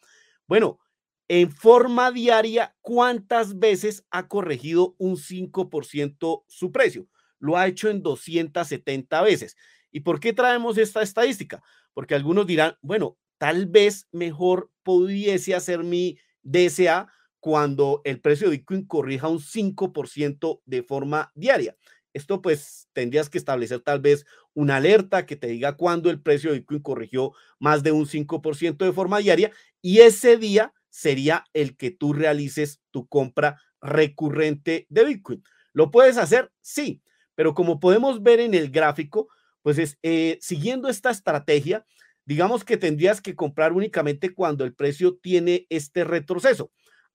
bueno, 0.48 0.80
en 1.28 1.52
forma 1.52 2.12
diaria, 2.12 2.76
¿cuántas 2.82 3.60
veces 3.60 4.06
ha 4.12 4.28
corregido 4.28 4.96
un 4.98 5.18
5% 5.18 6.44
su 6.48 6.72
precio? 6.72 7.08
lo 7.40 7.58
ha 7.58 7.68
hecho 7.68 7.90
en 7.90 8.02
270 8.02 9.22
veces. 9.22 9.56
¿Y 9.92 10.02
por 10.02 10.20
qué 10.20 10.34
traemos 10.34 10.78
esta 10.78 11.02
estadística? 11.02 11.62
Porque 11.94 12.16
algunos 12.16 12.48
dirán, 12.48 12.78
bueno, 12.82 13.18
tal 13.38 13.68
vez 13.68 14.08
mejor 14.12 14.72
pudiese 14.84 15.56
hacer 15.56 15.84
mi 15.84 16.18
DSA 16.44 17.12
cuando 17.40 18.02
el 18.04 18.20
precio 18.20 18.50
de 18.50 18.58
Bitcoin 18.58 18.86
corrija 18.86 19.28
un 19.28 19.40
5% 19.40 20.62
de 20.66 20.84
forma 20.84 21.32
diaria. 21.36 21.78
Esto 22.14 22.42
pues 22.42 22.90
tendrías 22.94 23.30
que 23.30 23.38
establecer 23.38 23.82
tal 23.82 24.00
vez 24.00 24.26
una 24.54 24.78
alerta 24.78 25.26
que 25.26 25.36
te 25.36 25.48
diga 25.48 25.78
cuándo 25.78 26.10
el 26.10 26.22
precio 26.22 26.52
de 26.52 26.60
Bitcoin 26.60 26.82
corrigió 26.82 27.34
más 27.60 27.84
de 27.84 27.92
un 27.92 28.08
5% 28.08 28.86
de 28.86 28.92
forma 28.92 29.20
diaria 29.20 29.52
y 29.82 30.00
ese 30.00 30.38
día 30.38 30.74
sería 30.90 31.46
el 31.54 31.78
que 31.78 31.92
tú 31.92 32.14
realices 32.14 32.82
tu 32.92 33.08
compra 33.08 33.62
recurrente 33.82 34.88
de 34.90 35.06
Bitcoin. 35.06 35.44
¿Lo 35.74 35.92
puedes 35.92 36.18
hacer? 36.18 36.52
Sí, 36.62 37.04
pero 37.36 37.54
como 37.54 37.80
podemos 37.80 38.24
ver 38.24 38.40
en 38.40 38.56
el 38.56 38.72
gráfico, 38.72 39.30
pues 39.62 39.78
es, 39.78 40.00
eh, 40.02 40.40
siguiendo 40.42 40.90
esta 40.90 41.12
estrategia, 41.12 41.86
digamos 42.28 42.66
que 42.66 42.76
tendrías 42.76 43.22
que 43.22 43.36
comprar 43.36 43.72
únicamente 43.72 44.34
cuando 44.34 44.66
el 44.66 44.74
precio 44.74 45.16
tiene 45.16 45.66
este 45.70 46.04
retroceso. 46.04 46.72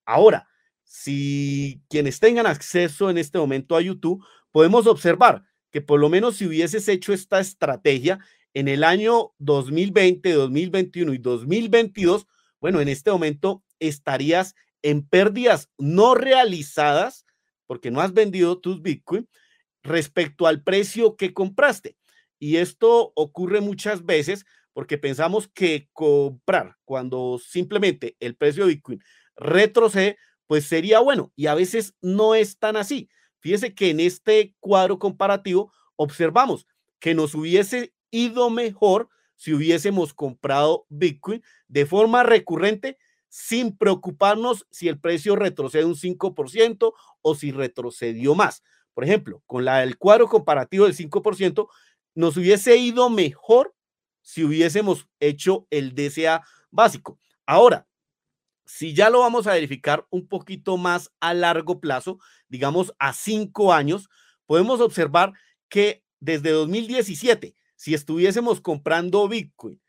Ahora, 0.07 0.49
si 0.83 1.83
quienes 1.91 2.19
tengan 2.19 2.47
acceso 2.47 3.11
en 3.11 3.19
este 3.19 3.39
momento 3.39 3.77
a 3.77 3.83
YouTube, 3.83 4.25
podemos 4.51 4.87
observar 4.87 5.45
que 5.71 5.83
por 5.83 6.01
lo 6.01 6.09
menos 6.09 6.37
si 6.37 6.47
hubieses 6.47 6.89
hecho 6.89 7.13
esta 7.13 7.41
estrategia 7.41 8.21
en 8.55 8.69
el 8.69 8.83
año 8.85 9.33
2020, 9.39 10.33
2021 10.33 11.13
y 11.13 11.19
2022, 11.19 12.27
bueno, 12.59 12.81
en 12.81 12.89
este 12.89 13.11
momento 13.11 13.63
estarías 13.81 14.55
en 14.81 15.07
pérdidas 15.07 15.71
no 15.77 16.15
realizadas 16.15 17.27
porque 17.67 17.91
no 17.91 18.01
has 18.01 18.15
vendido 18.15 18.59
tus 18.59 18.81
Bitcoin, 18.81 19.29
respecto 19.83 20.47
al 20.47 20.63
precio 20.63 21.17
que 21.17 21.35
compraste. 21.35 21.97
Y 22.39 22.57
esto 22.57 23.13
ocurre 23.15 23.61
muchas 23.61 24.07
veces 24.07 24.47
porque 24.73 24.99
pensamos 24.99 25.49
que 25.49 25.89
comprar 25.93 26.77
cuando 26.85 27.39
simplemente 27.39 28.17
el 28.21 28.37
precio 28.37 28.65
de 28.67 28.75
Bitcoin 28.75 29.03
retrocede, 29.37 30.19
pues 30.47 30.65
sería 30.67 31.01
bueno. 31.01 31.33
Y 31.37 31.47
a 31.47 31.55
veces 31.55 31.95
no 32.01 32.35
es 32.35 32.59
tan 32.59 32.77
así. 32.77 33.09
Fíjese 33.41 33.75
que 33.75 33.91
en 33.91 34.01
este 34.01 34.55
cuadro 34.61 34.99
comparativo 34.99 35.73
observamos 35.97 36.67
que 37.01 37.15
nos 37.15 37.35
hubiese 37.35 37.93
ido 38.11 38.51
mejor 38.51 39.09
si 39.37 39.53
hubiésemos 39.53 40.15
comprado 40.15 40.87
Bitcoin 40.89 41.43
de 41.67 41.87
forma 41.87 42.23
recurrente 42.23 42.99
sin 43.29 43.77
preocuparnos 43.77 44.67
si 44.71 44.89
el 44.89 45.01
precio 45.01 45.37
retrocede 45.37 45.85
un 45.85 45.97
5% 45.97 46.93
o 47.23 47.35
si 47.35 47.51
retrocedió 47.51 48.35
más. 48.35 48.63
Por 48.95 49.05
ejemplo, 49.05 49.43
con 49.47 49.65
la, 49.65 49.83
el 49.83 49.97
cuadro 49.97 50.29
comparativo 50.29 50.85
del 50.85 50.95
5%, 50.95 51.67
nos 52.15 52.37
hubiese 52.37 52.77
ido 52.77 53.09
mejor 53.09 53.75
si 54.23 54.45
hubiésemos 54.45 55.07
hecho 55.21 55.67
el 55.71 55.95
DCA 55.95 56.43
básico. 56.71 57.19
Ahora, 57.47 57.87
si 58.65 58.95
ya 58.95 59.11
lo 59.11 59.21
vamos 59.21 59.47
a 59.47 59.53
verificar 59.53 60.07
un 60.11 60.27
poquito 60.27 60.77
más 60.77 61.13
a 61.21 61.35
largo 61.35 61.81
plazo, 61.81 62.19
digamos 62.49 62.95
a 62.99 63.13
cinco 63.13 63.73
años, 63.73 64.09
podemos 64.47 64.81
observar 64.81 65.33
que 65.69 66.05
desde 66.21 66.51
2017, 66.51 67.55
si 67.77 67.95
estuviésemos 67.95 68.61
comprando 68.61 69.29
Bitcoin 69.29 69.81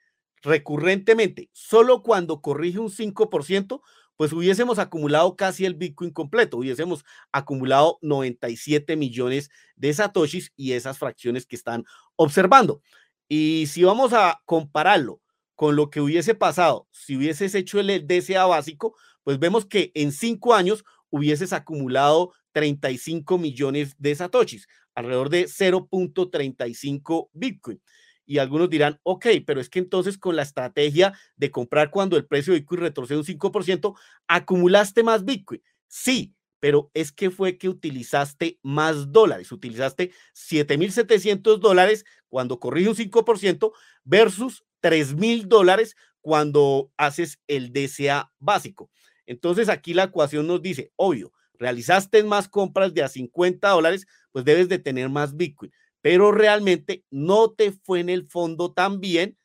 recurrentemente, 0.41 1.49
solo 1.53 2.03
cuando 2.03 2.41
corrige 2.41 2.79
un 2.79 2.89
5%, 2.89 3.81
pues 4.17 4.33
hubiésemos 4.33 4.77
acumulado 4.79 5.35
casi 5.35 5.65
el 5.65 5.75
Bitcoin 5.75 6.11
completo, 6.11 6.57
hubiésemos 6.57 7.03
acumulado 7.31 7.97
97 8.01 8.95
millones 8.95 9.49
de 9.75 9.93
satoshis 9.93 10.51
y 10.55 10.73
esas 10.73 10.97
fracciones 10.97 11.45
que 11.45 11.55
están 11.55 11.85
observando. 12.15 12.81
Y 13.35 13.65
si 13.65 13.83
vamos 13.83 14.13
a 14.13 14.43
compararlo 14.45 15.19
con 15.55 15.75
lo 15.75 15.89
que 15.89 16.01
hubiese 16.01 16.35
pasado 16.35 16.87
si 16.91 17.17
hubieses 17.17 17.55
hecho 17.55 17.79
el 17.79 18.05
DCA 18.05 18.45
básico, 18.45 18.95
pues 19.23 19.39
vemos 19.39 19.65
que 19.65 19.91
en 19.95 20.11
cinco 20.11 20.53
años 20.53 20.85
hubieses 21.09 21.51
acumulado 21.51 22.31
35 22.51 23.39
millones 23.39 23.95
de 23.97 24.13
satoshis, 24.13 24.67
alrededor 24.93 25.31
de 25.31 25.45
0.35 25.45 27.29
Bitcoin. 27.33 27.81
Y 28.27 28.37
algunos 28.37 28.69
dirán, 28.69 28.99
ok, 29.01 29.25
pero 29.47 29.59
es 29.59 29.67
que 29.67 29.79
entonces 29.79 30.19
con 30.19 30.35
la 30.35 30.43
estrategia 30.43 31.17
de 31.35 31.49
comprar 31.49 31.89
cuando 31.89 32.17
el 32.17 32.27
precio 32.27 32.53
de 32.53 32.59
Bitcoin 32.59 32.81
retrocede 32.81 33.17
un 33.17 33.25
5%, 33.25 33.97
acumulaste 34.27 35.01
más 35.01 35.25
Bitcoin. 35.25 35.63
Sí, 35.87 36.35
pero 36.63 36.89
es 36.93 37.11
que 37.11 37.29
fue 37.29 37.57
que 37.57 37.67
utilizaste 37.67 38.57
más 38.63 39.11
dólares, 39.11 39.51
utilizaste 39.51 40.13
7.700 40.33 41.59
dólares 41.59 42.05
cuando 42.29 42.57
corrige 42.57 42.87
un 42.87 42.95
5% 42.95 43.73
versus 44.05 44.63
3.000 44.81 45.49
dólares 45.49 45.97
cuando 46.21 46.89
haces 46.95 47.41
el 47.47 47.73
DCA 47.73 48.31
básico. 48.39 48.89
Entonces 49.25 49.67
aquí 49.67 49.93
la 49.93 50.03
ecuación 50.03 50.47
nos 50.47 50.61
dice, 50.61 50.93
obvio, 50.95 51.33
realizaste 51.55 52.23
más 52.23 52.47
compras 52.47 52.93
de 52.93 53.03
a 53.03 53.09
50 53.09 53.67
dólares, 53.67 54.07
pues 54.31 54.45
debes 54.45 54.69
de 54.69 54.79
tener 54.79 55.09
más 55.09 55.35
Bitcoin, 55.35 55.73
pero 55.99 56.31
realmente 56.31 57.03
no 57.11 57.51
te 57.51 57.73
fue 57.73 57.99
en 57.99 58.07
el 58.07 58.25
fondo 58.25 58.71
tan 58.71 59.01
bien 59.01 59.37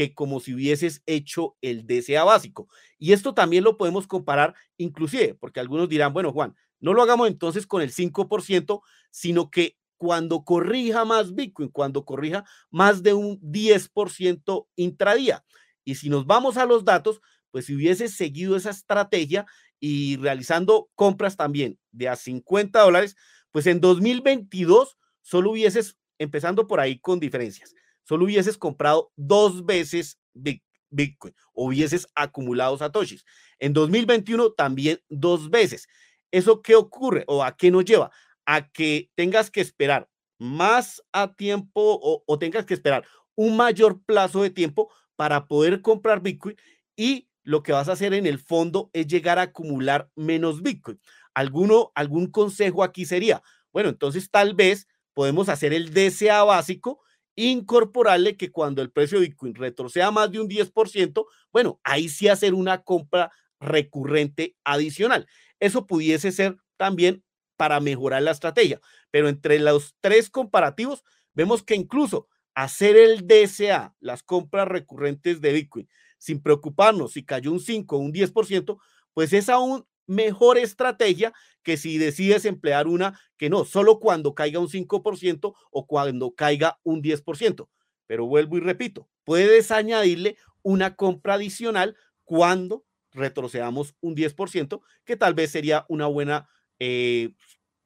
que 0.00 0.14
como 0.14 0.40
si 0.40 0.54
hubieses 0.54 1.02
hecho 1.04 1.58
el 1.60 1.86
DCA 1.86 2.24
básico. 2.24 2.68
Y 2.98 3.12
esto 3.12 3.34
también 3.34 3.64
lo 3.64 3.76
podemos 3.76 4.06
comparar 4.06 4.54
inclusive, 4.78 5.34
porque 5.34 5.60
algunos 5.60 5.90
dirán, 5.90 6.14
bueno, 6.14 6.32
Juan, 6.32 6.56
no 6.78 6.94
lo 6.94 7.02
hagamos 7.02 7.28
entonces 7.28 7.66
con 7.66 7.82
el 7.82 7.92
5%, 7.92 8.80
sino 9.10 9.50
que 9.50 9.76
cuando 9.98 10.42
corrija 10.42 11.04
más 11.04 11.34
Bitcoin, 11.34 11.68
cuando 11.68 12.06
corrija 12.06 12.46
más 12.70 13.02
de 13.02 13.12
un 13.12 13.38
10% 13.42 14.68
intradía. 14.74 15.44
Y 15.84 15.96
si 15.96 16.08
nos 16.08 16.24
vamos 16.24 16.56
a 16.56 16.64
los 16.64 16.86
datos, 16.86 17.20
pues 17.50 17.66
si 17.66 17.74
hubiese 17.74 18.08
seguido 18.08 18.56
esa 18.56 18.70
estrategia 18.70 19.44
y 19.80 20.16
realizando 20.16 20.88
compras 20.94 21.36
también 21.36 21.78
de 21.92 22.08
a 22.08 22.16
50 22.16 22.80
dólares, 22.80 23.16
pues 23.50 23.66
en 23.66 23.82
2022 23.82 24.96
solo 25.20 25.50
hubieses, 25.50 25.98
empezando 26.18 26.66
por 26.66 26.80
ahí 26.80 26.98
con 26.98 27.20
diferencias, 27.20 27.74
solo 28.10 28.24
hubieses 28.24 28.58
comprado 28.58 29.12
dos 29.14 29.64
veces 29.64 30.18
Bitcoin 30.34 31.32
hubieses 31.52 32.08
acumulado 32.16 32.76
satoshis. 32.76 33.24
En 33.60 33.72
2021 33.72 34.50
también 34.54 34.98
dos 35.08 35.48
veces. 35.48 35.86
¿Eso 36.32 36.60
qué 36.60 36.74
ocurre 36.74 37.22
o 37.28 37.44
a 37.44 37.56
qué 37.56 37.70
nos 37.70 37.84
lleva? 37.84 38.10
A 38.46 38.68
que 38.68 39.12
tengas 39.14 39.48
que 39.48 39.60
esperar 39.60 40.08
más 40.40 41.00
a 41.12 41.36
tiempo 41.36 42.00
o, 42.02 42.24
o 42.26 42.38
tengas 42.40 42.66
que 42.66 42.74
esperar 42.74 43.06
un 43.36 43.56
mayor 43.56 44.02
plazo 44.02 44.42
de 44.42 44.50
tiempo 44.50 44.90
para 45.14 45.46
poder 45.46 45.80
comprar 45.80 46.20
Bitcoin 46.20 46.56
y 46.96 47.28
lo 47.44 47.62
que 47.62 47.70
vas 47.70 47.88
a 47.88 47.92
hacer 47.92 48.12
en 48.12 48.26
el 48.26 48.40
fondo 48.40 48.90
es 48.92 49.06
llegar 49.06 49.38
a 49.38 49.42
acumular 49.42 50.10
menos 50.16 50.62
Bitcoin. 50.62 51.00
¿Alguno, 51.32 51.92
algún 51.94 52.26
consejo 52.28 52.82
aquí 52.82 53.06
sería, 53.06 53.40
bueno, 53.72 53.88
entonces 53.88 54.32
tal 54.32 54.54
vez 54.54 54.88
podemos 55.14 55.48
hacer 55.48 55.72
el 55.72 55.94
DCA 55.94 56.42
básico, 56.42 57.04
incorporarle 57.48 58.36
que 58.36 58.50
cuando 58.50 58.82
el 58.82 58.90
precio 58.90 59.18
de 59.18 59.28
Bitcoin 59.28 59.54
retroceda 59.54 60.10
más 60.10 60.30
de 60.30 60.40
un 60.40 60.48
10%, 60.48 61.26
bueno, 61.52 61.80
ahí 61.84 62.08
sí 62.08 62.28
hacer 62.28 62.54
una 62.54 62.82
compra 62.82 63.32
recurrente 63.60 64.56
adicional. 64.64 65.26
Eso 65.58 65.86
pudiese 65.86 66.32
ser 66.32 66.56
también 66.76 67.22
para 67.56 67.80
mejorar 67.80 68.22
la 68.22 68.30
estrategia, 68.30 68.80
pero 69.10 69.28
entre 69.28 69.58
los 69.58 69.94
tres 70.00 70.30
comparativos 70.30 71.04
vemos 71.34 71.62
que 71.62 71.74
incluso 71.74 72.28
hacer 72.54 72.96
el 72.96 73.26
DCA, 73.26 73.94
las 74.00 74.22
compras 74.22 74.66
recurrentes 74.66 75.40
de 75.40 75.52
Bitcoin, 75.52 75.88
sin 76.18 76.42
preocuparnos 76.42 77.12
si 77.12 77.24
cayó 77.24 77.52
un 77.52 77.60
5 77.60 77.96
o 77.96 77.98
un 77.98 78.12
10%, 78.12 78.78
pues 79.12 79.32
es 79.32 79.48
aún 79.48 79.86
mejor 80.10 80.58
estrategia 80.58 81.32
que 81.62 81.76
si 81.76 81.96
decides 81.96 82.44
emplear 82.44 82.88
una 82.88 83.18
que 83.36 83.48
no, 83.48 83.64
solo 83.64 84.00
cuando 84.00 84.34
caiga 84.34 84.58
un 84.58 84.68
5% 84.68 85.54
o 85.70 85.86
cuando 85.86 86.34
caiga 86.34 86.80
un 86.82 87.00
10%. 87.00 87.68
Pero 88.06 88.26
vuelvo 88.26 88.56
y 88.56 88.60
repito, 88.60 89.08
puedes 89.24 89.70
añadirle 89.70 90.36
una 90.62 90.96
compra 90.96 91.34
adicional 91.34 91.96
cuando 92.24 92.84
retrocedamos 93.12 93.94
un 94.00 94.16
10%, 94.16 94.80
que 95.04 95.16
tal 95.16 95.34
vez 95.34 95.52
sería 95.52 95.86
una 95.88 96.06
buena 96.06 96.48
eh, 96.78 97.34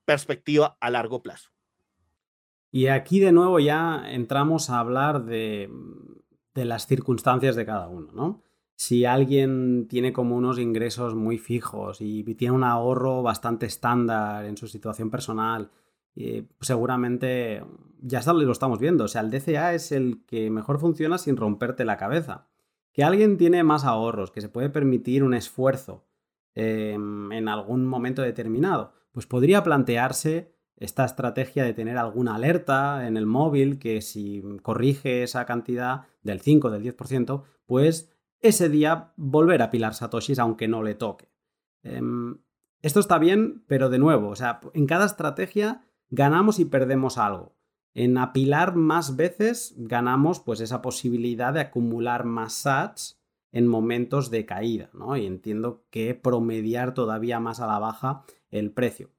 perspectiva 0.04 0.76
a 0.80 0.90
largo 0.90 1.22
plazo. 1.22 1.50
Y 2.70 2.86
aquí 2.88 3.20
de 3.20 3.32
nuevo 3.32 3.60
ya 3.60 4.02
entramos 4.06 4.70
a 4.70 4.80
hablar 4.80 5.24
de, 5.24 5.70
de 6.54 6.64
las 6.64 6.86
circunstancias 6.86 7.54
de 7.54 7.66
cada 7.66 7.88
uno, 7.88 8.12
¿no? 8.12 8.43
Si 8.76 9.04
alguien 9.04 9.86
tiene 9.88 10.12
como 10.12 10.36
unos 10.36 10.58
ingresos 10.58 11.14
muy 11.14 11.38
fijos 11.38 12.00
y 12.00 12.22
tiene 12.34 12.54
un 12.54 12.64
ahorro 12.64 13.22
bastante 13.22 13.66
estándar 13.66 14.44
en 14.44 14.56
su 14.56 14.66
situación 14.66 15.10
personal, 15.10 15.70
eh, 16.16 16.46
seguramente 16.60 17.64
ya 18.00 18.20
lo 18.32 18.52
estamos 18.52 18.78
viendo. 18.78 19.04
O 19.04 19.08
sea, 19.08 19.20
el 19.20 19.30
DCA 19.30 19.74
es 19.74 19.92
el 19.92 20.24
que 20.26 20.50
mejor 20.50 20.80
funciona 20.80 21.18
sin 21.18 21.36
romperte 21.36 21.84
la 21.84 21.96
cabeza 21.96 22.48
que 22.94 23.02
alguien 23.02 23.36
tiene 23.36 23.64
más 23.64 23.84
ahorros, 23.84 24.30
que 24.30 24.40
se 24.40 24.48
puede 24.48 24.70
permitir 24.70 25.24
un 25.24 25.34
esfuerzo 25.34 26.06
em, 26.54 27.30
en 27.32 27.48
algún 27.48 27.84
momento 27.84 28.22
determinado, 28.22 28.92
pues 29.10 29.26
podría 29.26 29.64
plantearse 29.64 30.54
esta 30.76 31.04
estrategia 31.04 31.64
de 31.64 31.74
tener 31.74 31.98
alguna 31.98 32.36
alerta 32.36 33.06
en 33.06 33.16
el 33.16 33.26
móvil 33.26 33.80
que 33.80 34.00
si 34.00 34.42
corrige 34.62 35.24
esa 35.24 35.44
cantidad 35.44 36.02
del 36.22 36.40
5, 36.40 36.70
del 36.70 36.82
10%, 36.82 37.42
pues 37.66 38.13
ese 38.44 38.68
día 38.68 39.12
volver 39.16 39.62
a 39.62 39.70
pilar 39.70 39.94
satoshis 39.94 40.38
aunque 40.38 40.68
no 40.68 40.82
le 40.82 40.94
toque. 40.94 41.30
Em, 41.82 42.38
esto 42.82 43.00
está 43.00 43.18
bien, 43.18 43.64
pero 43.66 43.88
de 43.88 43.98
nuevo, 43.98 44.28
o 44.28 44.36
sea, 44.36 44.60
en 44.74 44.86
cada 44.86 45.06
estrategia 45.06 45.82
ganamos 46.10 46.58
y 46.58 46.66
perdemos 46.66 47.16
algo. 47.16 47.56
En 47.94 48.18
apilar 48.18 48.74
más 48.74 49.16
veces 49.16 49.74
ganamos 49.78 50.40
pues 50.40 50.60
esa 50.60 50.82
posibilidad 50.82 51.54
de 51.54 51.60
acumular 51.60 52.24
más 52.24 52.52
sats 52.52 53.18
en 53.50 53.66
momentos 53.66 54.30
de 54.30 54.44
caída, 54.44 54.90
¿no? 54.92 55.16
Y 55.16 55.26
entiendo 55.26 55.86
que 55.90 56.14
promediar 56.14 56.92
todavía 56.92 57.40
más 57.40 57.60
a 57.60 57.66
la 57.66 57.78
baja 57.78 58.24
el 58.50 58.72
precio. 58.72 59.10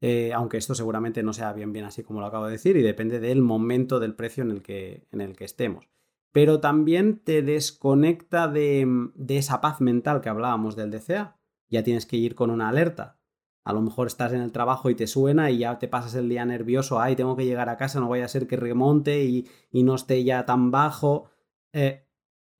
Eh, 0.00 0.32
aunque 0.32 0.56
esto 0.56 0.74
seguramente 0.74 1.22
no 1.22 1.34
sea 1.34 1.52
bien 1.52 1.74
bien 1.74 1.84
así 1.84 2.02
como 2.02 2.20
lo 2.20 2.26
acabo 2.26 2.46
de 2.46 2.52
decir 2.52 2.78
y 2.78 2.82
depende 2.82 3.20
del 3.20 3.42
momento 3.42 4.00
del 4.00 4.14
precio 4.14 4.42
en 4.42 4.50
el 4.50 4.62
que, 4.62 5.06
en 5.12 5.20
el 5.20 5.36
que 5.36 5.44
estemos. 5.44 5.90
Pero 6.32 6.60
también 6.60 7.18
te 7.18 7.42
desconecta 7.42 8.48
de, 8.48 8.86
de 9.14 9.38
esa 9.38 9.60
paz 9.60 9.80
mental 9.80 10.20
que 10.20 10.28
hablábamos 10.28 10.76
del 10.76 10.90
DCA. 10.90 11.36
Ya 11.68 11.82
tienes 11.82 12.06
que 12.06 12.16
ir 12.16 12.34
con 12.34 12.50
una 12.50 12.68
alerta 12.68 13.20
a 13.64 13.72
lo 13.72 13.82
mejor 13.82 14.06
estás 14.06 14.32
en 14.32 14.40
el 14.40 14.52
trabajo 14.52 14.90
y 14.90 14.94
te 14.94 15.06
suena 15.06 15.50
y 15.50 15.58
ya 15.58 15.78
te 15.78 15.88
pasas 15.88 16.14
el 16.14 16.28
día 16.28 16.44
nervioso, 16.44 17.00
ay, 17.00 17.14
tengo 17.16 17.36
que 17.36 17.44
llegar 17.44 17.68
a 17.68 17.76
casa, 17.76 18.00
no 18.00 18.08
vaya 18.08 18.24
a 18.24 18.28
ser 18.28 18.46
que 18.46 18.56
remonte 18.56 19.24
y, 19.24 19.46
no 19.72 19.94
esté 19.94 20.24
ya 20.24 20.46
tan 20.46 20.70
bajo. 20.70 21.30
Eh, 21.72 22.06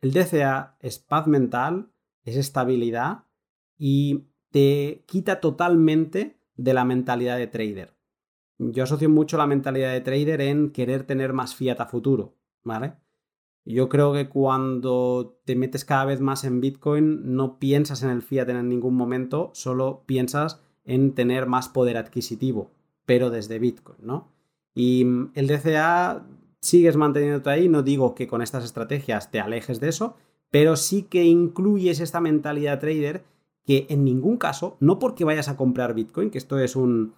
el 0.01 0.13
DCA 0.13 0.77
es 0.81 0.99
paz 0.99 1.27
mental, 1.27 1.93
es 2.23 2.37
estabilidad 2.37 3.25
y 3.77 4.29
te 4.51 5.05
quita 5.07 5.41
totalmente 5.41 6.41
de 6.55 6.75
la 6.75 6.85
mentalidad 6.85 7.39
de 7.39 7.47
trader. 7.47 7.97
Yo 8.59 8.85
asocio 8.85 9.09
mucho 9.09 9.39
la 9.39 9.47
mentalidad 9.47 9.93
de 9.93 10.03
trader 10.03 10.43
en 10.43 10.71
querer 10.71 11.05
tener 11.05 11.33
más 11.33 11.55
fiat 11.55 11.81
a 11.81 11.87
futuro, 11.87 12.37
¿vale? 12.63 12.95
Yo 13.65 13.89
creo 13.89 14.13
que 14.13 14.29
cuando 14.29 15.39
te 15.45 15.55
metes 15.55 15.85
cada 15.85 16.07
vez 16.07 16.21
más 16.21 16.45
en 16.45 16.61
Bitcoin 16.61 17.35
no 17.37 17.59
piensas 17.59 18.03
en 18.03 18.11
el 18.11 18.23
fiat 18.23 18.49
en 18.49 18.69
ningún 18.69 18.95
momento, 18.95 19.51
solo 19.55 20.03
piensas 20.07 20.63
en 20.85 21.15
tener 21.15 21.47
más 21.47 21.69
poder 21.69 21.97
adquisitivo, 21.97 22.71
pero 23.05 23.31
desde 23.31 23.59
Bitcoin, 23.59 23.99
¿no? 24.03 24.33
Y 24.75 25.05
mm, 25.05 25.33
el 25.35 25.47
DCA 25.47 26.27
sigues 26.61 26.97
manteniéndote 26.97 27.51
ahí, 27.51 27.69
no 27.69 27.83
digo 27.83 28.15
que 28.15 28.27
con 28.27 28.43
estas 28.43 28.65
estrategias 28.65 29.31
te 29.31 29.41
alejes 29.41 29.81
de 29.81 29.89
eso, 29.89 30.17
pero 30.51 30.77
sí 30.77 31.03
que 31.03 31.25
incluyes 31.25 32.01
esta 32.01 32.21
mentalidad 32.21 32.81
trader 32.81 33.25
que 33.65 33.87
en 33.89 34.05
ningún 34.05 34.37
caso, 34.37 34.77
no 34.81 34.99
porque 34.99 35.25
vayas 35.25 35.49
a 35.49 35.57
comprar 35.57 35.95
Bitcoin, 35.95 36.31
que 36.31 36.39
esto 36.39 36.59
es 36.59 36.77
un, 36.77 37.15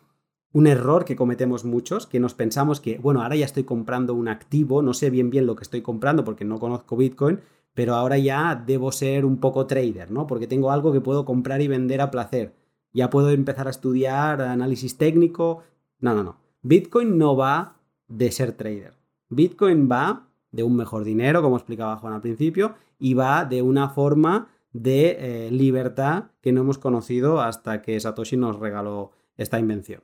un 0.53 0.67
error 0.67 1.05
que 1.05 1.17
cometemos 1.17 1.65
muchos, 1.65 2.07
que 2.07 2.21
nos 2.21 2.35
pensamos 2.35 2.81
que, 2.81 2.99
bueno, 2.99 3.23
ahora 3.23 3.37
ya 3.37 3.45
estoy 3.45 3.65
comprando 3.65 4.15
un 4.15 4.29
activo, 4.29 4.83
no 4.83 4.93
sé 4.95 5.11
bien 5.11 5.31
bien 5.31 5.47
lo 5.47 5.57
que 5.57 5.63
estoy 5.63 5.83
comprando 5.83 6.25
porque 6.25 6.45
no 6.45 6.59
conozco 6.59 6.97
Bitcoin, 6.97 7.41
pero 7.75 7.95
ahora 7.95 8.19
ya 8.19 8.55
debo 8.67 8.93
ser 8.93 9.25
un 9.25 9.39
poco 9.39 9.67
trader, 9.67 10.11
¿no? 10.11 10.27
Porque 10.27 10.47
tengo 10.47 10.71
algo 10.71 10.93
que 10.93 11.01
puedo 11.01 11.25
comprar 11.25 11.63
y 11.63 11.69
vender 11.69 12.01
a 12.01 12.11
placer. 12.11 12.55
Ya 12.93 13.09
puedo 13.09 13.31
empezar 13.31 13.67
a 13.67 13.71
estudiar 13.71 14.43
análisis 14.43 14.99
técnico. 14.99 15.63
No, 15.99 16.15
no, 16.15 16.23
no. 16.23 16.37
Bitcoin 16.61 17.17
no 17.17 17.35
va 17.35 17.77
de 18.09 18.31
ser 18.31 18.53
trader. 18.53 18.93
Bitcoin 19.31 19.89
va 19.91 20.29
de 20.51 20.63
un 20.63 20.77
mejor 20.77 21.05
dinero, 21.05 21.41
como 21.41 21.57
explicaba 21.57 21.97
Juan 21.97 22.13
al 22.13 22.21
principio, 22.21 22.75
y 22.99 23.15
va 23.15 23.47
de 23.47 23.63
una 23.63 23.89
forma 23.89 24.49
de 24.73 25.17
eh, 25.19 25.51
libertad 25.51 26.25
que 26.43 26.53
no 26.53 26.61
hemos 26.61 26.79
conocido 26.79 27.41
hasta 27.41 27.81
que 27.81 27.99
Satoshi 27.99 28.37
nos 28.37 28.59
regaló 28.59 29.13
esta 29.39 29.59
invención. 29.59 30.03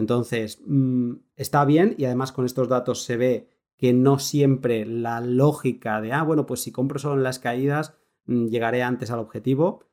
Entonces, 0.00 0.60
mm, 0.66 1.12
está 1.36 1.64
bien 1.64 1.94
y 1.98 2.06
además 2.06 2.32
con 2.32 2.46
estos 2.46 2.68
datos 2.68 3.04
se 3.04 3.16
ve 3.16 3.48
que 3.76 3.92
no 3.92 4.18
siempre 4.18 4.84
la 4.84 5.20
lógica 5.20 6.00
de, 6.00 6.12
ah, 6.12 6.22
bueno, 6.22 6.46
pues 6.46 6.60
si 6.62 6.72
compro 6.72 6.98
solo 6.98 7.16
en 7.16 7.22
las 7.22 7.38
caídas, 7.38 7.94
mm, 8.26 8.46
llegaré 8.46 8.82
antes 8.82 9.10
al 9.10 9.20
objetivo. 9.20 9.84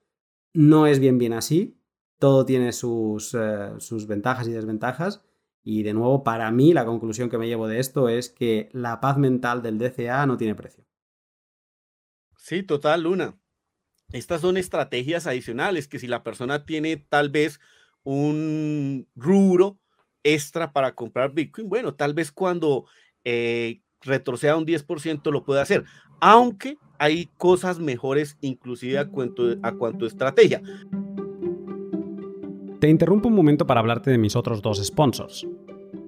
No 0.54 0.88
es 0.88 1.00
bien 1.00 1.18
bien 1.18 1.34
así. 1.34 1.80
Todo 2.20 2.46
tiene 2.46 2.72
sus, 2.72 3.36
eh, 3.36 3.74
sus 3.80 4.08
ventajas 4.08 4.48
y 4.48 4.52
desventajas. 4.52 5.24
Y 5.64 5.84
de 5.84 5.94
nuevo, 5.94 6.24
para 6.24 6.50
mí, 6.52 6.74
la 6.74 6.86
conclusión 6.86 7.30
que 7.30 7.38
me 7.38 7.48
llevo 7.48 7.68
de 7.68 7.80
esto 7.80 8.10
es 8.10 8.30
que 8.30 8.70
la 8.72 9.02
paz 9.02 9.18
mental 9.18 9.62
del 9.62 9.78
DCA 9.78 10.26
no 10.26 10.38
tiene 10.38 10.56
precio. 10.56 10.86
Sí, 12.38 12.64
total, 12.64 13.04
Luna. 13.04 13.38
Estas 14.14 14.42
son 14.42 14.56
estrategias 14.56 15.28
adicionales 15.28 15.90
que 15.90 16.00
si 16.00 16.08
la 16.08 16.24
persona 16.24 16.66
tiene 16.66 16.96
tal 16.96 17.30
vez 17.30 17.60
un 18.04 19.10
rubro 19.16 19.82
extra 20.34 20.72
para 20.72 20.94
comprar 20.94 21.34
Bitcoin, 21.34 21.70
bueno, 21.70 21.94
tal 21.94 22.14
vez 22.14 22.32
cuando 22.32 22.86
eh, 23.24 23.82
retroceda 24.02 24.58
un 24.58 24.66
10% 24.66 25.32
lo 25.32 25.44
puede 25.44 25.62
hacer, 25.62 25.86
aunque 26.20 26.78
hay 27.00 27.30
cosas 27.38 27.80
mejores 27.80 28.38
inclusive 28.42 28.98
a 28.98 29.08
cuanto, 29.08 29.56
a 29.62 29.72
cuanto 29.74 30.06
estrategia. 30.06 30.62
Te 32.80 32.90
interrumpo 32.90 33.30
un 33.30 33.36
momento 33.36 33.66
para 33.66 33.80
hablarte 33.80 34.12
de 34.12 34.18
mis 34.18 34.36
otros 34.36 34.62
dos 34.62 34.84
sponsors. 34.84 35.48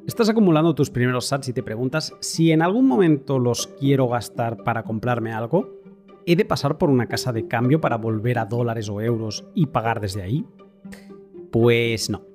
Estás 0.05 0.29
acumulando 0.29 0.75
tus 0.75 0.89
primeros 0.89 1.25
sats 1.27 1.49
y 1.49 1.53
te 1.53 1.63
preguntas 1.63 2.13
si 2.19 2.51
en 2.51 2.61
algún 2.61 2.87
momento 2.87 3.39
los 3.39 3.67
quiero 3.79 4.07
gastar 4.07 4.57
para 4.63 4.83
comprarme 4.83 5.31
algo. 5.31 5.79
¿He 6.25 6.35
de 6.35 6.45
pasar 6.45 6.77
por 6.77 6.89
una 6.89 7.07
casa 7.07 7.31
de 7.31 7.47
cambio 7.47 7.79
para 7.79 7.97
volver 7.97 8.37
a 8.37 8.45
dólares 8.45 8.89
o 8.89 9.01
euros 9.01 9.45
y 9.55 9.67
pagar 9.67 9.99
desde 9.99 10.21
ahí? 10.21 10.45
Pues 11.51 12.09
no. 12.09 12.28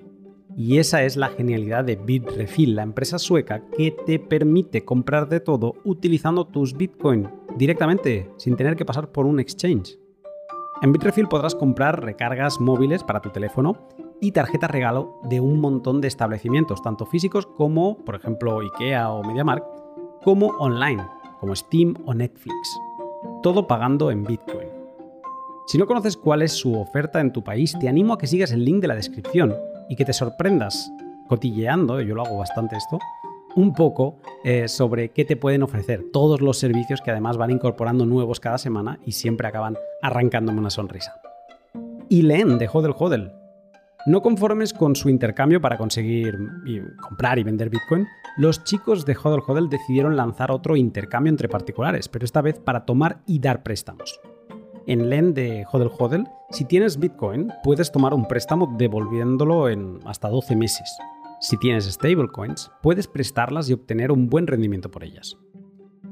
Y 0.56 0.78
esa 0.78 1.02
es 1.02 1.16
la 1.16 1.28
genialidad 1.28 1.84
de 1.84 1.96
Bitrefill, 1.96 2.76
la 2.76 2.82
empresa 2.82 3.18
sueca 3.18 3.62
que 3.76 3.90
te 3.90 4.18
permite 4.20 4.84
comprar 4.84 5.28
de 5.28 5.40
todo 5.40 5.74
utilizando 5.84 6.46
tus 6.46 6.76
Bitcoin 6.76 7.28
directamente, 7.56 8.30
sin 8.36 8.56
tener 8.56 8.76
que 8.76 8.84
pasar 8.84 9.10
por 9.10 9.26
un 9.26 9.40
exchange. 9.40 9.98
En 10.82 10.92
Bitrefill 10.92 11.28
podrás 11.28 11.54
comprar 11.54 12.04
recargas 12.04 12.60
móviles 12.60 13.02
para 13.02 13.20
tu 13.20 13.30
teléfono 13.30 13.88
y 14.20 14.32
tarjeta 14.32 14.68
regalo 14.68 15.20
de 15.24 15.40
un 15.40 15.60
montón 15.60 16.00
de 16.00 16.08
establecimientos, 16.08 16.82
tanto 16.82 17.04
físicos 17.04 17.46
como, 17.46 17.98
por 18.04 18.14
ejemplo, 18.14 18.60
IKEA 18.60 19.10
o 19.10 19.24
MediaMarkt, 19.24 19.66
como 20.22 20.48
online, 20.58 21.04
como 21.40 21.54
Steam 21.56 21.94
o 22.06 22.14
Netflix. 22.14 22.78
Todo 23.42 23.66
pagando 23.66 24.10
en 24.10 24.24
Bitcoin. 24.24 24.73
Si 25.66 25.78
no 25.78 25.86
conoces 25.86 26.18
cuál 26.18 26.42
es 26.42 26.52
su 26.52 26.78
oferta 26.78 27.20
en 27.20 27.32
tu 27.32 27.42
país, 27.42 27.74
te 27.80 27.88
animo 27.88 28.12
a 28.12 28.18
que 28.18 28.26
sigas 28.26 28.52
el 28.52 28.64
link 28.64 28.82
de 28.82 28.88
la 28.88 28.94
descripción 28.94 29.54
y 29.88 29.96
que 29.96 30.04
te 30.04 30.12
sorprendas 30.12 30.92
cotilleando, 31.26 32.02
yo 32.02 32.14
lo 32.14 32.22
hago 32.22 32.36
bastante 32.36 32.76
esto, 32.76 32.98
un 33.56 33.72
poco 33.72 34.18
eh, 34.44 34.68
sobre 34.68 35.10
qué 35.10 35.24
te 35.24 35.36
pueden 35.36 35.62
ofrecer 35.62 36.04
todos 36.12 36.42
los 36.42 36.58
servicios 36.58 37.00
que 37.00 37.10
además 37.10 37.38
van 37.38 37.50
incorporando 37.50 38.04
nuevos 38.04 38.40
cada 38.40 38.58
semana 38.58 38.98
y 39.06 39.12
siempre 39.12 39.48
acaban 39.48 39.78
arrancándome 40.02 40.60
una 40.60 40.68
sonrisa. 40.68 41.14
Y 42.10 42.22
Len 42.22 42.58
de 42.58 42.68
Hodel 42.70 42.94
Hodel. 42.98 43.32
No 44.06 44.20
conformes 44.20 44.74
con 44.74 44.94
su 44.94 45.08
intercambio 45.08 45.62
para 45.62 45.78
conseguir 45.78 46.36
comprar 47.00 47.38
y 47.38 47.42
vender 47.42 47.70
Bitcoin, 47.70 48.06
los 48.36 48.64
chicos 48.64 49.06
de 49.06 49.16
Hodel 49.16 49.40
Hodel 49.46 49.70
decidieron 49.70 50.14
lanzar 50.14 50.50
otro 50.50 50.76
intercambio 50.76 51.30
entre 51.30 51.48
particulares, 51.48 52.10
pero 52.10 52.26
esta 52.26 52.42
vez 52.42 52.58
para 52.58 52.84
tomar 52.84 53.20
y 53.26 53.38
dar 53.38 53.62
préstamos. 53.62 54.20
En 54.86 55.08
LEN 55.08 55.32
de 55.32 55.64
Hodel 55.72 55.90
Hodel, 55.98 56.24
si 56.50 56.66
tienes 56.66 56.98
Bitcoin, 56.98 57.50
puedes 57.62 57.90
tomar 57.90 58.12
un 58.12 58.28
préstamo 58.28 58.74
devolviéndolo 58.76 59.70
en 59.70 59.98
hasta 60.04 60.28
12 60.28 60.56
meses. 60.56 60.98
Si 61.40 61.56
tienes 61.56 61.86
stablecoins, 61.86 62.70
puedes 62.82 63.08
prestarlas 63.08 63.70
y 63.70 63.72
obtener 63.72 64.12
un 64.12 64.28
buen 64.28 64.46
rendimiento 64.46 64.90
por 64.90 65.02
ellas. 65.02 65.38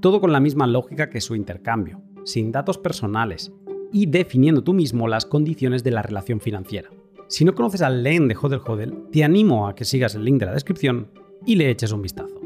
Todo 0.00 0.22
con 0.22 0.32
la 0.32 0.40
misma 0.40 0.66
lógica 0.66 1.10
que 1.10 1.20
su 1.20 1.34
intercambio, 1.34 2.00
sin 2.24 2.50
datos 2.50 2.78
personales 2.78 3.52
y 3.92 4.06
definiendo 4.06 4.64
tú 4.64 4.72
mismo 4.72 5.06
las 5.06 5.26
condiciones 5.26 5.84
de 5.84 5.90
la 5.90 6.00
relación 6.00 6.40
financiera. 6.40 6.88
Si 7.28 7.44
no 7.44 7.54
conoces 7.54 7.82
al 7.82 8.02
LEN 8.02 8.26
de 8.26 8.36
Hodel 8.40 8.62
Hodel, 8.66 9.04
te 9.12 9.22
animo 9.22 9.68
a 9.68 9.74
que 9.74 9.84
sigas 9.84 10.14
el 10.14 10.24
link 10.24 10.40
de 10.40 10.46
la 10.46 10.54
descripción 10.54 11.10
y 11.44 11.56
le 11.56 11.68
eches 11.68 11.92
un 11.92 12.00
vistazo. 12.00 12.40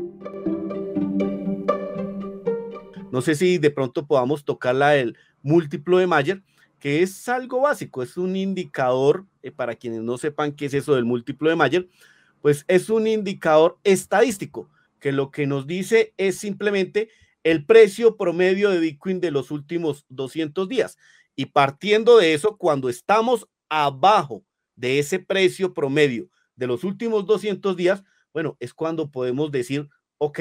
No 3.12 3.20
sé 3.22 3.36
si 3.36 3.58
de 3.58 3.70
pronto 3.70 4.06
podamos 4.06 4.44
tocarla 4.44 4.96
el 4.96 5.16
múltiplo 5.46 5.98
de 5.98 6.08
Mayer, 6.08 6.42
que 6.80 7.02
es 7.02 7.28
algo 7.28 7.60
básico, 7.60 8.02
es 8.02 8.16
un 8.16 8.34
indicador, 8.34 9.24
eh, 9.42 9.52
para 9.52 9.76
quienes 9.76 10.02
no 10.02 10.18
sepan 10.18 10.52
qué 10.52 10.66
es 10.66 10.74
eso 10.74 10.96
del 10.96 11.04
múltiplo 11.04 11.48
de 11.48 11.56
Mayer, 11.56 11.88
pues 12.42 12.64
es 12.66 12.90
un 12.90 13.06
indicador 13.06 13.78
estadístico, 13.84 14.68
que 14.98 15.12
lo 15.12 15.30
que 15.30 15.46
nos 15.46 15.66
dice 15.66 16.12
es 16.16 16.38
simplemente 16.38 17.10
el 17.44 17.64
precio 17.64 18.16
promedio 18.16 18.70
de 18.70 18.80
Bitcoin 18.80 19.20
de 19.20 19.30
los 19.30 19.52
últimos 19.52 20.04
200 20.08 20.68
días. 20.68 20.98
Y 21.36 21.46
partiendo 21.46 22.18
de 22.18 22.34
eso, 22.34 22.56
cuando 22.56 22.88
estamos 22.88 23.48
abajo 23.68 24.44
de 24.74 24.98
ese 24.98 25.20
precio 25.20 25.72
promedio 25.74 26.28
de 26.56 26.66
los 26.66 26.82
últimos 26.82 27.24
200 27.24 27.76
días, 27.76 28.02
bueno, 28.32 28.56
es 28.58 28.74
cuando 28.74 29.12
podemos 29.12 29.52
decir, 29.52 29.88
ok, 30.18 30.40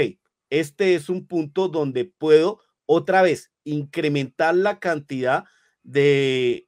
este 0.49 0.95
es 0.95 1.09
un 1.09 1.27
punto 1.27 1.67
donde 1.67 2.05
puedo 2.05 2.59
otra 2.87 3.21
vez 3.21 3.51
incrementar 3.65 4.55
la 4.55 4.79
cantidad 4.79 5.43
de 5.83 6.67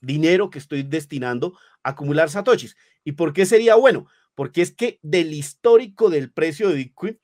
dinero 0.00 0.50
que 0.50 0.58
estoy 0.58 0.82
destinando 0.82 1.56
a 1.82 1.90
acumular 1.90 2.28
satoshis. 2.28 2.76
¿Y 3.04 3.12
por 3.12 3.32
qué 3.32 3.46
sería 3.46 3.74
bueno? 3.74 4.06
Porque 4.34 4.62
es 4.62 4.72
que 4.72 4.98
del 5.02 5.32
histórico 5.32 6.10
del 6.10 6.30
precio 6.30 6.68
de 6.68 6.74
Bitcoin, 6.74 7.18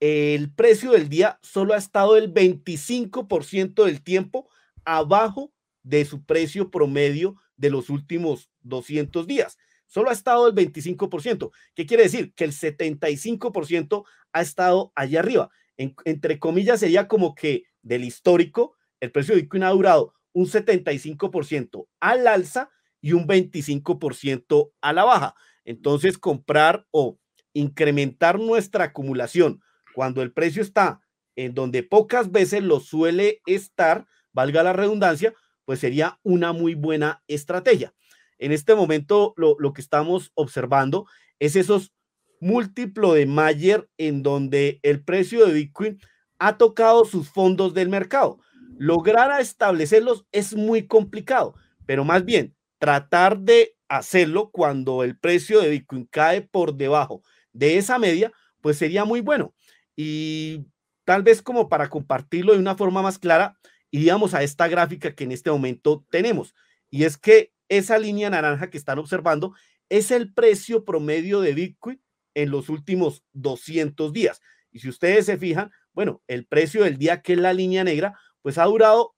el 0.00 0.52
precio 0.52 0.92
del 0.92 1.08
día 1.08 1.38
solo 1.42 1.74
ha 1.74 1.78
estado 1.78 2.16
el 2.16 2.32
25% 2.32 3.84
del 3.84 4.02
tiempo 4.02 4.48
abajo 4.84 5.52
de 5.82 6.04
su 6.04 6.24
precio 6.24 6.70
promedio 6.70 7.36
de 7.56 7.70
los 7.70 7.90
últimos 7.90 8.50
200 8.60 9.26
días. 9.26 9.58
Solo 9.86 10.10
ha 10.10 10.12
estado 10.12 10.48
el 10.48 10.54
25%. 10.54 11.50
¿Qué 11.74 11.86
quiere 11.86 12.04
decir? 12.04 12.32
Que 12.34 12.44
el 12.44 12.52
75% 12.52 14.04
ha 14.32 14.40
estado 14.40 14.92
allá 14.94 15.20
arriba 15.20 15.50
entre 15.76 16.38
comillas, 16.38 16.80
sería 16.80 17.08
como 17.08 17.34
que 17.34 17.64
del 17.82 18.04
histórico, 18.04 18.76
el 19.00 19.10
precio 19.10 19.34
de 19.34 19.42
Bitcoin 19.42 19.64
ha 19.64 19.70
durado 19.70 20.14
un 20.32 20.46
75% 20.46 21.86
al 22.00 22.26
alza 22.26 22.70
y 23.00 23.12
un 23.12 23.26
25% 23.26 24.72
a 24.80 24.92
la 24.92 25.04
baja. 25.04 25.34
Entonces, 25.64 26.18
comprar 26.18 26.86
o 26.90 27.18
incrementar 27.52 28.38
nuestra 28.38 28.84
acumulación 28.84 29.60
cuando 29.94 30.22
el 30.22 30.32
precio 30.32 30.62
está 30.62 31.00
en 31.36 31.54
donde 31.54 31.82
pocas 31.82 32.30
veces 32.30 32.62
lo 32.62 32.80
suele 32.80 33.40
estar, 33.46 34.06
valga 34.32 34.62
la 34.62 34.72
redundancia, 34.72 35.34
pues 35.64 35.80
sería 35.80 36.18
una 36.22 36.52
muy 36.52 36.74
buena 36.74 37.22
estrategia. 37.26 37.94
En 38.38 38.52
este 38.52 38.74
momento 38.74 39.34
lo, 39.36 39.56
lo 39.58 39.72
que 39.72 39.80
estamos 39.80 40.32
observando 40.34 41.06
es 41.38 41.56
esos 41.56 41.92
múltiplo 42.40 43.14
de 43.14 43.26
Mayer 43.26 43.88
en 43.98 44.22
donde 44.22 44.80
el 44.82 45.04
precio 45.04 45.46
de 45.46 45.52
Bitcoin 45.52 46.00
ha 46.42 46.58
tocado 46.58 47.04
sus 47.04 47.28
fondos 47.28 47.72
del 47.72 47.88
mercado. 47.88 48.40
Lograr 48.76 49.40
establecerlos 49.40 50.26
es 50.32 50.56
muy 50.56 50.88
complicado, 50.88 51.54
pero 51.86 52.04
más 52.04 52.24
bien 52.24 52.56
tratar 52.78 53.38
de 53.38 53.76
hacerlo 53.86 54.50
cuando 54.50 55.04
el 55.04 55.16
precio 55.16 55.60
de 55.60 55.68
Bitcoin 55.70 56.04
cae 56.06 56.42
por 56.42 56.74
debajo 56.74 57.22
de 57.52 57.78
esa 57.78 57.96
media, 58.00 58.32
pues 58.60 58.76
sería 58.76 59.04
muy 59.04 59.20
bueno. 59.20 59.54
Y 59.94 60.66
tal 61.04 61.22
vez 61.22 61.42
como 61.42 61.68
para 61.68 61.88
compartirlo 61.88 62.54
de 62.54 62.58
una 62.58 62.74
forma 62.74 63.02
más 63.02 63.20
clara, 63.20 63.56
iríamos 63.92 64.34
a 64.34 64.42
esta 64.42 64.66
gráfica 64.66 65.14
que 65.14 65.22
en 65.22 65.30
este 65.30 65.50
momento 65.52 66.04
tenemos. 66.10 66.56
Y 66.90 67.04
es 67.04 67.16
que 67.16 67.52
esa 67.68 67.98
línea 67.98 68.30
naranja 68.30 68.68
que 68.68 68.78
están 68.78 68.98
observando 68.98 69.54
es 69.90 70.10
el 70.10 70.32
precio 70.34 70.84
promedio 70.84 71.40
de 71.40 71.54
Bitcoin 71.54 72.02
en 72.34 72.50
los 72.50 72.68
últimos 72.68 73.22
200 73.32 74.12
días. 74.12 74.40
Y 74.72 74.80
si 74.80 74.88
ustedes 74.88 75.26
se 75.26 75.36
fijan, 75.36 75.70
bueno, 75.92 76.22
el 76.26 76.46
precio 76.46 76.84
del 76.84 76.98
día, 76.98 77.22
que 77.22 77.34
es 77.34 77.38
la 77.38 77.52
línea 77.52 77.84
negra, 77.84 78.18
pues 78.42 78.58
ha 78.58 78.64
durado 78.64 79.14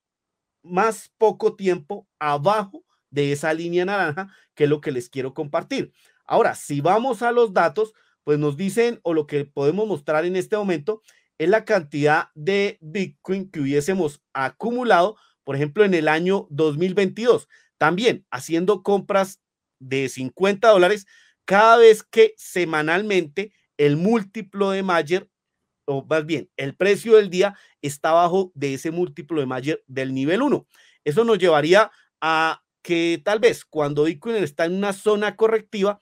más 0.62 1.12
poco 1.18 1.56
tiempo 1.56 2.08
abajo 2.18 2.84
de 3.10 3.32
esa 3.32 3.54
línea 3.54 3.84
naranja, 3.84 4.28
que 4.54 4.64
es 4.64 4.70
lo 4.70 4.80
que 4.80 4.92
les 4.92 5.08
quiero 5.08 5.34
compartir. 5.34 5.92
Ahora, 6.26 6.54
si 6.54 6.80
vamos 6.80 7.22
a 7.22 7.32
los 7.32 7.52
datos, 7.52 7.92
pues 8.24 8.38
nos 8.38 8.56
dicen, 8.56 8.98
o 9.02 9.14
lo 9.14 9.26
que 9.26 9.44
podemos 9.44 9.86
mostrar 9.86 10.24
en 10.24 10.36
este 10.36 10.56
momento, 10.56 11.02
es 11.38 11.48
la 11.48 11.64
cantidad 11.64 12.28
de 12.34 12.78
Bitcoin 12.80 13.50
que 13.50 13.60
hubiésemos 13.60 14.22
acumulado, 14.32 15.16
por 15.44 15.56
ejemplo, 15.56 15.84
en 15.84 15.94
el 15.94 16.08
año 16.08 16.46
2022. 16.50 17.48
También 17.78 18.26
haciendo 18.30 18.82
compras 18.82 19.40
de 19.78 20.08
50 20.08 20.68
dólares 20.68 21.06
cada 21.44 21.76
vez 21.76 22.02
que 22.02 22.34
semanalmente 22.36 23.52
el 23.76 23.96
múltiplo 23.96 24.70
de 24.70 24.82
Mayer, 24.82 25.28
o 25.86 26.04
más 26.04 26.26
bien, 26.26 26.50
el 26.56 26.74
precio 26.74 27.16
del 27.16 27.30
día 27.30 27.56
está 27.82 28.10
abajo 28.10 28.52
de 28.54 28.74
ese 28.74 28.90
múltiplo 28.90 29.40
de 29.40 29.46
Mayer 29.46 29.84
del 29.86 30.14
nivel 30.14 30.42
1. 30.42 30.66
Eso 31.04 31.24
nos 31.24 31.38
llevaría 31.38 31.90
a 32.20 32.62
que 32.82 33.20
tal 33.24 33.38
vez 33.38 33.64
cuando 33.64 34.04
Bitcoin 34.04 34.36
está 34.36 34.66
en 34.66 34.74
una 34.74 34.92
zona 34.92 35.36
correctiva, 35.36 36.00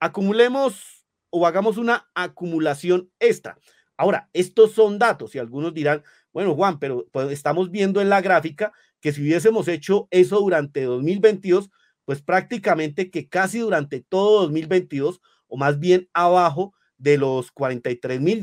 acumulemos 0.00 1.06
o 1.30 1.46
hagamos 1.46 1.78
una 1.78 2.08
acumulación 2.14 3.10
extra. 3.18 3.58
Ahora, 3.96 4.28
estos 4.32 4.72
son 4.72 4.98
datos 4.98 5.34
y 5.34 5.38
algunos 5.38 5.74
dirán, 5.74 6.02
bueno, 6.32 6.54
Juan, 6.54 6.78
pero 6.78 7.06
pues, 7.12 7.30
estamos 7.30 7.70
viendo 7.70 8.00
en 8.00 8.08
la 8.08 8.20
gráfica 8.20 8.72
que 9.00 9.12
si 9.12 9.22
hubiésemos 9.22 9.68
hecho 9.68 10.08
eso 10.10 10.40
durante 10.40 10.82
2022, 10.82 11.70
pues 12.04 12.20
prácticamente 12.20 13.10
que 13.10 13.28
casi 13.28 13.60
durante 13.60 14.00
todo 14.00 14.42
2022, 14.42 15.20
o 15.46 15.56
más 15.56 15.78
bien 15.78 16.08
abajo 16.12 16.74
de 16.98 17.18
los 17.18 17.52
43 17.52 18.20
mil 18.20 18.42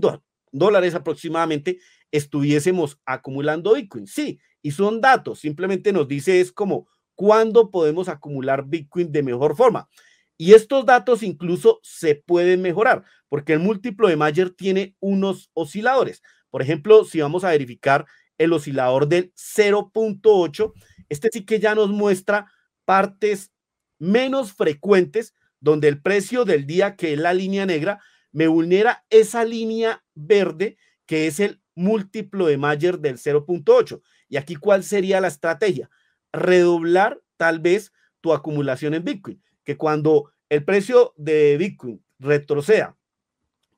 dólares 0.51 0.95
aproximadamente, 0.95 1.79
estuviésemos 2.11 2.99
acumulando 3.05 3.73
Bitcoin. 3.73 4.07
Sí, 4.07 4.39
y 4.61 4.71
son 4.71 5.01
datos, 5.01 5.39
simplemente 5.39 5.93
nos 5.93 6.07
dice 6.07 6.41
es 6.41 6.51
como 6.51 6.87
cuándo 7.15 7.71
podemos 7.71 8.09
acumular 8.09 8.65
Bitcoin 8.67 9.11
de 9.11 9.23
mejor 9.23 9.55
forma. 9.55 9.89
Y 10.37 10.53
estos 10.53 10.85
datos 10.85 11.21
incluso 11.21 11.79
se 11.83 12.15
pueden 12.15 12.61
mejorar, 12.61 13.03
porque 13.29 13.53
el 13.53 13.59
múltiplo 13.59 14.07
de 14.07 14.15
Mayer 14.15 14.49
tiene 14.49 14.95
unos 14.99 15.51
osciladores. 15.53 16.23
Por 16.49 16.61
ejemplo, 16.61 17.05
si 17.05 17.21
vamos 17.21 17.43
a 17.43 17.51
verificar 17.51 18.05
el 18.39 18.53
oscilador 18.53 19.07
del 19.07 19.31
0.8, 19.35 20.73
este 21.09 21.29
sí 21.31 21.45
que 21.45 21.59
ya 21.59 21.75
nos 21.75 21.91
muestra 21.91 22.51
partes 22.85 23.51
menos 23.99 24.53
frecuentes 24.53 25.35
donde 25.59 25.87
el 25.87 26.01
precio 26.01 26.43
del 26.43 26.65
día, 26.65 26.95
que 26.95 27.13
es 27.13 27.19
la 27.19 27.33
línea 27.35 27.67
negra, 27.67 28.01
me 28.31 28.47
vulnera 28.47 29.05
esa 29.09 29.43
línea 29.43 30.03
verde, 30.13 30.77
que 31.05 31.27
es 31.27 31.39
el 31.39 31.61
múltiplo 31.75 32.47
de 32.47 32.57
Mayer 32.57 32.99
del 32.99 33.17
0.8. 33.17 34.01
Y 34.29 34.37
aquí, 34.37 34.55
¿cuál 34.55 34.83
sería 34.83 35.21
la 35.21 35.27
estrategia? 35.27 35.89
Redoblar 36.31 37.21
tal 37.37 37.59
vez 37.59 37.91
tu 38.21 38.33
acumulación 38.33 38.93
en 38.93 39.03
Bitcoin 39.03 39.41
que 39.63 39.77
cuando 39.77 40.31
el 40.49 40.63
precio 40.63 41.13
de 41.17 41.57
Bitcoin 41.57 42.03
retroceda 42.19 42.97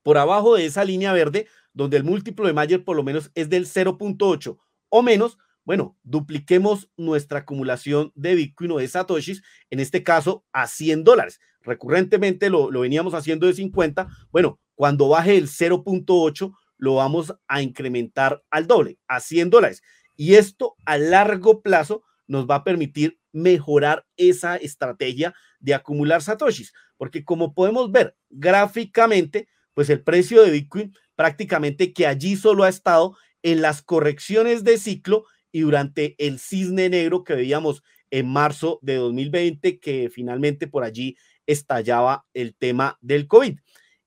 por 0.01 0.17
abajo 0.17 0.55
de 0.55 0.65
esa 0.65 0.83
línea 0.83 1.13
verde, 1.13 1.47
donde 1.73 1.97
el 1.97 2.03
múltiplo 2.03 2.45
de 2.45 2.53
Mayer 2.53 2.83
por 2.83 2.95
lo 2.95 3.03
menos 3.03 3.31
es 3.35 3.49
del 3.49 3.65
0.8 3.65 4.57
o 4.89 5.01
menos, 5.01 5.37
bueno, 5.65 5.97
dupliquemos 6.03 6.89
nuestra 6.97 7.39
acumulación 7.39 8.11
de 8.15 8.35
Bitcoin 8.35 8.71
o 8.71 8.77
de 8.77 8.87
Satoshis, 8.87 9.41
en 9.69 9.79
este 9.79 10.03
caso 10.03 10.45
a 10.51 10.67
100 10.67 11.03
dólares. 11.03 11.39
Recurrentemente 11.61 12.49
lo, 12.49 12.71
lo 12.71 12.81
veníamos 12.81 13.13
haciendo 13.13 13.47
de 13.47 13.53
50. 13.53 14.07
Bueno, 14.31 14.59
cuando 14.75 15.07
baje 15.09 15.37
el 15.37 15.47
0.8, 15.47 16.53
lo 16.77 16.95
vamos 16.95 17.33
a 17.47 17.61
incrementar 17.61 18.43
al 18.49 18.67
doble, 18.67 18.97
a 19.07 19.19
100 19.19 19.49
dólares. 19.49 19.81
Y 20.15 20.35
esto 20.35 20.75
a 20.85 20.97
largo 20.97 21.61
plazo 21.61 22.03
nos 22.27 22.45
va 22.45 22.55
a 22.55 22.63
permitir 22.63 23.19
mejorar 23.31 24.05
esa 24.17 24.57
estrategia 24.57 25.33
de 25.59 25.73
acumular 25.73 26.21
satoshis, 26.21 26.73
porque 26.97 27.23
como 27.23 27.53
podemos 27.53 27.91
ver 27.91 28.15
gráficamente, 28.29 29.47
pues 29.73 29.89
el 29.89 30.03
precio 30.03 30.43
de 30.43 30.51
Bitcoin 30.51 30.93
prácticamente 31.15 31.93
que 31.93 32.05
allí 32.05 32.35
solo 32.35 32.63
ha 32.63 32.69
estado 32.69 33.15
en 33.43 33.61
las 33.61 33.81
correcciones 33.81 34.63
de 34.63 34.77
ciclo 34.77 35.25
y 35.53 35.61
durante 35.61 36.15
el 36.17 36.39
cisne 36.39 36.89
negro 36.89 37.23
que 37.23 37.35
veíamos 37.35 37.81
en 38.11 38.27
marzo 38.27 38.79
de 38.81 38.95
2020, 38.95 39.79
que 39.79 40.09
finalmente 40.13 40.67
por 40.67 40.83
allí 40.83 41.15
estallaba 41.47 42.25
el 42.33 42.53
tema 42.55 42.97
del 42.99 43.27
COVID. 43.27 43.57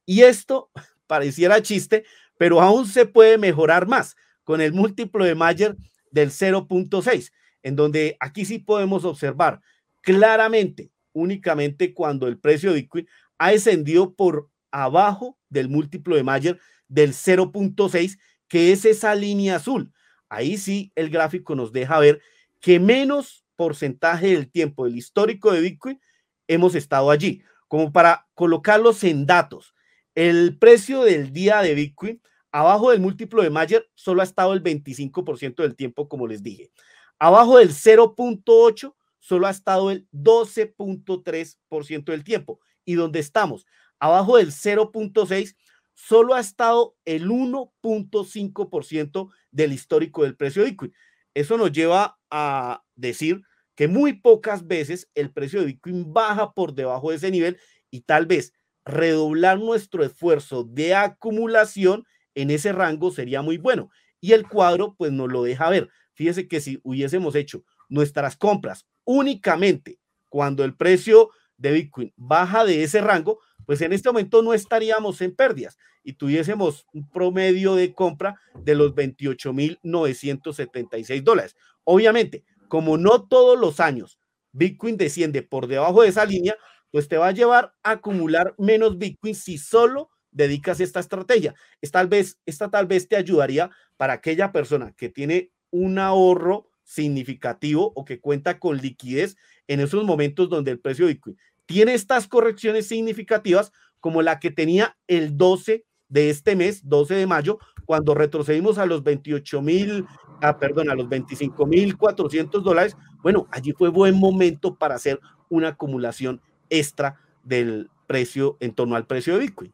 Y 0.04 0.20
esto 0.20 0.70
pareciera 1.06 1.62
chiste, 1.62 2.04
pero 2.36 2.60
aún 2.60 2.86
se 2.86 3.06
puede 3.06 3.38
mejorar 3.38 3.86
más 3.86 4.14
con 4.44 4.60
el 4.60 4.74
múltiplo 4.74 5.24
de 5.24 5.34
Mayer 5.34 5.74
del 6.10 6.30
0.6 6.30 7.30
en 7.66 7.74
donde 7.74 8.16
aquí 8.20 8.44
sí 8.44 8.60
podemos 8.60 9.04
observar 9.04 9.60
claramente, 10.00 10.92
únicamente 11.12 11.92
cuando 11.92 12.28
el 12.28 12.38
precio 12.38 12.70
de 12.70 12.76
Bitcoin 12.82 13.08
ha 13.38 13.50
descendido 13.50 14.14
por 14.14 14.48
abajo 14.70 15.36
del 15.48 15.68
múltiplo 15.68 16.14
de 16.14 16.22
Mayer 16.22 16.60
del 16.86 17.12
0.6, 17.12 18.20
que 18.46 18.70
es 18.70 18.84
esa 18.84 19.16
línea 19.16 19.56
azul. 19.56 19.92
Ahí 20.28 20.58
sí 20.58 20.92
el 20.94 21.10
gráfico 21.10 21.54
nos 21.54 21.72
deja 21.72 21.98
ver 21.98 22.20
que 22.60 22.80
menos 22.80 23.44
porcentaje 23.56 24.28
del 24.28 24.50
tiempo 24.50 24.84
del 24.84 24.96
histórico 24.96 25.52
de 25.52 25.60
Bitcoin 25.60 26.00
hemos 26.48 26.74
estado 26.74 27.10
allí. 27.10 27.42
Como 27.68 27.92
para 27.92 28.28
colocarlos 28.34 29.02
en 29.04 29.26
datos, 29.26 29.74
el 30.14 30.58
precio 30.58 31.02
del 31.02 31.32
día 31.32 31.62
de 31.62 31.74
Bitcoin 31.74 32.20
abajo 32.52 32.90
del 32.90 33.00
múltiplo 33.00 33.42
de 33.42 33.50
Mayer 33.50 33.86
solo 33.94 34.22
ha 34.22 34.24
estado 34.24 34.54
el 34.54 34.62
25% 34.62 35.56
del 35.56 35.76
tiempo, 35.76 36.08
como 36.08 36.26
les 36.26 36.42
dije. 36.42 36.70
Abajo 37.18 37.58
del 37.58 37.70
0.8 37.70 38.94
solo 39.18 39.46
ha 39.46 39.50
estado 39.50 39.90
el 39.90 40.08
12.3% 40.12 42.04
del 42.04 42.24
tiempo. 42.24 42.60
Y 42.84 42.94
donde 42.94 43.18
estamos, 43.18 43.66
abajo 43.98 44.38
del 44.38 44.52
0.6, 44.52 45.54
solo 45.96 46.34
ha 46.34 46.40
estado 46.40 46.94
el 47.04 47.28
1.5% 47.28 49.30
del 49.50 49.72
histórico 49.72 50.22
del 50.22 50.36
precio 50.36 50.62
de 50.62 50.70
Bitcoin. 50.70 50.94
Eso 51.34 51.56
nos 51.56 51.72
lleva 51.72 52.18
a 52.30 52.84
decir 52.94 53.42
que 53.74 53.88
muy 53.88 54.12
pocas 54.12 54.66
veces 54.66 55.10
el 55.14 55.32
precio 55.32 55.60
de 55.60 55.66
Bitcoin 55.66 56.12
baja 56.12 56.52
por 56.52 56.74
debajo 56.74 57.10
de 57.10 57.16
ese 57.16 57.30
nivel 57.30 57.58
y 57.90 58.02
tal 58.02 58.26
vez 58.26 58.52
redoblar 58.84 59.58
nuestro 59.58 60.04
esfuerzo 60.04 60.64
de 60.64 60.94
acumulación 60.94 62.04
en 62.34 62.50
ese 62.50 62.72
rango 62.72 63.10
sería 63.10 63.42
muy 63.42 63.56
bueno. 63.56 63.90
Y 64.20 64.32
el 64.32 64.46
cuadro 64.46 64.94
pues 64.96 65.12
nos 65.12 65.32
lo 65.32 65.42
deja 65.42 65.70
ver. 65.70 65.88
Fíjese 66.12 66.46
que 66.46 66.60
si 66.60 66.78
hubiésemos 66.82 67.34
hecho 67.34 67.64
nuestras 67.88 68.36
compras 68.36 68.86
únicamente 69.04 69.98
cuando 70.28 70.62
el 70.62 70.76
precio 70.76 71.30
de 71.56 71.72
Bitcoin 71.72 72.12
baja 72.16 72.66
de 72.66 72.82
ese 72.82 73.00
rango, 73.00 73.40
pues 73.66 73.82
en 73.82 73.92
este 73.92 74.08
momento 74.08 74.42
no 74.42 74.54
estaríamos 74.54 75.20
en 75.20 75.34
pérdidas 75.34 75.76
y 76.02 76.14
tuviésemos 76.14 76.86
un 76.92 77.10
promedio 77.10 77.74
de 77.74 77.92
compra 77.92 78.40
de 78.54 78.74
los 78.76 78.94
28.976 78.94 81.22
dólares. 81.22 81.54
Obviamente, 81.84 82.44
como 82.68 82.96
no 82.96 83.26
todos 83.26 83.58
los 83.58 83.80
años 83.80 84.18
Bitcoin 84.52 84.96
desciende 84.96 85.42
por 85.42 85.66
debajo 85.66 86.00
de 86.02 86.08
esa 86.08 86.24
línea, 86.24 86.56
pues 86.90 87.08
te 87.08 87.18
va 87.18 87.28
a 87.28 87.32
llevar 87.32 87.74
a 87.82 87.90
acumular 87.92 88.54
menos 88.56 88.96
Bitcoin 88.96 89.34
si 89.34 89.58
solo 89.58 90.08
dedicas 90.30 90.80
esta 90.80 91.00
estrategia. 91.00 91.54
Esta 91.80 91.98
tal 92.00 92.08
vez, 92.08 92.38
esta 92.46 92.70
tal 92.70 92.86
vez 92.86 93.08
te 93.08 93.16
ayudaría 93.16 93.70
para 93.96 94.14
aquella 94.14 94.52
persona 94.52 94.92
que 94.96 95.08
tiene 95.08 95.50
un 95.70 95.98
ahorro 95.98 96.68
significativo 96.84 97.92
o 97.94 98.04
que 98.04 98.20
cuenta 98.20 98.58
con 98.58 98.78
liquidez 98.78 99.36
en 99.66 99.80
esos 99.80 100.04
momentos 100.04 100.48
donde 100.48 100.70
el 100.70 100.80
precio 100.80 101.06
de 101.06 101.14
Bitcoin 101.14 101.36
tiene 101.66 101.94
estas 101.94 102.28
correcciones 102.28 102.86
significativas 102.86 103.72
como 104.00 104.22
la 104.22 104.38
que 104.38 104.50
tenía 104.50 104.96
el 105.06 105.36
12 105.36 105.84
de 106.08 106.30
este 106.30 106.56
mes, 106.56 106.88
12 106.88 107.14
de 107.14 107.26
mayo, 107.26 107.58
cuando 107.84 108.14
retrocedimos 108.14 108.78
a 108.78 108.86
los 108.86 109.02
28 109.02 109.62
mil, 109.62 110.06
ah, 110.40 110.58
perdón, 110.58 110.90
a 110.90 110.94
los 110.94 111.08
25 111.08 111.66
mil 111.66 111.96
400 111.96 112.62
dólares. 112.62 112.96
Bueno, 113.22 113.46
allí 113.50 113.72
fue 113.72 113.88
buen 113.88 114.18
momento 114.18 114.74
para 114.74 114.94
hacer 114.94 115.20
una 115.48 115.68
acumulación 115.68 116.40
extra 116.70 117.20
del 117.42 117.90
precio 118.06 118.56
en 118.60 118.74
torno 118.74 118.96
al 118.96 119.06
precio 119.06 119.34
de 119.34 119.40
Bitcoin. 119.40 119.72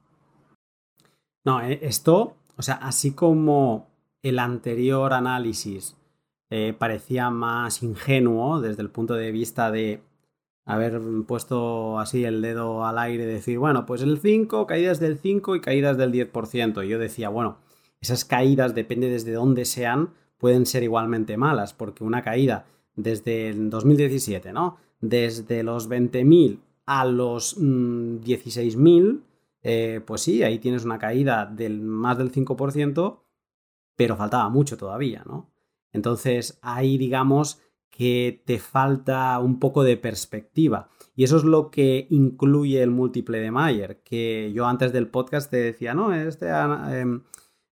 No, 1.45 1.61
eh, 1.61 1.81
esto, 1.83 2.37
o 2.57 2.63
sea, 2.63 2.75
así 2.75 3.13
como 3.13 3.91
el 4.23 4.39
anterior 4.39 5.13
análisis 5.13 5.97
eh, 6.51 6.75
parecía 6.79 7.31
más 7.31 7.83
ingenuo 7.83 8.61
desde 8.61 8.83
el 8.83 8.91
punto 8.91 9.15
de 9.15 9.33
vista 9.33 9.71
de 9.71 10.03
haber 10.65 11.01
puesto 11.27 11.99
así 11.99 12.25
el 12.25 12.41
dedo 12.43 12.85
al 12.85 12.99
aire 12.99 13.25
y 13.25 13.27
decir, 13.27 13.59
bueno, 13.59 13.87
pues 13.87 14.03
el 14.03 14.19
5, 14.19 14.67
caídas 14.67 15.01
del 15.01 15.19
5 15.19 15.57
y 15.57 15.61
caídas 15.61 15.97
del 15.97 16.13
10%. 16.13 16.85
Y 16.85 16.89
yo 16.89 16.99
decía, 16.99 17.29
bueno, 17.29 17.59
esas 18.01 18.25
caídas, 18.25 18.75
depende 18.75 19.09
desde 19.09 19.33
dónde 19.33 19.65
sean, 19.65 20.11
pueden 20.39 20.67
ser 20.67 20.83
igualmente 20.83 21.37
malas, 21.37 21.73
porque 21.73 22.05
una 22.05 22.23
caída 22.23 22.67
desde 22.95 23.49
el 23.49 23.71
2017, 23.71 24.53
¿no? 24.53 24.77
Desde 25.01 25.63
los 25.63 25.89
20.000 25.89 26.59
a 26.87 27.05
los 27.05 27.57
16.000, 27.59 29.03
mm, 29.03 29.23
eh, 29.63 30.01
pues 30.05 30.21
sí, 30.23 30.43
ahí 30.43 30.59
tienes 30.59 30.85
una 30.85 30.99
caída 30.99 31.47
del 31.47 31.81
más 31.81 32.19
del 32.19 32.33
5%, 32.33 33.21
pero 33.97 34.17
faltaba 34.17 34.49
mucho 34.49 34.77
todavía, 34.77 35.23
¿no? 35.27 35.51
Entonces 35.93 36.59
ahí 36.63 36.99
digamos 36.99 37.61
que 37.93 38.43
te 38.47 38.59
falta 38.59 39.39
un 39.39 39.61
poco 39.61 39.85
de 39.85 39.99
perspectiva. 39.99 40.89
Y 41.15 41.25
eso 41.25 41.37
es 41.37 41.45
lo 41.45 41.71
que 41.71 42.07
incluye 42.11 42.83
el 42.83 42.91
múltiple 42.91 43.39
de 43.39 43.51
Mayer, 43.51 44.03
que 44.03 44.51
yo 44.55 44.67
antes 44.67 44.93
del 44.93 45.09
podcast 45.09 45.51
te 45.51 45.59
decía, 45.59 45.93
no, 45.93 46.13
este, 46.15 46.49
em, 46.49 47.23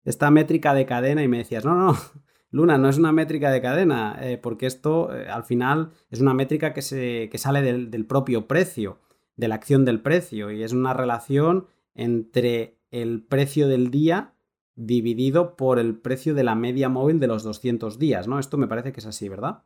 esta 0.03 0.29
métrica 0.29 0.73
de 0.73 0.85
cadena 0.85 1.23
y 1.23 1.29
me 1.29 1.37
decías, 1.37 1.63
no, 1.63 1.73
no, 1.73 1.97
Luna, 2.51 2.77
no 2.77 2.89
es 2.89 2.97
una 2.97 3.13
métrica 3.13 3.49
de 3.49 3.61
cadena, 3.61 4.19
eh, 4.21 4.37
porque 4.37 4.65
esto 4.65 5.15
eh, 5.15 5.29
al 5.29 5.45
final 5.45 5.91
es 6.09 6.19
una 6.19 6.33
métrica 6.33 6.73
que, 6.73 6.81
se, 6.81 7.29
sale 7.35 7.61
del, 7.61 7.89
del, 7.89 8.05
propio 8.05 8.45
precio, 8.45 8.99
de 9.37 9.47
la 9.47 9.55
acción 9.55 9.85
del 9.85 10.01
precio, 10.01 10.51
y 10.51 10.63
es 10.63 10.73
una 10.73 10.93
relación 10.93 11.67
entre 11.95 12.77
el 12.91 13.23
precio 13.23 13.69
del 13.69 13.89
día 13.89 14.33
dividido 14.75 15.55
por 15.55 15.79
el 15.79 15.95
precio 15.95 16.33
de 16.33 16.43
la 16.43 16.55
media 16.55 16.89
móvil 16.89 17.21
de 17.21 17.27
los 17.27 17.43
200 17.43 17.99
días, 17.99 18.27
¿no? 18.27 18.37
Esto 18.37 18.57
me 18.57 18.67
parece 18.67 18.91
que 18.91 18.99
es 18.99 19.05
así, 19.05 19.29
¿verdad? 19.29 19.63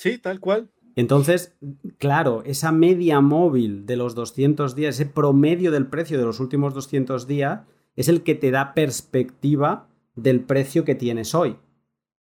Sí, 0.00 0.16
tal 0.16 0.40
cual. 0.40 0.70
Entonces, 0.96 1.58
claro, 1.98 2.42
esa 2.46 2.72
media 2.72 3.20
móvil 3.20 3.84
de 3.84 3.96
los 3.96 4.14
200 4.14 4.74
días, 4.74 4.94
ese 4.94 5.04
promedio 5.04 5.70
del 5.70 5.88
precio 5.88 6.16
de 6.18 6.24
los 6.24 6.40
últimos 6.40 6.72
200 6.72 7.26
días, 7.26 7.64
es 7.96 8.08
el 8.08 8.22
que 8.22 8.34
te 8.34 8.50
da 8.50 8.72
perspectiva 8.72 9.90
del 10.16 10.40
precio 10.40 10.86
que 10.86 10.94
tienes 10.94 11.34
hoy. 11.34 11.58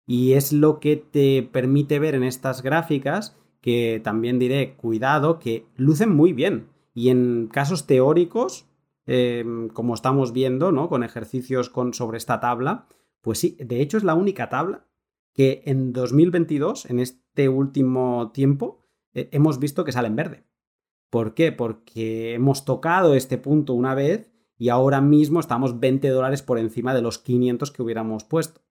Y 0.08 0.34
es 0.34 0.54
lo 0.54 0.80
que 0.80 0.96
te 0.96 1.44
permite 1.44 2.00
ver 2.00 2.16
en 2.16 2.24
estas 2.24 2.64
gráficas, 2.64 3.36
que 3.60 4.00
también 4.02 4.40
diré, 4.40 4.76
cuidado, 4.78 5.38
que 5.38 5.66
lucen 5.76 6.16
muy 6.16 6.32
bien. 6.32 6.70
Y 6.94 7.10
en 7.10 7.50
casos 7.52 7.88
teóricos, 7.88 8.70
em, 9.06 9.68
como 9.68 9.96
estamos 9.96 10.32
viendo, 10.32 10.72
¿no? 10.72 10.88
Con 10.88 11.04
ejercicios 11.04 11.70
con, 11.70 11.94
sobre 11.94 12.20
esta 12.20 12.40
tabla, 12.40 12.88
pues 13.20 13.40
sí, 13.40 13.58
de 13.60 13.82
hecho 13.82 13.98
es 13.98 14.06
la 14.06 14.14
única 14.14 14.48
tabla 14.48 14.86
que 15.36 15.62
en 15.66 15.94
2022, 15.94 16.90
en 16.90 17.00
este 17.00 17.50
último 17.50 18.32
tiempo, 18.34 18.80
eh, 19.14 19.30
hemos 19.32 19.60
visto 19.60 19.84
que 19.84 19.92
sale 19.92 20.08
en 20.08 20.16
verde. 20.16 20.46
¿Por 21.10 21.34
qué? 21.34 21.52
Porque 21.52 22.34
hemos 22.34 22.66
tocado 22.66 23.14
este 23.14 23.38
punto 23.38 23.74
una 23.74 23.94
vez 23.94 24.32
y 24.58 24.70
ahora 24.70 25.02
mismo 25.02 25.40
estamos 25.40 25.80
20 25.80 26.08
dólares 26.10 26.42
por 26.42 26.58
encima 26.58 26.96
de 26.96 27.02
los 27.02 27.20
500 27.20 27.72
que 27.72 27.84
hubiéramos 27.84 28.24
puesto. 28.24 28.62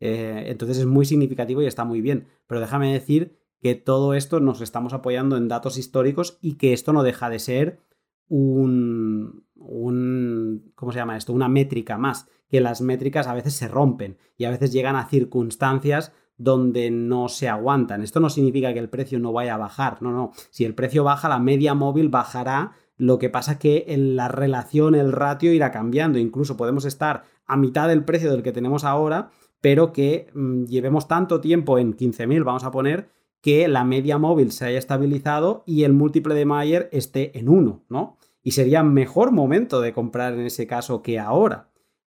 Eh, 0.00 0.44
entonces 0.48 0.78
es 0.78 0.86
muy 0.86 1.06
significativo 1.06 1.62
y 1.62 1.66
está 1.66 1.84
muy 1.84 2.00
bien. 2.02 2.28
Pero 2.46 2.60
déjame 2.60 2.92
decir 2.92 3.38
que 3.60 3.74
todo 3.74 4.14
esto 4.14 4.40
nos 4.40 4.60
estamos 4.60 4.92
apoyando 4.92 5.36
en 5.36 5.48
datos 5.48 5.78
históricos 5.78 6.38
y 6.42 6.54
que 6.54 6.72
esto 6.72 6.92
no 6.92 7.02
deja 7.02 7.30
de 7.30 7.38
ser 7.38 7.80
un, 8.28 9.41
un 9.72 10.72
¿cómo 10.74 10.92
se 10.92 10.98
llama 10.98 11.16
esto? 11.16 11.32
Una 11.32 11.48
métrica 11.48 11.98
más, 11.98 12.28
que 12.48 12.60
las 12.60 12.80
métricas 12.80 13.26
a 13.26 13.34
veces 13.34 13.54
se 13.54 13.68
rompen 13.68 14.18
y 14.36 14.44
a 14.44 14.50
veces 14.50 14.72
llegan 14.72 14.96
a 14.96 15.08
circunstancias 15.08 16.12
donde 16.36 16.90
no 16.90 17.28
se 17.28 17.48
aguantan. 17.48 18.02
Esto 18.02 18.20
no 18.20 18.30
significa 18.30 18.72
que 18.72 18.80
el 18.80 18.88
precio 18.88 19.18
no 19.18 19.32
vaya 19.32 19.54
a 19.54 19.58
bajar, 19.58 20.02
no, 20.02 20.12
no. 20.12 20.32
Si 20.50 20.64
el 20.64 20.74
precio 20.74 21.04
baja, 21.04 21.28
la 21.28 21.38
media 21.38 21.74
móvil 21.74 22.08
bajará 22.08 22.72
lo 22.96 23.18
que 23.18 23.30
pasa 23.30 23.58
que 23.58 23.84
en 23.88 24.16
la 24.16 24.28
relación, 24.28 24.94
el 24.94 25.12
ratio 25.12 25.52
irá 25.52 25.70
cambiando. 25.70 26.18
Incluso 26.18 26.56
podemos 26.56 26.84
estar 26.84 27.24
a 27.46 27.56
mitad 27.56 27.88
del 27.88 28.04
precio 28.04 28.30
del 28.30 28.42
que 28.42 28.52
tenemos 28.52 28.84
ahora, 28.84 29.30
pero 29.60 29.92
que 29.92 30.28
mm, 30.34 30.64
llevemos 30.64 31.08
tanto 31.08 31.40
tiempo 31.40 31.78
en 31.78 31.96
15.000, 31.96 32.44
vamos 32.44 32.64
a 32.64 32.70
poner, 32.70 33.08
que 33.40 33.66
la 33.66 33.84
media 33.84 34.18
móvil 34.18 34.52
se 34.52 34.66
haya 34.66 34.78
estabilizado 34.78 35.64
y 35.66 35.82
el 35.84 35.92
múltiple 35.92 36.34
de 36.34 36.46
Mayer 36.46 36.88
esté 36.92 37.36
en 37.38 37.48
1, 37.48 37.84
¿no? 37.88 38.18
Y 38.42 38.52
sería 38.52 38.82
mejor 38.82 39.30
momento 39.30 39.80
de 39.80 39.92
comprar 39.92 40.34
en 40.34 40.46
ese 40.46 40.66
caso 40.66 41.02
que 41.02 41.18
ahora. 41.18 41.70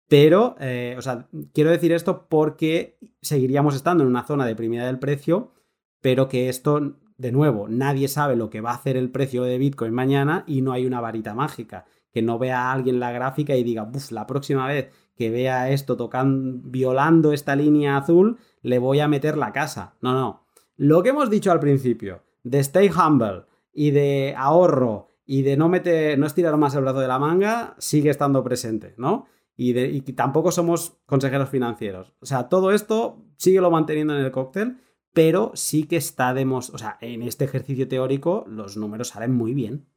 Pero, 0.09 0.57
eh, 0.61 0.95
o 0.99 1.03
sea, 1.03 1.29
quiero 1.53 1.71
decir 1.71 1.93
esto 1.93 2.27
porque 2.29 2.99
seguiríamos 3.21 3.75
estando 3.75 4.05
en 4.05 4.11
una 4.11 4.25
zona 4.25 4.47
deprimida 4.47 4.87
del 4.87 4.99
precio, 4.99 5.53
pero 6.01 6.29
que 6.29 6.49
esto 6.49 6.97
de 7.19 7.33
nuevo, 7.33 7.69
nadie 7.69 8.09
sabe 8.09 8.37
lo 8.37 8.49
que 8.49 8.61
va 8.61 8.71
a 8.71 8.77
hacer 8.77 8.97
el 8.97 9.11
precio 9.11 9.43
de 9.43 9.59
Bitcoin 9.59 9.93
mañana 9.93 10.45
y 10.47 10.63
no 10.63 10.73
hay 10.73 10.87
una 10.87 11.01
varita 11.01 11.35
mágica. 11.35 11.85
Que 12.13 12.23
no 12.23 12.39
vea 12.39 12.63
a 12.63 12.73
alguien 12.73 13.01
la 13.01 13.13
gráfica 13.13 13.55
y 13.55 13.63
diga, 13.63 13.91
la 14.11 14.27
próxima 14.27 14.67
vez 14.67 14.91
que 15.15 15.31
vea 15.31 15.71
esto 15.71 15.97
tocando, 15.97 16.61
violando 16.65 17.33
esta 17.33 17.55
línea 17.55 17.97
azul, 17.97 18.39
le 18.63 18.79
voy 18.79 19.01
a 19.01 19.09
meter 19.09 19.37
la 19.37 19.53
casa. 19.53 19.95
No, 20.01 20.15
no. 20.15 20.47
Lo 20.77 21.03
que 21.03 21.11
hemos 21.11 21.29
dicho 21.29 21.53
al 21.53 21.61
principio, 21.61 22.23
de 22.45 22.61
stay 22.61 22.89
humble 22.89 23.45
y 23.73 23.91
de 23.91 24.35
ahorro 24.37 25.08
y 25.29 25.43
de 25.43 25.57
no 25.57 25.69
meter, 25.69 26.19
no 26.19 26.27
estirar 26.27 26.57
más 26.57 26.75
el 26.75 26.81
brazo 26.81 26.99
de 26.99 27.07
la 27.07 27.21
manga, 27.21 27.77
sigue 27.79 28.11
estando 28.11 28.43
presente, 28.43 28.95
¿no? 28.97 29.27
Y, 29.57 29.75
de, 29.75 29.89
y 29.89 30.01
tampoco 30.01 30.51
somos 30.51 30.99
consejeros 31.07 31.51
financieros. 31.51 32.15
O 32.21 32.27
sea, 32.27 32.49
todo 32.49 32.73
esto 32.73 33.25
sigue 33.37 33.61
lo 33.61 33.71
manteniendo 33.71 34.19
en 34.19 34.25
el 34.25 34.33
cóctel 34.33 34.79
pero 35.19 35.51
sí 35.55 35.83
que 35.85 35.97
está 35.97 36.33
demostrado, 36.33 36.77
o 36.77 36.79
sea, 36.79 36.99
en 37.01 37.23
este 37.23 37.45
ejercicio 37.45 37.89
teórico 37.89 38.45
los 38.47 38.77
números 38.77 39.09
salen 39.09 39.33
muy 39.33 39.53
bien. 39.53 39.89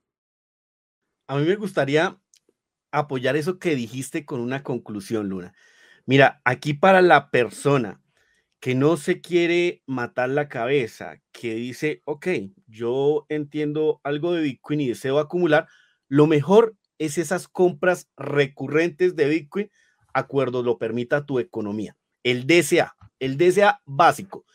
A 1.28 1.38
mí 1.38 1.46
me 1.46 1.56
gustaría 1.58 2.20
apoyar 2.92 3.36
eso 3.36 3.60
que 3.60 3.76
dijiste 3.76 4.26
con 4.26 4.42
una 4.42 4.64
conclusión, 4.64 5.30
Luna. 5.30 5.54
Mira, 6.08 6.42
aquí 6.44 6.74
para 6.74 7.02
la 7.02 7.30
persona 7.30 8.01
que 8.62 8.76
no 8.76 8.96
se 8.96 9.22
quiere 9.22 9.82
matar 9.88 10.30
la 10.30 10.48
cabeza, 10.48 11.20
que 11.32 11.56
dice, 11.56 12.04
ok, 12.06 12.28
yo 12.68 13.26
entiendo 13.28 14.00
algo 14.04 14.34
de 14.34 14.44
Bitcoin 14.44 14.82
y 14.82 14.90
deseo 14.90 15.18
acumular, 15.18 15.68
lo 16.08 16.28
mejor 16.28 16.78
es 17.00 17.18
esas 17.18 17.48
compras 17.48 18.08
recurrentes 18.16 19.16
de 19.16 19.28
Bitcoin, 19.28 19.72
acuerdo 20.14 20.62
lo 20.62 20.78
permita 20.78 21.26
tu 21.26 21.40
economía. 21.40 21.98
El 22.24 22.46
DCA, 22.46 22.96
el 23.20 23.36
DCA 23.36 23.82
básico. 23.86 24.46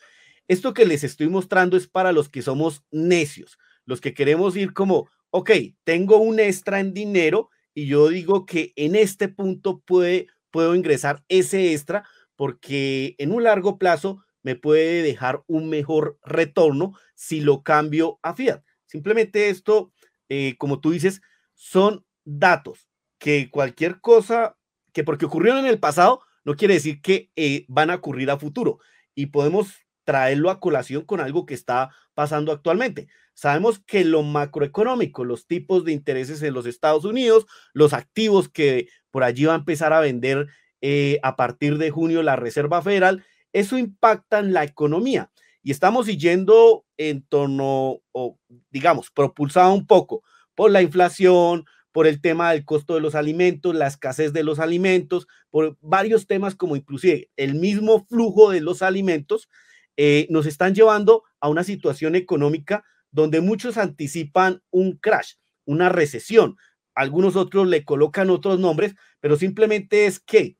Esto 0.47 0.73
que 0.73 0.85
les 0.85 1.03
estoy 1.03 1.27
mostrando 1.27 1.75
es 1.75 1.87
para 1.89 2.13
los 2.13 2.29
que 2.29 2.41
somos 2.41 2.85
necios, 2.89 3.57
los 3.83 3.99
que 3.99 4.13
queremos 4.13 4.55
ir 4.55 4.71
como, 4.71 5.09
ok, 5.31 5.51
tengo 5.83 6.15
un 6.15 6.39
extra 6.39 6.79
en 6.79 6.93
dinero 6.93 7.49
y 7.73 7.87
yo 7.87 8.07
digo 8.07 8.45
que 8.45 8.71
en 8.77 8.95
este 8.95 9.27
punto 9.27 9.81
puede, 9.85 10.27
puedo 10.49 10.75
ingresar 10.75 11.25
ese 11.27 11.73
extra 11.73 12.05
porque 12.37 13.15
en 13.17 13.33
un 13.33 13.43
largo 13.43 13.77
plazo 13.77 14.23
me 14.43 14.55
puede 14.55 15.01
dejar 15.01 15.43
un 15.47 15.69
mejor 15.69 16.17
retorno 16.23 16.93
si 17.15 17.41
lo 17.41 17.63
cambio 17.63 18.19
a 18.23 18.33
fiat. 18.33 18.63
Simplemente 18.85 19.49
esto, 19.49 19.91
eh, 20.29 20.55
como 20.57 20.79
tú 20.79 20.91
dices, 20.91 21.21
son 21.53 22.05
datos 22.23 22.87
que 23.17 23.49
cualquier 23.51 23.99
cosa 23.99 24.55
que 24.93 25.03
porque 25.03 25.25
ocurrieron 25.25 25.59
en 25.59 25.65
el 25.65 25.79
pasado 25.79 26.21
no 26.45 26.55
quiere 26.55 26.75
decir 26.75 27.01
que 27.01 27.29
eh, 27.35 27.65
van 27.67 27.89
a 27.89 27.95
ocurrir 27.95 28.31
a 28.31 28.39
futuro 28.39 28.79
y 29.13 29.25
podemos 29.25 29.73
traerlo 30.05 30.49
a 30.49 30.61
colación 30.61 31.03
con 31.03 31.19
algo 31.19 31.45
que 31.45 31.53
está 31.53 31.89
pasando 32.13 32.53
actualmente. 32.53 33.09
Sabemos 33.33 33.79
que 33.79 34.05
lo 34.05 34.23
macroeconómico, 34.23 35.25
los 35.25 35.45
tipos 35.45 35.83
de 35.83 35.91
intereses 35.91 36.41
en 36.41 36.53
los 36.53 36.65
Estados 36.65 37.03
Unidos, 37.03 37.45
los 37.73 37.93
activos 37.93 38.47
que 38.47 38.87
por 39.11 39.23
allí 39.23 39.45
va 39.45 39.53
a 39.53 39.57
empezar 39.57 39.91
a 39.91 39.99
vender 39.99 40.47
eh, 40.81 41.19
a 41.23 41.35
partir 41.35 41.77
de 41.77 41.89
junio 41.89 42.23
la 42.23 42.35
Reserva 42.35 42.81
Federal, 42.81 43.23
eso 43.53 43.77
impacta 43.77 44.39
en 44.39 44.53
la 44.53 44.63
economía. 44.63 45.31
Y 45.63 45.71
estamos 45.71 46.07
yendo 46.07 46.85
en 46.97 47.23
torno, 47.23 48.01
o 48.11 48.37
digamos, 48.69 49.11
propulsado 49.11 49.73
un 49.73 49.85
poco 49.85 50.23
por 50.55 50.71
la 50.71 50.81
inflación, 50.81 51.65
por 51.91 52.07
el 52.07 52.21
tema 52.21 52.51
del 52.51 52.63
costo 52.63 52.93
de 52.93 53.01
los 53.01 53.15
alimentos, 53.15 53.73
la 53.73 53.87
escasez 53.87 54.31
de 54.31 54.43
los 54.43 54.59
alimentos, 54.59 55.27
por 55.49 55.77
varios 55.81 56.27
temas 56.27 56.55
como 56.55 56.75
inclusive 56.75 57.29
el 57.37 57.55
mismo 57.55 58.05
flujo 58.05 58.51
de 58.51 58.61
los 58.61 58.81
alimentos 58.81 59.49
eh, 59.97 60.27
nos 60.29 60.45
están 60.45 60.75
llevando 60.75 61.23
a 61.39 61.49
una 61.49 61.63
situación 61.63 62.15
económica 62.15 62.85
donde 63.11 63.41
muchos 63.41 63.77
anticipan 63.77 64.61
un 64.69 64.97
crash, 64.97 65.33
una 65.65 65.89
recesión. 65.89 66.55
Algunos 66.93 67.35
otros 67.35 67.67
le 67.67 67.83
colocan 67.83 68.29
otros 68.29 68.59
nombres, 68.59 68.93
pero 69.19 69.35
simplemente 69.35 70.05
es 70.05 70.19
que 70.19 70.55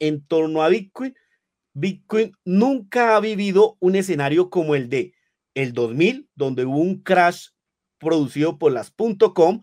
en 0.00 0.26
torno 0.26 0.62
a 0.62 0.68
Bitcoin, 0.68 1.14
Bitcoin 1.72 2.32
nunca 2.44 3.16
ha 3.16 3.20
vivido 3.20 3.76
un 3.80 3.94
escenario 3.94 4.50
como 4.50 4.74
el 4.74 4.88
de 4.88 5.14
el 5.54 5.72
2000, 5.72 6.28
donde 6.34 6.64
hubo 6.64 6.78
un 6.78 7.02
crash 7.02 7.48
producido 7.98 8.58
por 8.58 8.72
las 8.72 8.92
.com, 9.34 9.60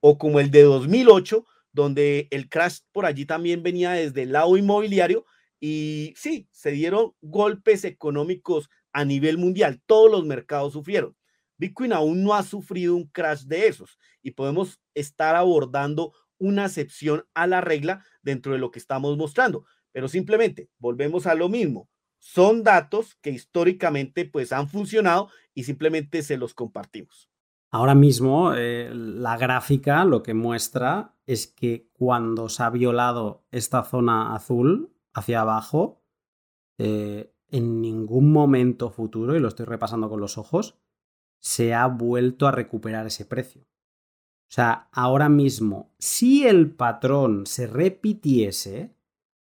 o 0.00 0.18
como 0.18 0.40
el 0.40 0.50
de 0.50 0.62
2008, 0.62 1.44
donde 1.72 2.28
el 2.30 2.48
crash 2.48 2.78
por 2.92 3.06
allí 3.06 3.26
también 3.26 3.62
venía 3.62 3.92
desde 3.92 4.22
el 4.22 4.32
lado 4.32 4.56
inmobiliario 4.56 5.24
y 5.60 6.12
sí, 6.16 6.48
se 6.50 6.72
dieron 6.72 7.12
golpes 7.20 7.84
económicos 7.84 8.68
a 8.92 9.04
nivel 9.04 9.38
mundial. 9.38 9.80
Todos 9.86 10.10
los 10.10 10.24
mercados 10.24 10.72
sufrieron. 10.72 11.16
Bitcoin 11.56 11.92
aún 11.92 12.24
no 12.24 12.34
ha 12.34 12.42
sufrido 12.42 12.96
un 12.96 13.06
crash 13.06 13.42
de 13.44 13.68
esos 13.68 13.98
y 14.22 14.32
podemos 14.32 14.80
estar 14.94 15.36
abordando 15.36 16.12
una 16.42 16.66
excepción 16.66 17.24
a 17.34 17.46
la 17.46 17.60
regla 17.60 18.04
dentro 18.20 18.52
de 18.52 18.58
lo 18.58 18.72
que 18.72 18.80
estamos 18.80 19.16
mostrando. 19.16 19.64
Pero 19.92 20.08
simplemente 20.08 20.68
volvemos 20.78 21.26
a 21.26 21.34
lo 21.34 21.48
mismo. 21.48 21.88
Son 22.18 22.64
datos 22.64 23.14
que 23.22 23.30
históricamente 23.30 24.24
pues 24.24 24.52
han 24.52 24.68
funcionado 24.68 25.28
y 25.54 25.64
simplemente 25.64 26.22
se 26.22 26.36
los 26.36 26.52
compartimos. 26.52 27.30
Ahora 27.70 27.94
mismo 27.94 28.54
eh, 28.54 28.90
la 28.92 29.36
gráfica 29.36 30.04
lo 30.04 30.22
que 30.22 30.34
muestra 30.34 31.14
es 31.26 31.46
que 31.46 31.88
cuando 31.92 32.48
se 32.48 32.64
ha 32.64 32.70
violado 32.70 33.46
esta 33.50 33.84
zona 33.84 34.34
azul, 34.34 34.92
hacia 35.14 35.42
abajo, 35.42 36.02
eh, 36.78 37.32
en 37.48 37.80
ningún 37.80 38.32
momento 38.32 38.90
futuro, 38.90 39.36
y 39.36 39.40
lo 39.40 39.48
estoy 39.48 39.66
repasando 39.66 40.08
con 40.08 40.20
los 40.20 40.38
ojos, 40.38 40.78
se 41.38 41.74
ha 41.74 41.86
vuelto 41.86 42.46
a 42.46 42.52
recuperar 42.52 43.06
ese 43.06 43.24
precio. 43.26 43.66
O 44.52 44.54
sea, 44.54 44.90
ahora 44.92 45.30
mismo, 45.30 45.94
si 45.98 46.46
el 46.46 46.72
patrón 46.72 47.46
se 47.46 47.66
repitiese, 47.66 48.94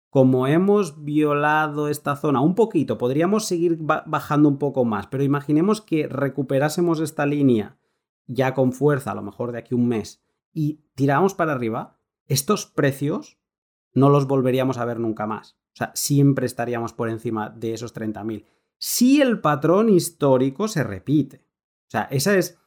como 0.10 0.48
hemos 0.48 1.04
violado 1.04 1.88
esta 1.88 2.16
zona 2.16 2.42
un 2.42 2.56
poquito, 2.56 2.98
podríamos 2.98 3.46
seguir 3.46 3.78
bajando 3.80 4.50
un 4.50 4.58
poco 4.58 4.86
más, 4.86 5.06
pero 5.06 5.24
imaginemos 5.24 5.82
que 5.82 6.08
recuperásemos 6.08 7.00
esta 7.00 7.28
línea 7.28 7.78
ya 8.26 8.56
con 8.56 8.74
fuerza, 8.74 9.12
a 9.12 9.14
lo 9.14 9.22
mejor 9.22 9.52
de 9.52 9.60
aquí 9.60 9.76
un 9.76 9.88
mes, 9.88 10.24
y 10.52 10.80
tiramos 10.96 11.36
para 11.36 11.52
arriba, 11.52 12.00
estos 12.26 12.66
precios 12.66 13.38
no 13.94 14.10
los 14.10 14.26
volveríamos 14.26 14.80
a 14.80 14.86
ver 14.86 15.00
nunca 15.00 15.28
más. 15.28 15.60
O 15.74 15.78
sea, 15.78 15.92
siempre 15.94 16.48
estaríamos 16.48 16.94
por 16.94 17.10
encima 17.10 17.52
de 17.52 17.76
esos 17.76 17.94
30.000. 17.94 18.46
Si 18.80 19.22
el 19.22 19.42
patrón 19.42 19.90
histórico 19.90 20.68
se 20.68 20.84
repite. 20.84 21.46
O 21.86 21.92
sea, 21.92 22.08
esa 22.10 22.36
es... 22.36 22.58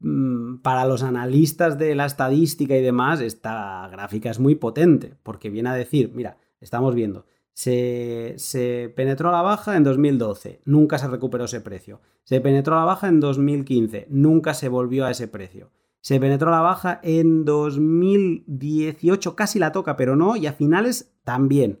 Mm, 0.00 0.58
para 0.58 0.84
los 0.84 1.02
analistas 1.02 1.78
de 1.78 1.94
la 1.94 2.06
estadística 2.06 2.76
y 2.76 2.82
demás, 2.82 3.20
esta 3.20 3.88
gráfica 3.90 4.30
es 4.30 4.38
muy 4.38 4.54
potente, 4.54 5.16
porque 5.22 5.50
viene 5.50 5.70
a 5.70 5.74
decir, 5.74 6.12
mira, 6.14 6.38
estamos 6.60 6.94
viendo, 6.94 7.26
se, 7.56 8.92
penetró 8.94 9.30
a 9.30 9.32
la 9.32 9.42
baja 9.42 9.76
en 9.76 9.84
2012, 9.84 10.60
nunca 10.66 10.98
se 10.98 11.08
recuperó 11.08 11.46
ese 11.46 11.62
precio. 11.62 12.02
Se 12.24 12.40
penetró 12.40 12.74
a 12.74 12.80
la 12.80 12.84
baja 12.84 13.08
en 13.08 13.20
2015, 13.20 14.08
nunca 14.10 14.52
se 14.52 14.68
volvió 14.68 15.06
a 15.06 15.10
ese 15.10 15.26
precio. 15.26 15.70
Se 16.02 16.20
penetró 16.20 16.48
a 16.48 16.56
la 16.56 16.60
baja 16.60 17.00
en 17.02 17.46
2018, 17.46 19.34
casi 19.34 19.58
la 19.58 19.72
toca, 19.72 19.96
pero 19.96 20.16
no, 20.16 20.36
y 20.36 20.46
a 20.46 20.52
finales 20.52 21.14
también. 21.24 21.80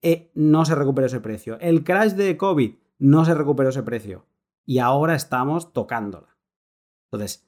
Eh, 0.00 0.30
no 0.34 0.64
se 0.64 0.76
recuperó 0.76 1.08
ese 1.08 1.20
precio. 1.20 1.58
El 1.60 1.82
crash 1.82 2.12
de 2.12 2.36
COVID 2.36 2.74
no 2.98 3.24
se 3.24 3.34
recuperó 3.34 3.70
ese 3.70 3.82
precio. 3.82 4.26
Y 4.64 4.78
ahora 4.78 5.16
estamos 5.16 5.72
tocándola. 5.72 6.36
Entonces, 7.10 7.46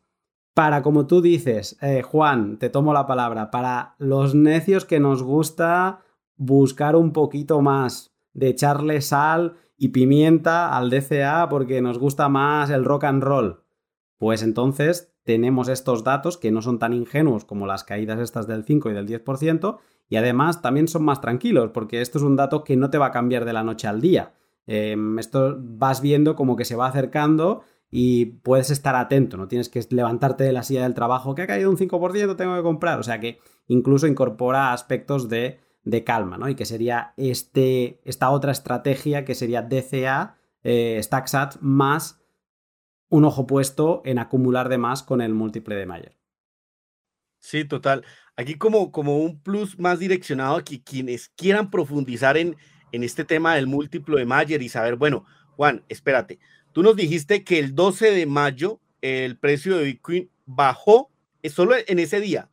para, 0.59 0.83
como 0.83 1.07
tú 1.07 1.23
dices, 1.23 1.79
eh, 1.83 2.03
Juan, 2.03 2.59
te 2.59 2.69
tomo 2.69 2.93
la 2.93 3.07
palabra, 3.07 3.53
para 3.53 3.95
los 3.99 4.35
necios 4.35 4.85
que 4.85 4.99
nos 4.99 5.23
gusta 5.23 6.01
buscar 6.37 6.97
un 6.97 7.13
poquito 7.13 7.63
más, 7.63 8.13
de 8.33 8.49
echarle 8.49 9.01
sal 9.01 9.55
y 9.77 9.91
pimienta 9.91 10.77
al 10.77 10.91
DCA 10.91 11.49
porque 11.49 11.81
nos 11.81 12.01
gusta 12.01 12.29
más 12.29 12.71
el 12.71 12.85
rock 12.85 13.05
and 13.05 13.23
roll. 13.23 13.63
Pues 14.19 14.43
entonces 14.43 15.15
tenemos 15.23 15.69
estos 15.69 16.03
datos 16.03 16.37
que 16.37 16.51
no 16.51 16.61
son 16.61 16.81
tan 16.81 16.93
ingenuos 16.93 17.45
como 17.45 17.69
las 17.69 17.85
caídas 17.85 18.19
estas 18.19 18.49
del 18.49 18.65
5 18.65 18.91
y 18.91 18.95
del 18.95 19.07
10% 19.07 19.79
y 20.09 20.17
además 20.17 20.61
también 20.61 20.89
son 20.89 21.05
más 21.05 21.21
tranquilos 21.21 21.71
porque 21.73 22.01
esto 22.01 22.19
es 22.19 22.25
un 22.25 22.35
dato 22.35 22.65
que 22.65 22.77
no 22.77 22.91
te 22.91 22.99
va 22.99 23.07
a 23.07 23.13
cambiar 23.13 23.45
de 23.45 23.53
la 23.53 23.63
noche 23.63 23.87
al 23.87 24.01
día. 24.01 24.33
Em, 24.67 25.21
esto 25.21 25.57
vas 25.57 26.01
viendo 26.01 26.35
como 26.35 26.57
que 26.57 26.65
se 26.65 26.75
va 26.75 26.89
acercando 26.89 27.63
y 27.91 28.26
puedes 28.26 28.70
estar 28.70 28.95
atento, 28.95 29.36
no 29.36 29.49
tienes 29.49 29.68
que 29.68 29.84
levantarte 29.91 30.45
de 30.45 30.53
la 30.53 30.62
silla 30.62 30.82
del 30.82 30.95
trabajo 30.95 31.34
que 31.34 31.43
ha 31.43 31.47
caído 31.47 31.70
un 31.70 31.76
5%, 31.78 32.36
tengo 32.36 32.57
que 32.57 32.62
comprar, 32.62 32.99
o 32.99 33.03
sea 33.03 33.20
que 33.20 33.39
incluso 33.66 34.07
incorpora 34.07 34.72
aspectos 34.72 35.28
de 35.28 35.61
de 35.89 36.05
calma, 36.05 36.36
¿no? 36.36 36.49
Y 36.49 36.55
que 36.55 36.66
sería 36.66 37.14
este, 37.16 38.01
esta 38.05 38.30
otra 38.30 38.53
estrategia 38.53 39.24
que 39.24 39.34
sería 39.34 39.62
DCA, 39.62 40.36
eh, 40.62 41.01
StackSat, 41.03 41.57
más 41.61 42.20
un 43.09 43.24
ojo 43.24 43.47
puesto 43.47 44.03
en 44.05 44.18
acumular 44.18 44.68
de 44.68 44.76
más 44.76 45.03
con 45.03 45.22
el 45.22 45.32
múltiple 45.32 45.76
de 45.76 45.86
Mayer. 45.86 46.18
Sí, 47.41 47.64
total. 47.64 48.05
Aquí 48.36 48.57
como, 48.57 48.93
como 48.93 49.16
un 49.16 49.41
plus 49.41 49.78
más 49.78 49.99
direccionado 49.99 50.57
a 50.57 50.62
quienes 50.62 51.30
quieran 51.30 51.70
profundizar 51.70 52.36
en, 52.36 52.57
en 52.93 53.03
este 53.03 53.24
tema 53.24 53.55
del 53.55 53.66
múltiplo 53.66 54.18
de 54.18 54.26
Mayer 54.26 54.61
y 54.61 54.68
saber, 54.68 54.97
bueno, 54.97 55.24
Juan, 55.57 55.84
espérate, 55.89 56.39
tú 56.73 56.83
nos 56.83 56.97
dijiste 56.97 57.45
que 57.45 57.59
el 57.59 57.75
12 57.75 58.11
de 58.11 58.27
mayo 58.27 58.81
el 59.01 59.39
precio 59.39 59.77
de 59.77 59.85
Bitcoin 59.85 60.31
bajó, 60.47 61.11
solo 61.45 61.75
en 61.87 61.99
ese 61.99 62.21
día, 62.21 62.49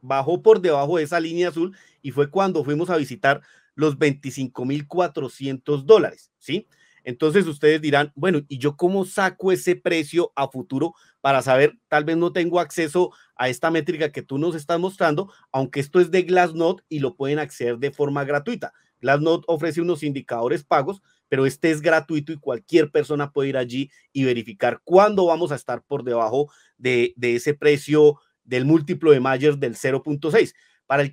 bajó 0.00 0.42
por 0.42 0.60
debajo 0.60 0.96
de 0.96 1.04
esa 1.04 1.20
línea 1.20 1.48
azul 1.48 1.76
y 2.02 2.10
fue 2.10 2.30
cuando 2.30 2.64
fuimos 2.64 2.90
a 2.90 2.96
visitar 2.96 3.40
los 3.74 3.98
25.400 3.98 5.84
dólares, 5.84 6.30
¿sí? 6.38 6.66
Entonces 7.04 7.46
ustedes 7.46 7.80
dirán, 7.80 8.12
bueno, 8.14 8.42
¿y 8.48 8.58
yo 8.58 8.76
cómo 8.76 9.04
saco 9.04 9.50
ese 9.50 9.74
precio 9.74 10.32
a 10.36 10.48
futuro 10.48 10.94
para 11.20 11.42
saber, 11.42 11.78
tal 11.88 12.04
vez 12.04 12.16
no 12.16 12.32
tengo 12.32 12.60
acceso 12.60 13.12
a 13.34 13.48
esta 13.48 13.70
métrica 13.70 14.12
que 14.12 14.22
tú 14.22 14.38
nos 14.38 14.54
estás 14.54 14.78
mostrando, 14.78 15.32
aunque 15.50 15.80
esto 15.80 16.00
es 16.00 16.10
de 16.10 16.22
Glassnode 16.22 16.82
y 16.88 17.00
lo 17.00 17.16
pueden 17.16 17.38
acceder 17.38 17.78
de 17.78 17.90
forma 17.90 18.24
gratuita. 18.24 18.72
Glassnode 19.02 19.44
ofrece 19.46 19.82
unos 19.82 20.02
indicadores 20.02 20.64
pagos, 20.64 21.02
pero 21.28 21.44
este 21.44 21.70
es 21.70 21.82
gratuito 21.82 22.32
y 22.32 22.38
cualquier 22.38 22.90
persona 22.90 23.32
puede 23.32 23.50
ir 23.50 23.56
allí 23.58 23.90
y 24.12 24.24
verificar 24.24 24.80
cuándo 24.84 25.26
vamos 25.26 25.52
a 25.52 25.56
estar 25.56 25.82
por 25.82 26.04
debajo 26.04 26.50
de, 26.78 27.14
ese 27.20 27.52
precio 27.52 28.18
del 28.44 28.64
múltiplo 28.64 29.10
de 29.10 29.20
Mayer 29.20 29.58
del 29.58 29.74
0.6 29.74 30.54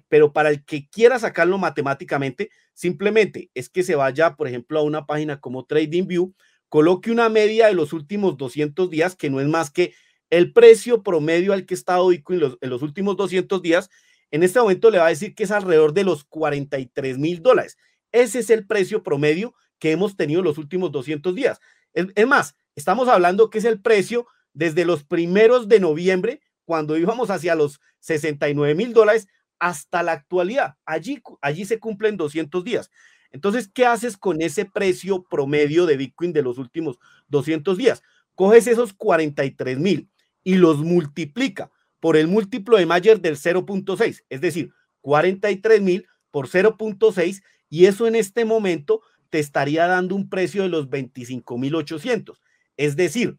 pero 0.08 0.34
para 0.34 0.50
el 0.50 0.66
que 0.66 0.90
quiera 0.90 1.20
sacarlo 1.20 1.58
matemáticamente, 1.58 2.50
simplemente 2.74 3.50
es 3.54 3.70
que 3.70 3.84
se 3.84 3.96
vaya, 3.96 4.36
por 4.36 4.48
ejemplo, 4.48 4.80
a 4.80 4.84
una 4.84 5.06
página 5.06 5.40
como 5.40 5.66
TradingView, 5.66 6.34
coloque 6.68 7.12
una 7.12 7.30
media 7.30 7.68
de 7.68 7.74
los 7.74 7.94
últimos 7.94 8.38
200 8.38 8.90
días, 8.90 9.16
que 9.16 9.30
no 9.30 9.40
es 9.40 9.48
más 9.48 9.72
que 9.72 9.94
el 10.30 10.54
precio 10.54 11.02
promedio 11.02 11.54
al 11.54 11.66
que 11.66 11.74
está 11.74 12.00
Bitcoin 12.06 12.58
en 12.60 12.70
los 12.70 12.82
últimos 12.82 13.18
200 13.18 13.62
días. 13.62 13.90
En 14.32 14.44
este 14.44 14.60
momento 14.60 14.92
le 14.92 15.00
va 15.00 15.08
a 15.08 15.10
decir 15.10 15.34
que 15.34 15.44
es 15.44 15.52
alrededor 15.52 15.94
de 15.94 16.04
los 16.04 16.24
43 16.24 17.18
mil 17.18 17.42
dólares. 17.42 17.78
Ese 18.12 18.40
es 18.40 18.50
el 18.50 18.66
precio 18.68 19.04
promedio 19.04 19.54
que 19.80 19.92
hemos 19.92 20.16
tenido 20.16 20.40
en 20.40 20.46
los 20.46 20.58
últimos 20.58 20.92
200 20.92 21.34
días. 21.34 21.60
Es, 21.94 22.28
más, 22.28 22.56
estamos 22.76 23.08
hablando 23.08 23.50
que 23.50 23.58
es 23.58 23.66
el 23.66 23.82
precio 23.82 24.28
desde 24.54 24.86
los 24.86 25.04
primeros 25.04 25.68
de 25.68 25.80
noviembre, 25.80 26.42
cuando 26.66 26.98
íbamos 26.98 27.30
hacia 27.30 27.56
los 27.56 27.80
69 28.00 28.76
mil 28.76 28.94
dólares, 28.94 29.28
hasta 29.58 30.04
la 30.04 30.14
actualidad. 30.14 30.76
Allí, 30.86 31.22
allí 31.42 31.66
se 31.66 31.80
cumplen 31.80 32.18
200 32.18 32.64
días. 32.64 32.92
Entonces, 33.32 33.70
¿qué 33.74 33.86
haces 33.86 34.18
con 34.18 34.42
ese 34.42 34.66
precio 34.66 35.24
promedio 35.24 35.86
de 35.86 35.98
Bitcoin 35.98 36.34
de 36.34 36.42
los 36.42 36.58
últimos 36.58 36.98
200 37.28 37.78
días? 37.78 38.02
Coges 38.36 38.68
esos 38.68 38.94
43 38.94 39.80
mil 39.80 40.10
y 40.44 40.56
los 40.56 40.80
multiplica 40.80 41.72
por 42.00 42.18
el 42.18 42.28
múltiplo 42.28 42.78
de 42.78 42.86
Mayer 42.86 43.20
del 43.20 43.36
0.6, 43.36 44.24
es 44.30 44.42
decir, 44.42 44.72
43 45.02 45.82
mil 45.82 46.08
por 46.32 46.48
0.6 46.48 47.42
y 47.70 47.86
eso 47.86 48.08
en 48.08 48.16
este 48.16 48.46
momento 48.46 49.02
te 49.30 49.40
estaría 49.40 49.88
dando 49.88 50.16
un 50.16 50.30
precio 50.30 50.64
de 50.64 50.70
los 50.70 50.90
25.800. 50.90 52.40
Es 52.78 52.96
decir, 52.96 53.38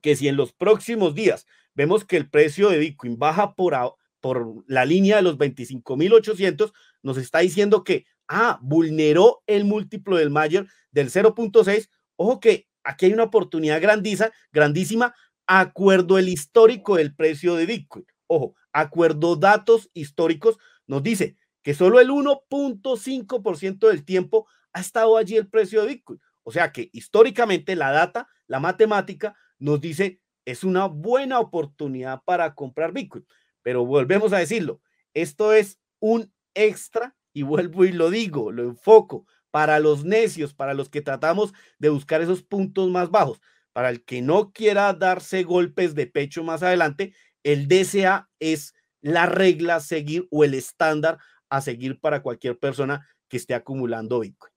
que 0.00 0.16
si 0.16 0.28
en 0.28 0.36
los 0.36 0.52
próximos 0.52 1.14
días 1.14 1.46
vemos 1.74 2.04
que 2.04 2.16
el 2.16 2.28
precio 2.28 2.68
de 2.68 2.78
Bitcoin 2.78 3.18
baja 3.18 3.54
por, 3.54 3.74
por 4.20 4.64
la 4.66 4.84
línea 4.84 5.16
de 5.16 5.22
los 5.22 5.36
25.800, 5.38 6.72
nos 7.02 7.18
está 7.18 7.40
diciendo 7.40 7.84
que, 7.84 8.06
ah, 8.28 8.58
vulneró 8.62 9.42
el 9.46 9.64
múltiplo 9.64 10.16
del 10.16 10.30
Mayer 10.30 10.66
del 10.92 11.10
0.6. 11.10 11.88
Ojo 12.16 12.40
que 12.40 12.68
aquí 12.84 13.06
hay 13.06 13.12
una 13.12 13.24
oportunidad 13.24 13.80
grandiza, 13.80 14.30
grandísima, 14.52 15.14
acuerdo 15.58 16.16
el 16.16 16.28
histórico 16.28 16.94
del 16.94 17.12
precio 17.12 17.56
de 17.56 17.66
Bitcoin. 17.66 18.06
Ojo, 18.28 18.54
acuerdo 18.72 19.34
datos 19.34 19.90
históricos, 19.94 20.58
nos 20.86 21.02
dice 21.02 21.36
que 21.62 21.74
solo 21.74 21.98
el 21.98 22.10
1.5% 22.10 23.88
del 23.88 24.04
tiempo 24.04 24.46
ha 24.72 24.80
estado 24.80 25.16
allí 25.16 25.36
el 25.36 25.48
precio 25.48 25.82
de 25.82 25.88
Bitcoin. 25.88 26.20
O 26.44 26.52
sea 26.52 26.70
que 26.70 26.88
históricamente 26.92 27.74
la 27.74 27.90
data, 27.90 28.28
la 28.46 28.60
matemática, 28.60 29.34
nos 29.58 29.80
dice 29.80 30.20
es 30.44 30.62
una 30.62 30.86
buena 30.86 31.40
oportunidad 31.40 32.22
para 32.24 32.54
comprar 32.54 32.92
Bitcoin. 32.92 33.26
Pero 33.62 33.84
volvemos 33.84 34.32
a 34.32 34.38
decirlo, 34.38 34.80
esto 35.14 35.52
es 35.52 35.80
un 35.98 36.32
extra 36.54 37.16
y 37.32 37.42
vuelvo 37.42 37.84
y 37.84 37.92
lo 37.92 38.10
digo, 38.10 38.52
lo 38.52 38.62
enfoco 38.62 39.26
para 39.50 39.80
los 39.80 40.04
necios, 40.04 40.54
para 40.54 40.74
los 40.74 40.88
que 40.88 41.02
tratamos 41.02 41.52
de 41.80 41.88
buscar 41.88 42.20
esos 42.20 42.44
puntos 42.44 42.88
más 42.88 43.10
bajos. 43.10 43.40
Para 43.72 43.90
el 43.90 44.04
que 44.04 44.22
no 44.22 44.52
quiera 44.52 44.92
darse 44.92 45.44
golpes 45.44 45.94
de 45.94 46.06
pecho 46.06 46.42
más 46.44 46.62
adelante, 46.62 47.14
el 47.42 47.68
DCA 47.68 48.28
es 48.38 48.74
la 49.00 49.26
regla 49.26 49.76
a 49.76 49.80
seguir 49.80 50.26
o 50.30 50.44
el 50.44 50.54
estándar 50.54 51.18
a 51.48 51.60
seguir 51.60 52.00
para 52.00 52.22
cualquier 52.22 52.58
persona 52.58 53.06
que 53.28 53.36
esté 53.36 53.54
acumulando 53.54 54.20
Bitcoin. 54.20 54.52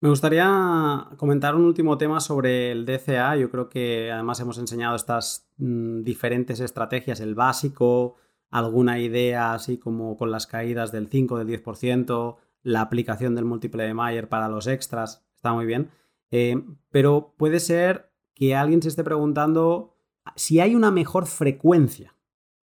Me 0.00 0.08
gustaría 0.10 1.08
comentar 1.16 1.56
un 1.56 1.64
último 1.64 1.98
tema 1.98 2.20
sobre 2.20 2.70
el 2.70 2.86
DCA. 2.86 3.36
Yo 3.36 3.50
creo 3.50 3.68
que 3.68 4.12
además 4.12 4.38
hemos 4.38 4.58
enseñado 4.58 4.94
estas 4.94 5.50
mm, 5.56 6.02
diferentes 6.02 6.60
estrategias, 6.60 7.18
el 7.18 7.34
básico, 7.34 8.14
alguna 8.50 9.00
idea 9.00 9.54
así 9.54 9.76
como 9.76 10.16
con 10.16 10.30
las 10.30 10.46
caídas 10.46 10.92
del 10.92 11.08
5, 11.08 11.38
del 11.38 11.48
10%, 11.48 12.36
la 12.62 12.80
aplicación 12.80 13.34
del 13.34 13.44
múltiple 13.44 13.84
de 13.84 13.94
Mayer 13.94 14.28
para 14.28 14.48
los 14.48 14.68
extras, 14.68 15.26
está 15.34 15.52
muy 15.52 15.66
bien. 15.66 15.90
Eh, 16.30 16.62
pero 16.90 17.34
puede 17.36 17.58
ser 17.58 18.07
que 18.38 18.54
alguien 18.54 18.80
se 18.80 18.88
esté 18.88 19.02
preguntando 19.04 19.94
si 20.36 20.60
hay 20.60 20.74
una 20.74 20.90
mejor 20.90 21.26
frecuencia. 21.26 22.14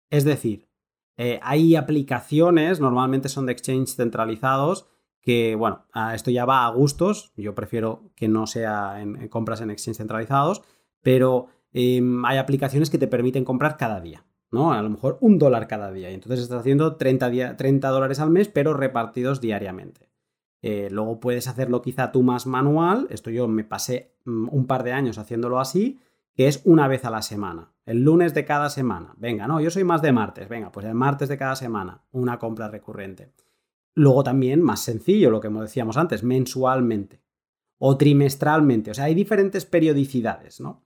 Es 0.10 0.24
decir, 0.24 0.68
eh, 1.18 1.40
hay 1.44 1.76
aplicaciones, 1.76 2.80
normalmente 2.80 3.28
son 3.28 3.46
de 3.46 3.52
exchange 3.52 3.96
centralizados, 3.96 4.88
que, 5.22 5.56
bueno, 5.56 5.86
esto 6.14 6.32
ya 6.32 6.46
va 6.46 6.66
a 6.66 6.70
gustos, 6.70 7.34
yo 7.36 7.54
prefiero 7.54 8.10
que 8.16 8.30
no 8.30 8.48
sea 8.48 9.02
en, 9.02 9.28
compras 9.28 9.60
en 9.60 9.70
exchange 9.70 9.98
centralizados, 9.98 10.62
pero 11.02 11.48
em, 11.74 12.26
hay 12.26 12.38
aplicaciones 12.38 12.90
que 12.90 12.98
te 12.98 13.08
permiten 13.08 13.44
comprar 13.44 13.76
cada 13.76 14.00
día. 14.00 14.26
¿no? 14.52 14.72
A 14.74 14.82
lo 14.82 14.90
mejor 14.90 15.18
un 15.22 15.38
dólar 15.38 15.68
cada 15.68 15.92
día. 15.92 16.10
Y 16.10 16.14
entonces 16.14 16.40
estás 16.40 16.62
haciendo 16.62 16.96
30, 16.96 17.58
30 17.58 17.90
dólares 17.90 18.20
al 18.20 18.32
mes, 18.32 18.48
pero 18.48 18.74
repartidos 18.74 19.42
diariamente. 19.42 20.09
Eh, 20.62 20.90
luego 20.92 21.20
puedes 21.20 21.48
hacerlo 21.48 21.82
quizá 21.82 22.12
tú 22.12 22.24
más 22.24 22.46
manual. 22.46 23.08
Esto 23.10 23.30
yo 23.30 23.48
me 23.48 23.64
pasé 23.64 24.14
mm, 24.26 24.50
un 24.52 24.68
par 24.68 24.84
de 24.84 24.92
años 24.92 25.18
haciéndolo 25.18 25.60
así, 25.60 26.00
que 26.34 26.48
es 26.48 26.62
una 26.66 26.88
vez 26.88 27.06
a 27.06 27.10
la 27.10 27.22
semana. 27.22 27.72
El 27.86 28.04
lunes 28.04 28.34
de 28.34 28.46
cada 28.46 28.70
semana. 28.70 29.14
Venga, 29.18 29.48
no, 29.48 29.62
yo 29.62 29.72
soy 29.72 29.84
más 29.84 30.02
de 30.02 30.12
martes. 30.12 30.50
Venga, 30.50 30.72
pues 30.72 30.86
el 30.86 30.96
martes 30.96 31.30
de 31.30 31.38
cada 31.38 31.56
semana, 31.56 32.04
una 32.12 32.38
compra 32.38 32.68
recurrente. 32.68 33.32
Luego 33.96 34.24
también, 34.24 34.62
más 34.62 34.82
sencillo, 34.82 35.32
lo 35.32 35.40
que 35.40 35.50
decíamos 35.50 35.98
antes, 35.98 36.24
mensualmente 36.24 37.22
o 37.80 37.98
trimestralmente. 37.98 38.92
O 38.92 38.94
sea, 38.94 39.06
hay 39.06 39.16
diferentes 39.16 39.66
periodicidades, 39.66 40.60
¿no? 40.60 40.84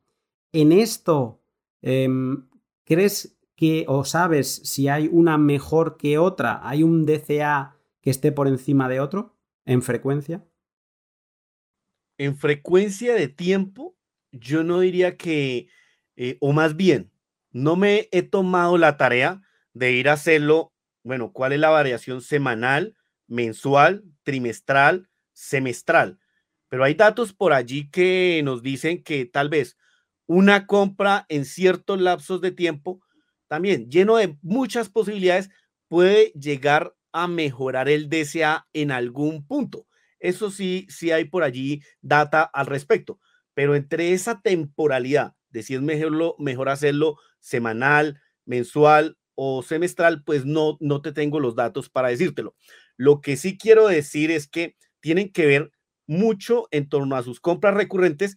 En 0.52 0.72
esto, 0.72 1.42
em, 1.82 2.48
¿crees 2.86 3.38
que 3.56 3.86
o 3.88 4.06
sabes 4.06 4.62
si 4.64 4.88
hay 4.88 5.10
una 5.12 5.38
mejor 5.38 5.98
que 5.98 6.18
otra? 6.18 6.62
¿Hay 6.64 6.84
un 6.84 7.06
DCA 7.06 7.76
que 8.02 8.12
esté 8.12 8.32
por 8.32 8.48
encima 8.48 8.88
de 8.88 9.00
otro 9.00 9.33
en 9.66 9.82
frecuencia? 9.82 10.46
En 12.18 12.38
frecuencia 12.38 13.16
de 13.16 13.28
tiempo, 13.28 13.96
yo 14.32 14.64
no 14.64 14.80
diría 14.80 15.18
que, 15.18 15.68
eh, 16.16 16.38
o 16.42 16.54
más 16.54 16.76
bien, 16.76 17.12
no 17.52 17.76
me 17.76 18.08
he 18.12 18.24
tomado 18.24 18.78
la 18.78 18.98
tarea 18.98 19.42
de 19.74 19.92
ir 19.94 20.10
a 20.10 20.14
hacerlo, 20.14 20.74
bueno, 21.04 21.34
¿cuál 21.34 21.54
es 21.54 21.60
la 21.60 21.70
variación 21.70 22.22
semanal? 22.22 22.96
mensual, 23.28 24.04
trimestral, 24.24 25.10
semestral. 25.34 26.20
Pero 26.70 26.84
hay 26.84 26.94
datos 26.94 27.34
por 27.34 27.54
allí 27.54 27.90
que 27.90 28.42
nos 28.44 28.62
dicen 28.64 29.04
que 29.04 29.26
tal 29.26 29.50
vez 29.50 29.78
una 30.26 30.66
compra 30.68 31.26
en 31.30 31.46
ciertos 31.46 32.00
lapsos 32.00 32.42
de 32.42 32.52
tiempo, 32.52 33.02
también 33.48 33.90
lleno 33.90 34.18
de 34.18 34.38
muchas 34.42 34.90
posibilidades, 34.90 35.50
puede 35.88 36.32
llegar 36.32 36.96
a 37.14 37.28
mejorar 37.28 37.88
el 37.88 38.10
DCA 38.10 38.68
en 38.74 38.92
algún 38.92 39.46
punto. 39.48 39.88
Eso 40.20 40.52
sí, 40.52 40.88
sí 40.90 41.12
hay 41.12 41.26
por 41.26 41.44
allí 41.44 41.82
data 42.02 42.44
al 42.44 42.66
respecto. 42.66 43.20
Pero 43.54 43.76
entre 43.76 44.14
esa 44.14 44.42
temporalidad 44.42 45.34
de 45.50 45.64
si 45.64 45.76
es 45.76 45.82
mejor, 45.82 46.36
mejor 46.40 46.70
hacerlo 46.70 47.18
semanal, 47.40 48.20
mensual 48.46 49.18
o 49.36 49.64
semestral, 49.64 50.24
pues 50.24 50.46
no, 50.46 50.78
no 50.80 51.02
te 51.02 51.12
tengo 51.12 51.40
los 51.40 51.56
datos 51.56 51.90
para 51.90 52.10
decírtelo. 52.10 52.56
Lo 52.98 53.22
que 53.22 53.38
sí 53.38 53.58
quiero 53.58 53.88
decir 53.88 54.32
es 54.32 54.48
que 54.48 54.76
tienen 55.00 55.32
que 55.32 55.46
ver 55.46 55.72
mucho 56.08 56.68
en 56.72 56.90
torno 56.90 57.16
a 57.16 57.24
sus 57.24 57.40
compras 57.40 57.74
recurrentes, 57.74 58.36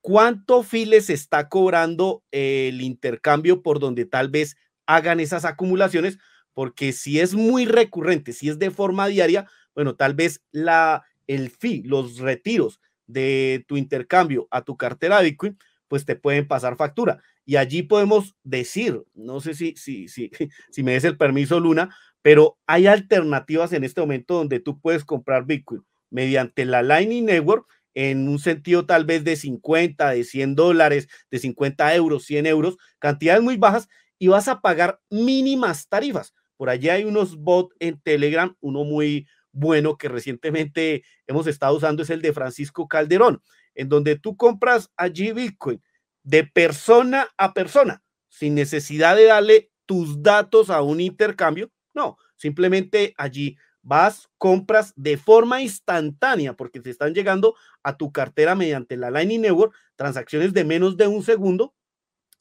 cuánto 0.00 0.62
files 0.62 1.10
está 1.10 1.48
cobrando 1.48 2.24
el 2.30 2.80
intercambio 2.80 3.62
por 3.62 3.80
donde 3.80 4.04
tal 4.04 4.28
vez 4.28 4.56
hagan 4.86 5.20
esas 5.20 5.44
acumulaciones, 5.44 6.18
porque 6.60 6.92
si 6.92 7.18
es 7.20 7.34
muy 7.34 7.64
recurrente, 7.64 8.34
si 8.34 8.50
es 8.50 8.58
de 8.58 8.70
forma 8.70 9.06
diaria, 9.06 9.48
bueno, 9.74 9.96
tal 9.96 10.12
vez 10.12 10.42
la, 10.52 11.06
el 11.26 11.48
fee, 11.48 11.82
los 11.86 12.18
retiros 12.18 12.82
de 13.06 13.64
tu 13.66 13.78
intercambio 13.78 14.46
a 14.50 14.60
tu 14.60 14.76
cartera 14.76 15.16
de 15.16 15.30
Bitcoin, 15.30 15.58
pues 15.88 16.04
te 16.04 16.16
pueden 16.16 16.46
pasar 16.46 16.76
factura. 16.76 17.22
Y 17.46 17.56
allí 17.56 17.82
podemos 17.82 18.36
decir, 18.42 19.02
no 19.14 19.40
sé 19.40 19.54
si, 19.54 19.74
si, 19.78 20.06
si, 20.08 20.30
si 20.70 20.82
me 20.82 20.92
des 20.92 21.04
el 21.04 21.16
permiso, 21.16 21.58
Luna, 21.60 21.96
pero 22.20 22.58
hay 22.66 22.86
alternativas 22.86 23.72
en 23.72 23.82
este 23.82 24.02
momento 24.02 24.34
donde 24.34 24.60
tú 24.60 24.82
puedes 24.82 25.02
comprar 25.06 25.46
Bitcoin 25.46 25.82
mediante 26.10 26.66
la 26.66 26.82
Lightning 26.82 27.24
Network 27.24 27.66
en 27.94 28.28
un 28.28 28.38
sentido 28.38 28.84
tal 28.84 29.06
vez 29.06 29.24
de 29.24 29.36
50, 29.36 30.10
de 30.10 30.24
100 30.24 30.56
dólares, 30.56 31.08
de 31.30 31.38
50 31.38 31.94
euros, 31.94 32.26
100 32.26 32.44
euros, 32.44 32.76
cantidades 32.98 33.42
muy 33.42 33.56
bajas 33.56 33.88
y 34.18 34.28
vas 34.28 34.46
a 34.48 34.60
pagar 34.60 35.00
mínimas 35.08 35.88
tarifas. 35.88 36.34
Por 36.60 36.68
allí 36.68 36.90
hay 36.90 37.04
unos 37.04 37.38
bots 37.38 37.74
en 37.80 37.98
Telegram, 38.02 38.54
uno 38.60 38.84
muy 38.84 39.26
bueno 39.50 39.96
que 39.96 40.10
recientemente 40.10 41.04
hemos 41.26 41.46
estado 41.46 41.74
usando 41.74 42.02
es 42.02 42.10
el 42.10 42.20
de 42.20 42.34
Francisco 42.34 42.86
Calderón, 42.86 43.42
en 43.74 43.88
donde 43.88 44.18
tú 44.18 44.36
compras 44.36 44.90
allí 44.94 45.32
Bitcoin 45.32 45.82
de 46.22 46.44
persona 46.44 47.28
a 47.38 47.54
persona, 47.54 48.02
sin 48.28 48.54
necesidad 48.54 49.16
de 49.16 49.24
darle 49.24 49.70
tus 49.86 50.22
datos 50.22 50.68
a 50.68 50.82
un 50.82 51.00
intercambio, 51.00 51.70
no, 51.94 52.18
simplemente 52.36 53.14
allí 53.16 53.56
vas, 53.80 54.28
compras 54.36 54.92
de 54.96 55.16
forma 55.16 55.62
instantánea, 55.62 56.52
porque 56.52 56.80
te 56.80 56.90
están 56.90 57.14
llegando 57.14 57.54
a 57.82 57.96
tu 57.96 58.12
cartera 58.12 58.54
mediante 58.54 58.98
la 58.98 59.10
Lightning 59.10 59.40
Network 59.40 59.74
transacciones 59.96 60.52
de 60.52 60.64
menos 60.64 60.98
de 60.98 61.06
un 61.06 61.22
segundo 61.22 61.74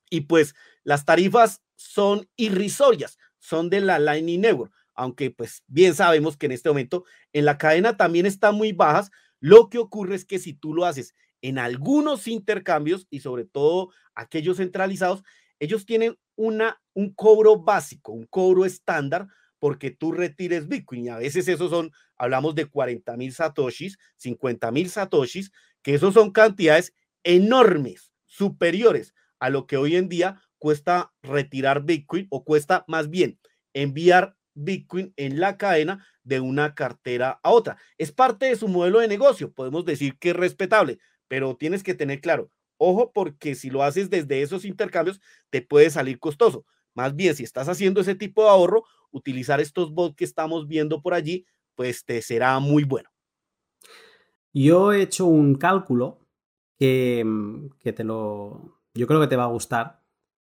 y 0.10 0.22
pues 0.22 0.56
las 0.84 1.06
tarifas 1.06 1.62
son 1.76 2.28
irrisorias, 2.36 3.18
son 3.40 3.70
de 3.70 3.82
la 3.82 4.00
Lightning 4.00 4.42
Network, 4.42 4.74
aunque 4.94 5.32
pues 5.32 5.64
bien 5.68 5.96
sabemos 5.96 6.38
que 6.38 6.46
en 6.46 6.52
este 6.52 6.70
momento 6.70 7.06
en 7.34 7.46
la 7.46 7.58
cadena 7.58 7.98
también 7.98 8.26
están 8.26 8.56
muy 8.56 8.74
bajas. 8.74 9.12
Lo 9.40 9.70
que 9.70 9.78
ocurre 9.78 10.16
es 10.16 10.26
que 10.26 10.40
si 10.40 10.54
tú 10.54 10.74
lo 10.74 10.86
haces 10.86 11.16
en 11.42 11.58
algunos 11.58 12.28
intercambios 12.28 13.08
y 13.10 13.22
sobre 13.22 13.46
todo 13.46 13.90
aquellos 14.14 14.58
centralizados, 14.58 15.24
ellos 15.60 15.86
tienen 15.86 16.18
una, 16.36 16.82
un 16.94 17.14
cobro 17.14 17.58
básico, 17.58 18.12
un 18.12 18.26
cobro 18.26 18.66
estándar 18.66 19.28
porque 19.60 19.92
tú 19.92 20.12
retires 20.12 20.68
Bitcoin. 20.68 21.06
Y 21.06 21.10
a 21.10 21.18
veces 21.18 21.48
esos 21.48 21.70
son, 21.70 21.92
hablamos 22.18 22.56
de 22.56 22.66
40 22.66 23.16
mil 23.18 23.34
satoshis, 23.34 23.98
50 24.18 24.72
mil 24.72 24.90
satoshis, 24.90 25.52
que 25.82 25.94
esos 25.94 26.14
son 26.14 26.32
cantidades 26.32 26.94
enormes, 27.24 28.12
superiores 28.26 29.14
a 29.40 29.50
lo 29.50 29.68
que 29.68 29.78
hoy 29.78 29.96
en 29.96 30.10
día 30.10 30.42
cuesta 30.60 31.14
retirar 31.22 31.84
Bitcoin 31.84 32.28
o 32.30 32.44
cuesta 32.44 32.86
más 32.88 33.10
bien 33.10 33.40
enviar 33.74 34.36
Bitcoin 34.54 35.14
en 35.16 35.40
la 35.40 35.58
cadena 35.58 36.06
de 36.24 36.40
una 36.40 36.76
cartera 36.76 37.40
a 37.44 37.52
otra. 37.52 37.78
Es 37.98 38.12
parte 38.12 38.48
de 38.48 38.56
su 38.56 38.68
modelo 38.68 39.00
de 39.00 39.08
negocio, 39.08 39.52
podemos 39.52 39.86
decir 39.86 40.18
que 40.20 40.32
es 40.32 40.36
respetable, 40.36 41.00
pero 41.28 41.56
tienes 41.56 41.82
que 41.82 41.94
tener 41.94 42.22
claro, 42.22 42.52
ojo, 42.78 43.12
porque 43.14 43.56
si 43.56 43.70
lo 43.70 43.84
haces 43.84 44.10
desde 44.10 44.42
esos 44.42 44.66
intercambios, 44.66 45.22
te 45.50 45.62
puede 45.62 45.90
salir 45.90 46.20
costoso. 46.20 46.66
Más 46.94 47.16
bien, 47.16 47.36
si 47.36 47.44
estás 47.44 47.70
haciendo 47.70 48.02
ese 48.02 48.16
tipo 48.16 48.44
de 48.44 48.50
ahorro, 48.50 48.84
utilizar 49.12 49.62
estos 49.62 49.92
bots 49.92 50.16
que 50.16 50.26
estamos 50.26 50.68
viendo 50.68 51.02
por 51.02 51.14
allí, 51.14 51.46
pues 51.76 52.04
te 52.04 52.22
será 52.22 52.60
muy 52.60 52.84
bueno. 52.84 53.10
Yo 54.54 54.92
he 54.92 55.02
hecho 55.02 55.26
un 55.26 55.56
cálculo 55.56 56.20
que, 56.78 57.24
mm, 57.26 57.70
que 57.80 57.94
te 57.94 58.04
lo. 58.04 58.80
Yo 58.94 59.08
creo 59.08 59.22
que 59.22 59.28
te 59.28 59.36
va 59.36 59.44
a 59.44 59.48
gustar. 59.48 59.99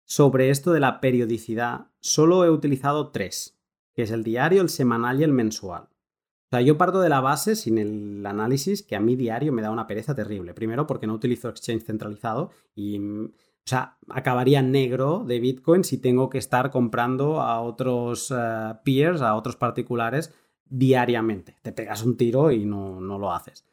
Sobre 0.05 0.51
esto 0.51 0.73
de 0.73 0.81
la 0.81 1.01
periodicidad, 1.01 1.89
solo 2.01 2.45
he 2.45 2.51
utilizado 2.51 3.11
tres, 3.11 3.59
que 3.95 4.03
es 4.03 4.11
el 4.11 4.25
diario, 4.25 4.63
el 4.63 4.69
semanal 4.69 5.21
y 5.21 5.25
el 5.25 5.33
mensual. 5.33 5.85
O 5.85 6.57
sea, 6.57 6.61
yo 6.61 6.79
parto 6.79 7.01
de 7.01 7.09
la 7.09 7.21
base 7.21 7.57
sin 7.57 7.79
el 7.79 8.25
análisis 8.27 8.83
que 8.83 8.97
a 8.97 9.01
mí 9.01 9.17
diario 9.17 9.53
me 9.53 9.63
da 9.63 9.71
una 9.71 9.87
pereza 9.87 10.15
terrible. 10.15 10.55
Primero 10.55 10.87
porque 10.87 11.07
no 11.07 11.15
utilizo 11.15 11.49
exchange 11.49 11.85
centralizado 11.85 12.51
y 12.75 12.99
mm, 12.99 13.33
o 13.65 13.67
sea, 13.67 13.97
acabaría 14.11 14.61
negro 14.61 15.25
de 15.27 15.41
Bitcoin 15.41 15.85
si 15.85 15.97
tengo 15.97 16.29
que 16.29 16.37
estar 16.37 16.71
comprando 16.71 17.41
a 17.41 17.63
otros 17.63 18.31
eh, 18.31 18.75
peers, 18.85 19.23
a 19.23 19.35
otros 19.35 19.57
particulares 19.57 20.35
diariamente. 20.67 21.57
Te 21.63 21.73
pegas 21.73 22.03
un 22.03 22.19
tiro 22.19 22.51
y 22.51 22.67
no, 22.67 23.01
lo 23.01 23.33
haces. 23.33 23.65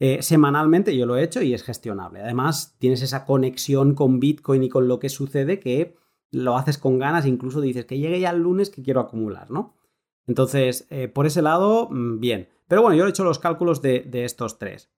Eh, 0.00 0.22
semanalmente 0.22 0.96
yo 0.96 1.06
lo 1.06 1.16
he 1.16 1.22
hecho 1.22 1.42
y 1.42 1.54
es 1.54 1.62
gestionable. 1.62 2.20
Además, 2.20 2.74
tienes 2.78 3.02
esa 3.02 3.24
conexión 3.24 3.94
con 3.94 4.18
Bitcoin 4.18 4.64
y 4.64 4.68
con 4.68 4.88
lo 4.88 4.98
que 4.98 5.08
sucede 5.08 5.60
que 5.60 5.96
lo 6.32 6.56
haces 6.56 6.78
con 6.78 6.98
ganas, 6.98 7.26
incluso 7.26 7.60
dices 7.60 7.84
que 7.84 7.98
llegue 7.98 8.18
ya 8.18 8.30
el 8.30 8.40
lunes 8.40 8.70
que 8.70 8.82
quiero 8.82 9.00
acumular, 9.00 9.50
¿no? 9.50 9.76
Entonces, 10.26 10.86
eh, 10.90 11.08
por 11.08 11.26
ese 11.26 11.42
lado, 11.42 11.88
mm, 11.90 12.18
bien. 12.18 12.48
Pero 12.66 12.82
bueno, 12.82 12.96
yo 12.96 13.06
he 13.06 13.10
hecho 13.10 13.24
los 13.24 13.38
cálculos 13.38 13.82
de 13.82 14.08
estos 14.12 14.58
tres. 14.58 14.90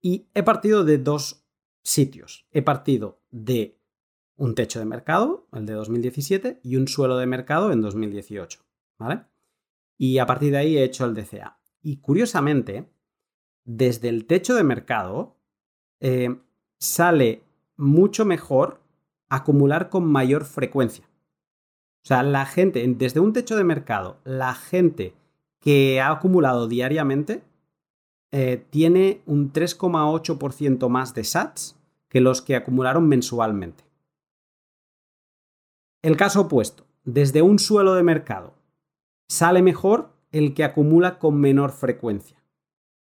Y 0.00 0.28
he 0.34 0.42
partido 0.42 0.84
de 0.84 0.98
dos 0.98 1.44
sitios. 1.82 2.46
He 2.50 2.62
partido 2.62 3.22
de 3.30 3.78
un 4.36 4.54
techo 4.54 4.78
de 4.78 4.84
mercado, 4.84 5.46
el 5.52 5.66
de 5.66 5.74
2017, 5.74 6.60
y 6.62 6.76
un 6.76 6.88
suelo 6.88 7.16
de 7.16 7.26
mercado 7.26 7.72
en 7.72 7.80
2018. 7.80 8.60
¿Vale? 8.98 9.24
Y 9.96 10.18
a 10.18 10.26
partir 10.26 10.52
de 10.52 10.58
ahí 10.58 10.76
he 10.76 10.84
hecho 10.84 11.04
el 11.04 11.14
DCA. 11.14 11.58
Y 11.82 11.98
curiosamente, 11.98 12.90
desde 13.64 14.08
el 14.08 14.26
techo 14.26 14.54
de 14.54 14.64
mercado 14.64 15.36
eh, 16.00 16.36
sale 16.78 17.42
mucho 17.76 18.24
mejor 18.24 18.80
acumular 19.28 19.88
con 19.88 20.06
mayor 20.06 20.44
frecuencia. 20.44 21.04
O 22.02 22.06
sea, 22.06 22.22
la 22.22 22.44
gente, 22.44 22.84
desde 22.96 23.20
un 23.20 23.32
techo 23.32 23.56
de 23.56 23.64
mercado, 23.64 24.18
la 24.24 24.54
gente 24.54 25.14
que 25.60 26.00
ha 26.00 26.10
acumulado 26.10 26.68
diariamente 26.68 27.42
eh, 28.30 28.66
tiene 28.68 29.22
un 29.26 29.52
3,8% 29.52 30.88
más 30.88 31.14
de 31.14 31.24
SATs 31.24 31.78
que 32.08 32.20
los 32.20 32.42
que 32.42 32.56
acumularon 32.56 33.08
mensualmente. 33.08 33.84
El 36.02 36.18
caso 36.18 36.42
opuesto, 36.42 36.84
desde 37.04 37.40
un 37.40 37.58
suelo 37.58 37.94
de 37.94 38.02
mercado, 38.02 38.52
sale 39.26 39.62
mejor 39.62 40.12
el 40.32 40.52
que 40.52 40.64
acumula 40.64 41.18
con 41.18 41.40
menor 41.40 41.72
frecuencia. 41.72 42.43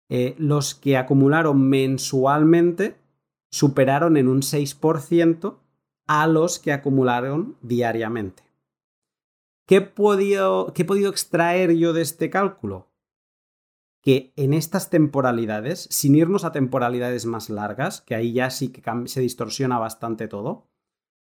Eh, 0.09 0.35
los 0.39 0.75
que 0.75 0.97
acumularon 0.97 1.69
mensualmente 1.69 2.97
superaron 3.51 4.17
en 4.17 4.29
un 4.29 4.41
6% 4.41 5.59
a 6.07 6.27
los 6.27 6.59
que 6.59 6.73
acumularon 6.73 7.57
diariamente. 7.61 8.43
¿Qué 9.67 9.77
he, 9.77 9.81
podido, 9.83 10.73
¿Qué 10.73 10.83
he 10.83 10.87
podido 10.87 11.11
extraer 11.11 11.77
yo 11.77 11.93
de 11.93 12.01
este 12.01 12.31
cálculo? 12.31 12.89
Que 14.01 14.33
en 14.37 14.55
estas 14.55 14.89
temporalidades, 14.89 15.87
sin 15.91 16.15
irnos 16.15 16.45
a 16.45 16.53
temporalidades 16.53 17.27
más 17.27 17.51
largas, 17.51 18.01
que 18.01 18.15
ahí 18.15 18.33
ya 18.33 18.49
sí 18.49 18.69
que 18.71 18.83
se 19.05 19.21
distorsiona 19.21 19.79
bastante 19.79 20.27
todo, 20.27 20.71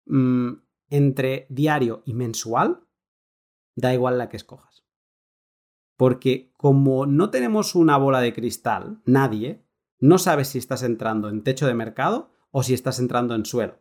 mm, 0.07 0.53
entre 0.89 1.45
diario 1.49 2.01
y 2.05 2.15
mensual, 2.15 2.87
da 3.75 3.93
igual 3.93 4.17
la 4.17 4.29
que 4.29 4.37
escojas. 4.37 4.72
Porque 5.97 6.51
como 6.57 7.05
no 7.05 7.29
tenemos 7.29 7.75
una 7.75 7.97
bola 7.97 8.21
de 8.21 8.33
cristal, 8.33 9.01
nadie, 9.05 9.65
no 9.99 10.17
sabe 10.17 10.45
si 10.45 10.57
estás 10.57 10.83
entrando 10.83 11.29
en 11.29 11.43
techo 11.43 11.67
de 11.67 11.73
mercado 11.73 12.31
o 12.51 12.63
si 12.63 12.73
estás 12.73 12.99
entrando 12.99 13.35
en 13.35 13.45
suelo. 13.45 13.79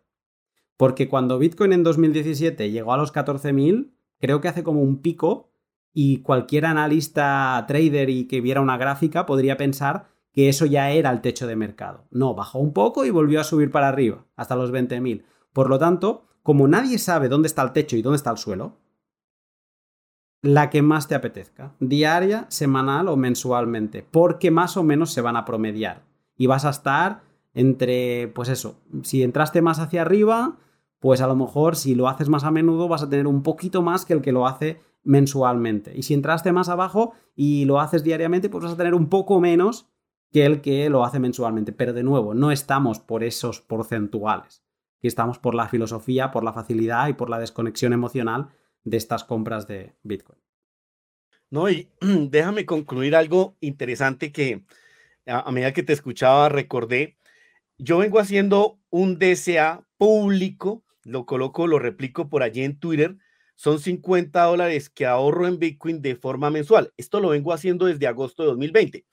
Porque 0.77 1.09
cuando 1.09 1.39
Bitcoin 1.39 1.73
en 1.73 1.83
2017 1.83 2.71
llegó 2.71 2.93
a 2.93 2.97
los 2.97 3.13
14.000, 3.13 3.93
creo 4.19 4.41
que 4.41 4.49
hace 4.49 4.63
como 4.63 4.83
un 4.83 5.01
pico 5.01 5.53
y 5.93 6.19
cualquier 6.19 6.67
analista 6.67 7.65
trader 7.69 8.11
y 8.11 8.27
que 8.27 8.41
viera 8.41 8.61
una 8.61 8.79
gráfica 8.79 9.27
podría 9.27 9.57
pensar 9.57 10.09
que 10.33 10.49
eso 10.49 10.65
ya 10.65 10.91
era 10.91 11.11
el 11.11 11.21
techo 11.21 11.47
de 11.47 11.57
mercado. 11.57 12.07
No, 12.11 12.35
bajó 12.35 12.59
un 12.59 12.73
poco 12.73 13.05
y 13.05 13.11
volvió 13.11 13.41
a 13.41 13.45
subir 13.45 13.71
para 13.71 13.89
arriba, 13.89 14.25
hasta 14.35 14.57
los 14.57 14.73
20.000. 14.73 15.25
Por 15.53 15.69
lo 15.69 15.79
tanto, 15.79 16.27
como 16.43 16.67
nadie 16.67 16.99
sabe 16.99 17.29
dónde 17.29 17.49
está 17.49 17.63
el 17.63 17.73
techo 17.73 17.97
y 17.97 18.03
dónde 18.03 18.17
está 18.17 18.31
el 18.31 18.39
suelo, 18.39 18.81
la 20.43 20.71
que 20.71 20.83
más 20.83 21.07
te 21.07 21.15
apetezca, 21.15 21.73
diaria, 21.79 22.47
semanal 22.49 23.09
o 23.09 23.17
mensualmente, 23.17 24.05
porque 24.11 24.51
más 24.51 24.77
o 24.77 24.83
menos 24.83 25.13
se 25.13 25.21
van 25.21 25.37
a 25.37 25.45
promediar. 25.45 26.03
Y 26.37 26.49
vas 26.49 26.65
a 26.65 26.71
estar 26.71 27.23
entre, 27.55 28.29
pues 28.35 28.49
eso, 28.49 28.81
si 29.03 29.23
entraste 29.23 29.63
más 29.63 29.79
hacia 29.79 30.03
arriba, 30.03 30.57
pues 30.99 31.21
a 31.21 31.29
lo 31.29 31.37
mejor 31.37 31.77
si 31.77 31.95
lo 31.95 32.09
haces 32.09 32.29
más 32.29 32.43
a 32.43 32.51
menudo 32.51 32.89
vas 32.89 33.03
a 33.03 33.09
tener 33.09 33.29
un 33.29 33.43
poquito 33.43 33.83
más 33.83 34.05
que 34.05 34.15
el 34.15 34.21
que 34.21 34.33
lo 34.33 34.47
hace 34.47 34.81
mensualmente. 35.05 35.93
Y 35.97 36.03
si 36.03 36.15
entraste 36.15 36.53
más 36.53 36.69
abajo 36.69 37.13
y 37.37 37.65
lo 37.65 37.81
haces 37.81 38.03
diariamente, 38.03 38.49
pues 38.49 38.65
vas 38.65 38.73
a 38.73 38.77
tener 38.77 38.95
un 38.95 39.09
poco 39.09 39.41
menos 39.41 39.89
que 40.33 40.45
el 40.45 40.61
que 40.61 40.91
lo 40.91 41.05
hace 41.05 41.21
mensualmente. 41.21 41.73
Pero 41.73 41.93
de 41.93 42.03
nuevo, 42.03 42.35
no 42.35 42.51
estamos 42.51 42.99
por 42.99 43.23
esos 43.23 43.61
porcentuales. 43.61 44.65
estamos 45.03 45.39
por 45.39 45.55
la 45.55 45.69
filosofía, 45.69 46.31
por 46.31 46.45
la 46.45 46.53
facilidad 46.53 47.09
y 47.09 47.15
por 47.15 47.29
la 47.29 47.41
desconexión 47.41 47.93
emocional 47.93 48.51
de 48.85 48.97
estas 48.97 49.25
compras 49.25 49.67
de 49.67 49.95
Bitcoin. 50.03 50.39
No, 51.51 51.69
y 51.69 51.91
déjame 52.01 52.67
concluir 52.67 53.15
algo 53.15 53.57
interesante 53.61 54.33
que 54.33 54.65
a, 55.27 55.51
medida 55.53 55.73
que 55.73 55.83
te 55.83 55.93
escuchaba 55.93 56.49
recordé. 56.49 57.19
Yo 57.79 57.99
vengo 57.99 58.19
haciendo 58.19 58.81
un 58.91 59.19
DCA 59.19 59.87
público, 59.97 60.85
lo 61.05 61.27
coloco, 61.27 61.67
lo 61.67 61.79
replico 61.79 62.29
por 62.29 62.43
allí 62.43 62.63
en 62.63 62.79
Twitter. 62.79 63.17
Son 63.55 63.79
50 63.79 64.43
dólares 64.43 64.89
que 64.89 65.07
ahorro 65.07 65.47
en 65.47 65.59
Bitcoin 65.59 66.01
de 66.01 66.17
forma 66.17 66.51
mensual. 66.51 66.93
Esto 66.97 67.21
lo 67.21 67.31
vengo 67.31 67.53
haciendo 67.53 67.87
desde 67.87 68.07
agosto 68.07 68.43
de 68.43 68.49
2020. 68.49 69.05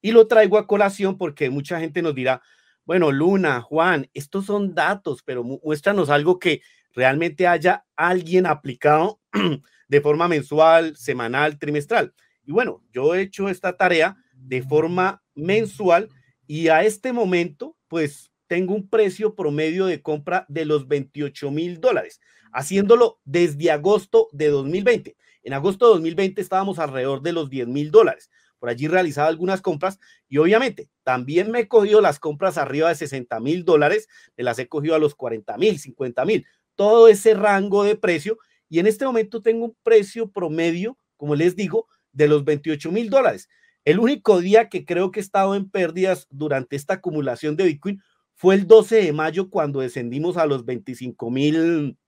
Y 0.00 0.12
lo 0.12 0.26
traigo 0.26 0.58
a 0.58 0.66
colación 0.66 1.18
porque 1.18 1.50
mucha 1.50 1.80
gente 1.80 2.02
nos 2.02 2.14
dirá, 2.14 2.42
bueno, 2.84 3.12
Luna, 3.12 3.60
Juan, 3.60 4.08
estos 4.14 4.46
son 4.46 4.74
datos, 4.74 5.22
pero 5.22 5.42
muéstranos 5.44 6.08
algo 6.08 6.38
que 6.38 6.62
realmente 6.98 7.46
haya 7.46 7.86
alguien 7.94 8.44
aplicado 8.44 9.20
de 9.88 10.00
forma 10.00 10.26
mensual, 10.26 10.96
semanal, 10.96 11.56
trimestral. 11.56 12.12
Y 12.44 12.50
bueno, 12.50 12.82
yo 12.92 13.14
he 13.14 13.22
hecho 13.22 13.48
esta 13.48 13.76
tarea 13.76 14.16
de 14.34 14.62
forma 14.62 15.22
mensual 15.36 16.08
y 16.48 16.68
a 16.68 16.82
este 16.82 17.12
momento, 17.12 17.76
pues 17.86 18.32
tengo 18.48 18.74
un 18.74 18.88
precio 18.88 19.36
promedio 19.36 19.86
de 19.86 20.02
compra 20.02 20.44
de 20.48 20.64
los 20.64 20.88
28 20.88 21.52
mil 21.52 21.80
dólares, 21.80 22.20
haciéndolo 22.52 23.20
desde 23.24 23.70
agosto 23.70 24.26
de 24.32 24.48
2020. 24.48 25.16
En 25.44 25.52
agosto 25.52 25.86
de 25.86 25.92
2020 25.92 26.40
estábamos 26.40 26.80
alrededor 26.80 27.22
de 27.22 27.32
los 27.32 27.48
10 27.48 27.68
mil 27.68 27.92
dólares. 27.92 28.28
Por 28.58 28.70
allí 28.70 28.88
realizaba 28.88 29.28
algunas 29.28 29.60
compras 29.60 30.00
y 30.28 30.38
obviamente 30.38 30.90
también 31.04 31.52
me 31.52 31.60
he 31.60 31.68
cogido 31.68 32.00
las 32.00 32.18
compras 32.18 32.58
arriba 32.58 32.88
de 32.88 32.96
60 32.96 33.38
mil 33.38 33.64
dólares, 33.64 34.08
me 34.36 34.42
las 34.42 34.58
he 34.58 34.66
cogido 34.66 34.96
a 34.96 34.98
los 34.98 35.14
40 35.14 35.56
mil, 35.58 35.78
50 35.78 36.24
mil 36.24 36.44
todo 36.78 37.08
ese 37.08 37.34
rango 37.34 37.82
de 37.82 37.96
precio 37.96 38.38
y 38.68 38.78
en 38.78 38.86
este 38.86 39.04
momento 39.04 39.42
tengo 39.42 39.64
un 39.64 39.76
precio 39.82 40.30
promedio, 40.30 40.96
como 41.16 41.34
les 41.34 41.56
digo, 41.56 41.88
de 42.12 42.28
los 42.28 42.44
28 42.44 42.92
mil 42.92 43.10
dólares. 43.10 43.48
El 43.84 43.98
único 43.98 44.40
día 44.40 44.68
que 44.68 44.84
creo 44.84 45.10
que 45.10 45.18
he 45.18 45.22
estado 45.22 45.56
en 45.56 45.68
pérdidas 45.68 46.28
durante 46.30 46.76
esta 46.76 46.94
acumulación 46.94 47.56
de 47.56 47.64
Bitcoin 47.64 48.00
fue 48.36 48.54
el 48.54 48.68
12 48.68 49.02
de 49.02 49.12
mayo 49.12 49.50
cuando 49.50 49.80
descendimos 49.80 50.36
a 50.36 50.46
los 50.46 50.64
25 50.64 51.30
mil 51.32 51.98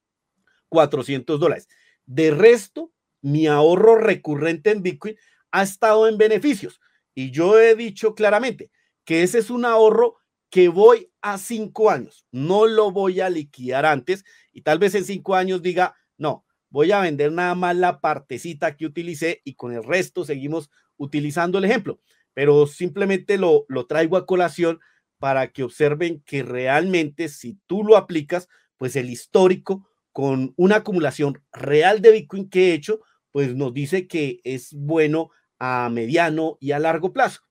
400 0.69 1.41
dólares. 1.41 1.67
De 2.07 2.31
resto, 2.31 2.93
mi 3.23 3.49
ahorro 3.49 3.97
recurrente 3.97 4.71
en 4.71 4.83
Bitcoin 4.83 5.17
ha 5.51 5.65
estado 5.65 6.07
en 6.07 6.17
beneficios. 6.17 6.81
Y 7.13 7.33
yo 7.33 7.59
he 7.59 7.75
dicho 7.75 8.15
claramente 8.15 8.71
que 9.05 9.25
ese 9.25 9.41
es 9.41 9.51
un 9.51 9.65
ahorro 9.65 10.15
que 10.49 10.69
voy 10.69 11.11
a 11.23 11.39
cinco 11.39 11.91
años, 11.91 12.27
no 12.31 12.67
lo 12.67 12.91
voy 12.91 13.21
a 13.21 13.31
liquidar 13.31 13.87
antes 13.87 14.25
y 14.53 14.63
tal 14.63 14.79
vez 14.79 14.95
en 14.95 15.05
cinco 15.05 15.35
años 15.35 15.63
diga, 15.63 15.95
no, 16.17 16.45
voy 16.71 16.93
a 16.93 17.01
vender 17.01 17.33
nada 17.33 17.55
más 17.55 17.77
la 17.77 18.01
partecita 18.01 18.77
que 18.77 18.87
utilicé 18.87 19.43
y 19.45 19.55
con 19.55 19.73
el 19.73 19.85
resto 19.85 20.25
seguimos 20.25 20.71
utilizando 20.97 21.59
el 21.59 21.65
ejemplo. 21.65 22.01
Pero 22.35 22.67
simplemente 22.67 23.39
lo, 23.39 23.65
lo 23.69 23.87
traigo 23.87 24.17
a 24.17 24.27
colación 24.27 24.81
para 25.19 25.53
que 25.53 25.63
observen 25.63 26.23
que 26.25 26.43
realmente 26.43 27.29
si 27.29 27.59
tú 27.67 27.85
lo 27.85 27.97
aplicas, 27.97 28.49
pues 28.77 28.97
el 28.97 29.11
histórico 29.11 29.87
con 30.13 30.55
una 30.57 30.77
acumulación 30.77 31.43
real 31.53 32.01
de 32.01 32.13
Bitcoin 32.13 32.49
que 32.49 32.71
he 32.71 32.75
hecho, 32.75 33.01
pues 33.31 33.55
nos 33.55 33.73
dice 33.73 34.09
que 34.09 34.41
es 34.45 34.73
bueno 34.73 35.31
a 35.59 35.89
mediano 35.91 36.57
y 36.61 36.73
a 36.73 36.79
largo 36.79 37.13
plazo. 37.13 37.43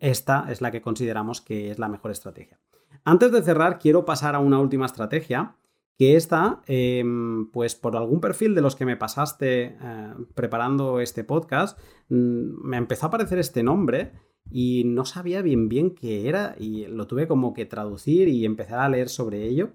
esta 0.00 0.46
es 0.50 0.60
la 0.60 0.70
que 0.70 0.82
consideramos 0.82 1.40
que 1.40 1.70
es 1.70 1.78
la 1.78 1.88
mejor 1.88 2.10
estrategia. 2.10 2.60
Antes 3.04 3.32
de 3.32 3.42
cerrar, 3.42 3.78
quiero 3.78 4.04
pasar 4.04 4.34
a 4.34 4.40
una 4.40 4.58
última 4.58 4.86
estrategia, 4.86 5.56
que 5.98 6.16
esta, 6.16 6.60
em, 6.66 7.50
pues 7.50 7.74
por 7.74 7.96
algún 7.96 8.20
perfil 8.20 8.54
de 8.54 8.60
los 8.60 8.76
que 8.76 8.84
me 8.84 8.96
pasaste 8.96 9.76
eh, 9.80 10.14
preparando 10.34 11.00
este 11.00 11.24
podcast, 11.24 11.78
mm, 12.08 12.66
me 12.68 12.76
empezó 12.76 13.06
a 13.06 13.08
aparecer 13.08 13.38
este 13.38 13.62
nombre 13.62 14.12
y 14.50 14.84
no 14.84 15.04
sabía 15.04 15.42
bien 15.42 15.68
bien 15.68 15.94
qué 15.94 16.28
era 16.28 16.54
y 16.58 16.86
lo 16.86 17.06
tuve 17.06 17.26
como 17.26 17.54
que 17.54 17.66
traducir 17.66 18.28
y 18.28 18.44
empezar 18.44 18.80
a 18.80 18.88
leer 18.88 19.08
sobre 19.08 19.44
ello. 19.44 19.70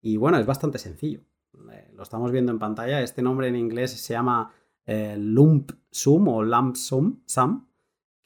Y 0.00 0.16
bueno, 0.16 0.38
es 0.38 0.46
bastante 0.46 0.78
sencillo. 0.78 1.20
Eh, 1.72 1.90
lo 1.94 2.02
estamos 2.02 2.32
viendo 2.32 2.52
en 2.52 2.58
pantalla. 2.58 3.00
Este 3.02 3.22
nombre 3.22 3.48
en 3.48 3.56
inglés 3.56 3.92
se 3.92 4.14
llama 4.14 4.52
eh, 4.84 5.16
lump 5.18 5.72
sum 5.90 6.28
o 6.28 6.42
lump 6.42 6.74
sum, 6.74 7.20
sum, 7.26 7.66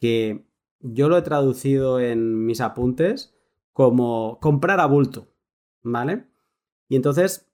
que 0.01 0.47
yo 0.93 1.09
lo 1.09 1.17
he 1.17 1.23
traducido 1.23 2.01
en 2.01 2.45
mis 2.45 2.61
apuntes 2.61 3.35
como 3.73 4.39
comprar 4.41 4.81
a 4.81 4.87
bulto, 4.87 5.29
¿vale? 5.83 6.27
Y 6.89 6.97
entonces 6.97 7.51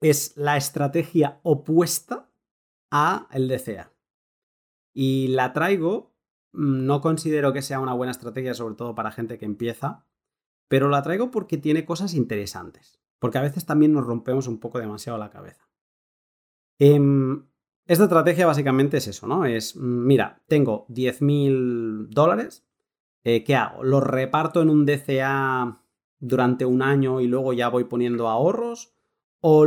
es 0.00 0.36
la 0.36 0.56
estrategia 0.56 1.40
opuesta 1.42 2.30
a 2.90 3.28
el 3.32 3.48
DCA. 3.48 3.92
Y 4.92 5.28
la 5.28 5.52
traigo, 5.52 6.14
mm, 6.52 6.86
no 6.86 7.00
considero 7.00 7.52
que 7.52 7.62
sea 7.62 7.80
una 7.80 7.92
buena 7.92 8.12
estrategia, 8.12 8.54
sobre 8.54 8.76
todo 8.76 8.94
para 8.94 9.12
gente 9.12 9.38
que 9.38 9.44
empieza, 9.44 10.06
pero 10.68 10.88
la 10.88 11.02
traigo 11.02 11.30
porque 11.30 11.58
tiene 11.58 11.84
cosas 11.84 12.14
interesantes, 12.14 12.98
porque 13.18 13.38
a 13.38 13.42
veces 13.42 13.66
también 13.66 13.92
nos 13.92 14.06
rompemos 14.06 14.48
un 14.48 14.58
poco 14.58 14.78
demasiado 14.78 15.18
la 15.18 15.30
cabeza. 15.30 15.68
Em, 16.78 17.46
esta 17.86 18.04
estrategia 18.04 18.46
básicamente 18.46 18.96
es 18.96 19.06
eso, 19.06 19.26
¿no? 19.26 19.44
Es, 19.44 19.76
mira, 19.76 20.42
tengo 20.48 20.86
10.000 20.88 22.08
dólares, 22.10 22.66
eh, 23.24 23.44
¿qué 23.44 23.56
hago? 23.56 23.82
¿Los 23.82 24.02
reparto 24.02 24.62
en 24.62 24.70
un 24.70 24.86
DCA 24.86 25.82
durante 26.18 26.64
un 26.64 26.82
año 26.82 27.20
y 27.20 27.26
luego 27.26 27.52
ya 27.52 27.68
voy 27.68 27.84
poniendo 27.84 28.28
ahorros? 28.28 28.94
¿O 29.40 29.64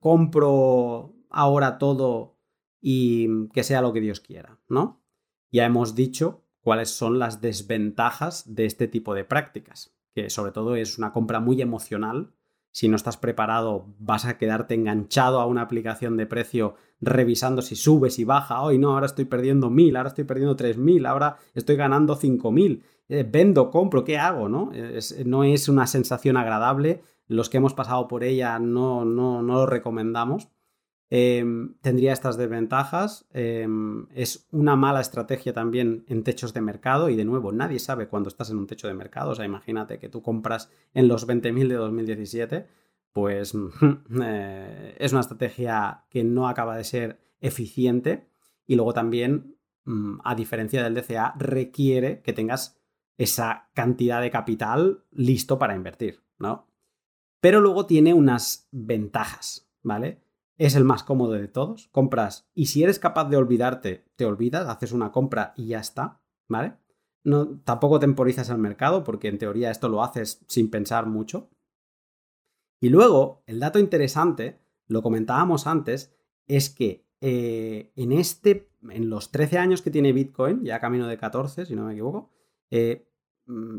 compro 0.00 1.14
ahora 1.30 1.78
todo 1.78 2.38
y 2.80 3.48
que 3.48 3.62
sea 3.62 3.80
lo 3.80 3.92
que 3.92 4.00
Dios 4.00 4.20
quiera, 4.20 4.60
¿no? 4.68 5.02
Ya 5.50 5.64
hemos 5.64 5.94
dicho 5.94 6.44
cuáles 6.60 6.90
son 6.90 7.18
las 7.18 7.40
desventajas 7.40 8.54
de 8.54 8.66
este 8.66 8.88
tipo 8.88 9.14
de 9.14 9.24
prácticas, 9.24 9.94
que 10.14 10.30
sobre 10.30 10.52
todo 10.52 10.76
es 10.76 10.98
una 10.98 11.12
compra 11.12 11.40
muy 11.40 11.60
emocional. 11.60 12.34
Si 12.72 12.88
no 12.88 12.96
estás 12.96 13.18
preparado, 13.18 13.86
vas 13.98 14.24
a 14.24 14.38
quedarte 14.38 14.74
enganchado 14.74 15.40
a 15.40 15.46
una 15.46 15.62
aplicación 15.62 16.16
de 16.16 16.26
precio 16.26 16.74
revisando 17.00 17.60
si 17.60 17.76
sube, 17.76 18.10
si 18.10 18.24
baja. 18.24 18.62
Hoy 18.62 18.78
no, 18.78 18.94
ahora 18.94 19.06
estoy 19.06 19.26
perdiendo 19.26 19.68
mil, 19.68 19.94
ahora 19.94 20.08
estoy 20.08 20.24
perdiendo 20.24 20.56
tres 20.56 20.78
mil, 20.78 21.04
ahora 21.04 21.36
estoy 21.54 21.76
ganando 21.76 22.16
cinco 22.16 22.50
mil. 22.50 22.82
Eh, 23.08 23.28
vendo, 23.30 23.70
compro, 23.70 24.04
¿qué 24.04 24.16
hago? 24.18 24.48
¿no? 24.48 24.72
no 25.26 25.44
es 25.44 25.68
una 25.68 25.86
sensación 25.86 26.38
agradable. 26.38 27.02
Los 27.28 27.50
que 27.50 27.58
hemos 27.58 27.74
pasado 27.74 28.08
por 28.08 28.24
ella 28.24 28.58
no, 28.58 29.04
no, 29.04 29.42
no 29.42 29.54
lo 29.54 29.66
recomendamos. 29.66 30.48
Em, 31.14 31.74
tendría 31.82 32.14
estas 32.14 32.38
desventajas. 32.38 33.28
Em, 33.34 34.06
es 34.14 34.48
una 34.50 34.76
mala 34.76 35.02
estrategia 35.02 35.52
también 35.52 36.06
en 36.08 36.22
techos 36.24 36.54
de 36.54 36.62
mercado 36.62 37.10
y 37.10 37.16
de 37.16 37.26
nuevo, 37.26 37.52
nadie 37.52 37.80
sabe 37.80 38.08
cuándo 38.08 38.30
estás 38.30 38.48
en 38.48 38.56
un 38.56 38.66
techo 38.66 38.88
de 38.88 38.94
mercado. 38.94 39.32
O 39.32 39.34
sea, 39.34 39.44
imagínate 39.44 39.98
que 39.98 40.08
tú 40.08 40.22
compras 40.22 40.70
en 40.94 41.08
los 41.08 41.26
20.000 41.26 41.68
de 41.68 41.74
2017, 41.74 42.66
pues 43.12 43.52
eh, 44.22 44.96
es 44.98 45.12
una 45.12 45.20
estrategia 45.20 46.06
que 46.08 46.24
no 46.24 46.48
acaba 46.48 46.78
de 46.78 46.84
ser 46.84 47.20
eficiente 47.42 48.30
y 48.66 48.76
luego 48.76 48.94
también, 48.94 49.58
mm, 49.84 50.20
a 50.24 50.34
diferencia 50.34 50.82
del 50.82 50.94
DCA, 50.94 51.34
requiere 51.36 52.22
que 52.22 52.32
tengas 52.32 52.80
esa 53.18 53.68
cantidad 53.74 54.22
de 54.22 54.30
capital 54.30 55.04
listo 55.10 55.58
para 55.58 55.76
invertir, 55.76 56.22
¿no? 56.38 56.68
Pero 57.38 57.60
luego 57.60 57.84
tiene 57.84 58.14
unas 58.14 58.66
ventajas, 58.72 59.70
¿vale? 59.82 60.22
Es 60.66 60.76
el 60.76 60.84
más 60.84 61.02
cómodo 61.02 61.32
de 61.32 61.48
todos. 61.48 61.88
Compras 61.88 62.48
y 62.54 62.66
si 62.66 62.82
eres 62.82 62.98
capaz 62.98 63.28
de 63.28 63.36
olvidarte, 63.36 64.04
te 64.16 64.24
olvidas, 64.24 64.68
haces 64.68 64.92
una 64.92 65.10
compra 65.10 65.54
y 65.56 65.66
ya 65.66 65.80
está, 65.80 66.20
¿vale? 66.48 66.74
No, 67.24 67.60
tampoco 67.60 67.98
temporizas 67.98 68.48
el 68.50 68.58
mercado 68.58 69.04
porque 69.04 69.28
en 69.28 69.38
teoría 69.38 69.70
esto 69.70 69.88
lo 69.88 70.02
haces 70.02 70.44
sin 70.48 70.70
pensar 70.70 71.06
mucho. 71.06 71.50
Y 72.80 72.88
luego, 72.88 73.42
el 73.46 73.60
dato 73.60 73.78
interesante, 73.78 74.60
lo 74.86 75.02
comentábamos 75.02 75.66
antes, 75.66 76.14
es 76.46 76.70
que 76.70 77.06
eh, 77.20 77.92
en 77.94 78.12
este, 78.12 78.70
en 78.88 79.08
los 79.08 79.30
13 79.30 79.58
años 79.58 79.82
que 79.82 79.92
tiene 79.92 80.12
Bitcoin, 80.12 80.64
ya 80.64 80.80
camino 80.80 81.06
de 81.06 81.16
14, 81.16 81.66
si 81.66 81.76
no 81.76 81.86
me 81.86 81.92
equivoco, 81.92 82.30
eh, 82.70 83.08
mm, 83.46 83.78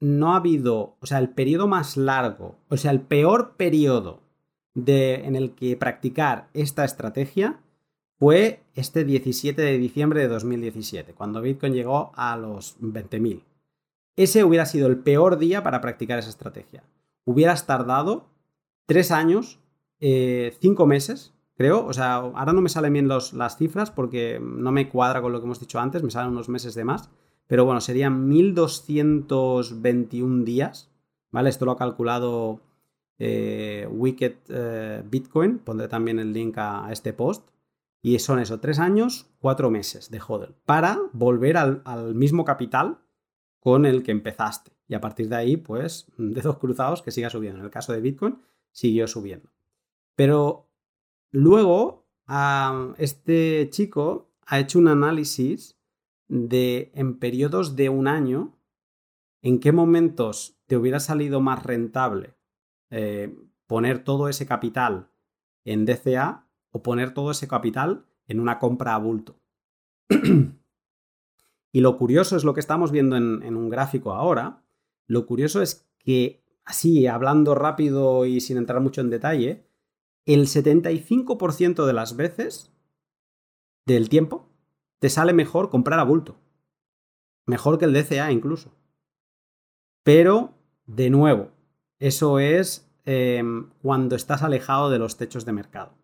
no 0.00 0.32
ha 0.34 0.36
habido, 0.36 0.98
o 1.00 1.06
sea, 1.06 1.18
el 1.18 1.30
periodo 1.30 1.66
más 1.66 1.96
largo, 1.96 2.58
o 2.68 2.76
sea, 2.76 2.90
el 2.90 3.00
peor 3.00 3.56
periodo 3.56 4.25
en 4.76 5.36
el 5.36 5.52
que 5.52 5.76
practicar 5.76 6.48
esta 6.52 6.84
estrategia 6.84 7.60
fue 8.18 8.62
este 8.74 9.04
17 9.04 9.60
de 9.60 9.78
diciembre 9.78 10.20
de 10.20 10.28
2017, 10.28 11.14
cuando 11.14 11.40
Bitcoin 11.40 11.72
llegó 11.72 12.12
a 12.14 12.36
los 12.36 12.78
20.000. 12.80 13.42
Ese 14.16 14.44
hubiera 14.44 14.66
sido 14.66 14.86
el 14.86 14.98
peor 14.98 15.38
día 15.38 15.62
para 15.62 15.80
practicar 15.80 16.18
esa 16.18 16.30
estrategia. 16.30 16.84
Hubieras 17.24 17.66
tardado 17.66 18.26
tres 18.86 19.10
años, 19.10 19.58
eh, 20.00 20.56
cinco 20.60 20.86
meses, 20.86 21.34
creo. 21.56 21.84
O 21.84 21.92
sea, 21.92 22.14
ahora 22.14 22.52
no 22.52 22.62
me 22.62 22.70
salen 22.70 22.94
bien 22.94 23.08
las 23.08 23.58
cifras 23.58 23.90
porque 23.90 24.40
no 24.40 24.72
me 24.72 24.88
cuadra 24.88 25.20
con 25.20 25.32
lo 25.32 25.40
que 25.40 25.44
hemos 25.44 25.60
dicho 25.60 25.78
antes, 25.78 26.02
me 26.02 26.10
salen 26.10 26.32
unos 26.32 26.48
meses 26.48 26.74
de 26.74 26.84
más. 26.84 27.10
Pero 27.46 27.64
bueno, 27.64 27.80
serían 27.80 28.28
1221 28.28 30.44
días, 30.44 30.90
¿vale? 31.30 31.50
Esto 31.50 31.64
lo 31.64 31.70
ha 31.72 31.76
calculado 31.76 32.60
eh, 33.18 33.88
Wicked 33.90 34.36
eh, 34.48 35.02
Bitcoin, 35.04 35.58
pondré 35.58 35.88
también 35.88 36.18
el 36.18 36.32
link 36.32 36.56
a, 36.58 36.88
este 36.90 37.12
post. 37.12 37.48
Y 38.02 38.18
son 38.18 38.38
eso, 38.38 38.60
tres 38.60 38.78
años, 38.78 39.26
cuatro 39.40 39.70
meses 39.70 40.10
de 40.10 40.20
hodl, 40.20 40.54
para 40.64 41.00
volver 41.12 41.56
al, 41.56 42.14
mismo 42.14 42.44
capital 42.44 42.98
con 43.58 43.84
el 43.84 44.02
que 44.02 44.12
empezaste. 44.12 44.72
Y 44.86 44.94
a 44.94 45.00
partir 45.00 45.28
de 45.28 45.36
ahí, 45.36 45.56
pues, 45.56 46.06
dedos 46.16 46.58
cruzados 46.58 47.02
que 47.02 47.10
siga 47.10 47.30
subiendo. 47.30 47.58
En 47.58 47.64
el 47.64 47.70
caso 47.70 47.92
de 47.92 48.00
Bitcoin, 48.00 48.38
siguió 48.70 49.08
subiendo. 49.08 49.50
Pero 50.14 50.68
luego, 51.30 52.06
este 52.98 53.68
chico 53.70 54.30
ha 54.46 54.60
hecho 54.60 54.78
un 54.78 54.88
análisis 54.88 55.76
de 56.28 56.90
en 56.94 57.18
periodos 57.18 57.76
de 57.76 57.88
un 57.88 58.08
año, 58.08 58.56
en 59.42 59.60
qué 59.60 59.72
momentos 59.72 60.58
te 60.66 60.76
hubiera 60.76 61.00
salido 61.00 61.40
más 61.40 61.62
rentable 61.62 62.35
eh, 62.90 63.34
poner 63.66 64.04
todo 64.04 64.28
ese 64.28 64.46
capital 64.46 65.10
en 65.64 65.84
DCA 65.84 66.46
o 66.70 66.82
poner 66.82 67.14
todo 67.14 67.30
ese 67.30 67.48
capital 67.48 68.06
en 68.28 68.40
una 68.40 68.58
compra 68.58 68.94
a 68.94 68.98
bulto. 68.98 69.40
y 71.72 71.80
lo 71.80 71.96
curioso 71.96 72.36
es 72.36 72.44
lo 72.44 72.54
que 72.54 72.60
estamos 72.60 72.90
viendo 72.90 73.16
en, 73.16 73.42
en 73.42 73.56
un 73.56 73.68
gráfico 73.68 74.12
ahora. 74.12 74.62
Lo 75.06 75.26
curioso 75.26 75.62
es 75.62 75.88
que, 75.98 76.44
así, 76.64 77.06
hablando 77.06 77.54
rápido 77.54 78.26
y 78.26 78.40
sin 78.40 78.56
entrar 78.56 78.80
mucho 78.80 79.00
en 79.00 79.10
detalle, 79.10 79.66
el 80.24 80.46
75% 80.46 81.86
de 81.86 81.92
las 81.92 82.16
veces 82.16 82.72
del 83.86 84.08
tiempo 84.08 84.48
te 84.98 85.08
sale 85.10 85.32
mejor 85.32 85.70
comprar 85.70 86.00
a 86.00 86.04
bulto. 86.04 86.36
Mejor 87.46 87.78
que 87.78 87.84
el 87.84 87.92
DCA 87.92 88.32
incluso. 88.32 88.74
Pero, 90.02 90.54
de 90.86 91.10
nuevo, 91.10 91.52
eso 91.98 92.38
es 92.38 92.90
em, 93.04 93.70
cuando 93.82 94.16
estás 94.16 94.42
alejado 94.42 94.90
de 94.90 94.98
los 94.98 95.16
techos 95.16 95.44
de 95.44 95.52
mercado. 95.52 95.94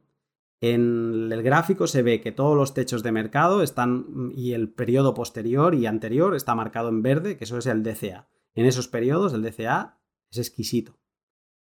En 0.60 1.30
el 1.32 1.42
gráfico 1.42 1.88
se 1.88 2.02
ve 2.02 2.20
que 2.20 2.30
todos 2.30 2.56
los 2.56 2.72
techos 2.72 3.02
de 3.02 3.10
mercado 3.10 3.62
están 3.62 4.30
y 4.36 4.52
el 4.52 4.68
periodo 4.68 5.12
posterior 5.12 5.74
y 5.74 5.86
anterior 5.86 6.36
está 6.36 6.54
marcado 6.54 6.88
en 6.88 7.02
verde, 7.02 7.36
que 7.36 7.44
eso 7.44 7.58
es 7.58 7.66
el 7.66 7.82
DCA. 7.82 8.28
En 8.54 8.66
esos 8.66 8.86
periodos 8.86 9.34
el 9.34 9.42
DCA 9.42 9.98
es 10.30 10.38
exquisito, 10.38 10.96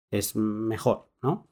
es 0.09 0.35
mejor, 0.35 1.11
¿no? 1.21 1.47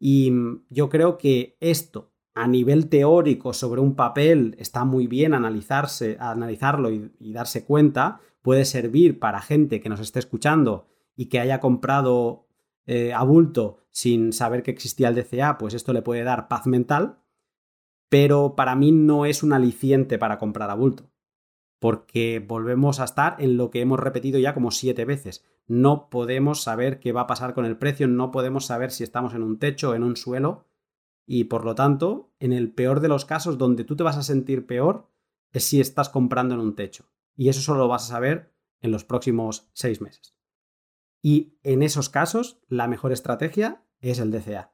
Y 0.00 0.32
yo 0.68 0.88
creo 0.88 1.16
que 1.16 1.56
esto 1.60 2.10
a 2.34 2.48
nivel 2.48 2.88
teórico 2.88 3.52
sobre 3.52 3.80
un 3.80 3.94
papel 3.94 4.56
está 4.58 4.84
muy 4.84 5.06
bien 5.06 5.32
analizarse, 5.32 6.16
analizarlo 6.18 6.90
y, 6.90 7.12
y 7.20 7.32
darse 7.32 7.64
cuenta, 7.64 8.20
puede 8.42 8.64
servir 8.64 9.20
para 9.20 9.42
gente 9.42 9.80
que 9.80 9.90
nos 9.90 10.00
esté 10.00 10.18
escuchando 10.18 10.88
y 11.20 11.26
que 11.26 11.38
haya 11.38 11.60
comprado 11.60 12.46
eh, 12.86 13.12
a 13.12 13.22
bulto 13.24 13.84
sin 13.90 14.32
saber 14.32 14.62
que 14.62 14.70
existía 14.70 15.08
el 15.08 15.14
DCA, 15.14 15.58
pues 15.58 15.74
esto 15.74 15.92
le 15.92 16.00
puede 16.00 16.24
dar 16.24 16.48
paz 16.48 16.66
mental, 16.66 17.18
pero 18.08 18.56
para 18.56 18.74
mí 18.74 18.90
no 18.90 19.26
es 19.26 19.42
un 19.42 19.52
aliciente 19.52 20.16
para 20.16 20.38
comprar 20.38 20.70
a 20.70 20.74
bulto, 20.74 21.10
porque 21.78 22.42
volvemos 22.42 23.00
a 23.00 23.04
estar 23.04 23.36
en 23.38 23.58
lo 23.58 23.70
que 23.70 23.82
hemos 23.82 24.00
repetido 24.00 24.38
ya 24.38 24.54
como 24.54 24.70
siete 24.70 25.04
veces. 25.04 25.44
No 25.66 26.08
podemos 26.08 26.62
saber 26.62 27.00
qué 27.00 27.12
va 27.12 27.20
a 27.20 27.26
pasar 27.26 27.52
con 27.52 27.66
el 27.66 27.76
precio, 27.76 28.08
no 28.08 28.30
podemos 28.30 28.64
saber 28.64 28.90
si 28.90 29.04
estamos 29.04 29.34
en 29.34 29.42
un 29.42 29.58
techo 29.58 29.94
en 29.94 30.04
un 30.04 30.16
suelo, 30.16 30.64
y 31.26 31.44
por 31.44 31.66
lo 31.66 31.74
tanto, 31.74 32.32
en 32.40 32.54
el 32.54 32.72
peor 32.72 33.00
de 33.00 33.08
los 33.08 33.26
casos, 33.26 33.58
donde 33.58 33.84
tú 33.84 33.94
te 33.94 34.04
vas 34.04 34.16
a 34.16 34.22
sentir 34.22 34.66
peor, 34.66 35.10
es 35.52 35.64
si 35.64 35.82
estás 35.82 36.08
comprando 36.08 36.54
en 36.54 36.62
un 36.62 36.76
techo. 36.76 37.10
Y 37.36 37.50
eso 37.50 37.60
solo 37.60 37.80
lo 37.80 37.88
vas 37.88 38.04
a 38.04 38.14
saber 38.14 38.54
en 38.80 38.90
los 38.90 39.04
próximos 39.04 39.68
seis 39.74 40.00
meses. 40.00 40.39
Y 41.22 41.58
en 41.62 41.82
esos 41.82 42.08
casos, 42.08 42.60
la 42.68 42.88
mejor 42.88 43.12
estrategia 43.12 43.84
es 44.00 44.18
el 44.18 44.30
DCA. 44.30 44.72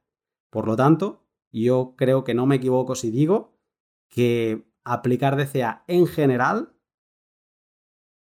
Por 0.51 0.67
lo 0.67 0.77
tanto, 0.77 1.27
yo 1.51 1.95
creo 1.97 2.25
que 2.25 2.35
no 2.35 2.47
me 2.47 2.57
equivoco 2.57 2.95
si 2.95 3.11
digo 3.11 3.59
que 4.09 4.67
aplicar 4.85 5.37
DCA 5.37 5.85
en 5.89 6.07
general, 6.07 6.73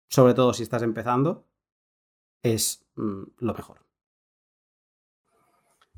sobre 0.09 0.35
todo 0.35 0.55
si 0.55 0.63
estás 0.63 0.83
empezando, 0.83 1.47
es 2.43 2.87
mm, 2.95 3.23
lo 3.39 3.55
mejor. 3.55 3.85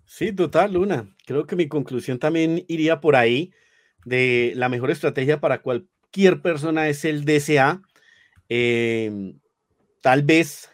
Sí, 0.06 0.32
total, 0.32 0.72
Luna. 0.72 1.14
Creo 1.26 1.46
que 1.46 1.56
mi 1.56 1.68
conclusión 1.68 2.18
también 2.18 2.64
iría 2.68 3.00
por 3.00 3.16
ahí 3.16 3.52
de 4.04 4.52
la 4.54 4.68
mejor 4.68 4.90
estrategia 4.90 5.40
para 5.40 5.62
cualquier 5.62 6.40
persona 6.40 6.88
es 6.88 7.04
el 7.04 7.24
DCA. 7.24 7.82
Em, 8.48 9.40
tal 10.00 10.22
vez 10.22 10.70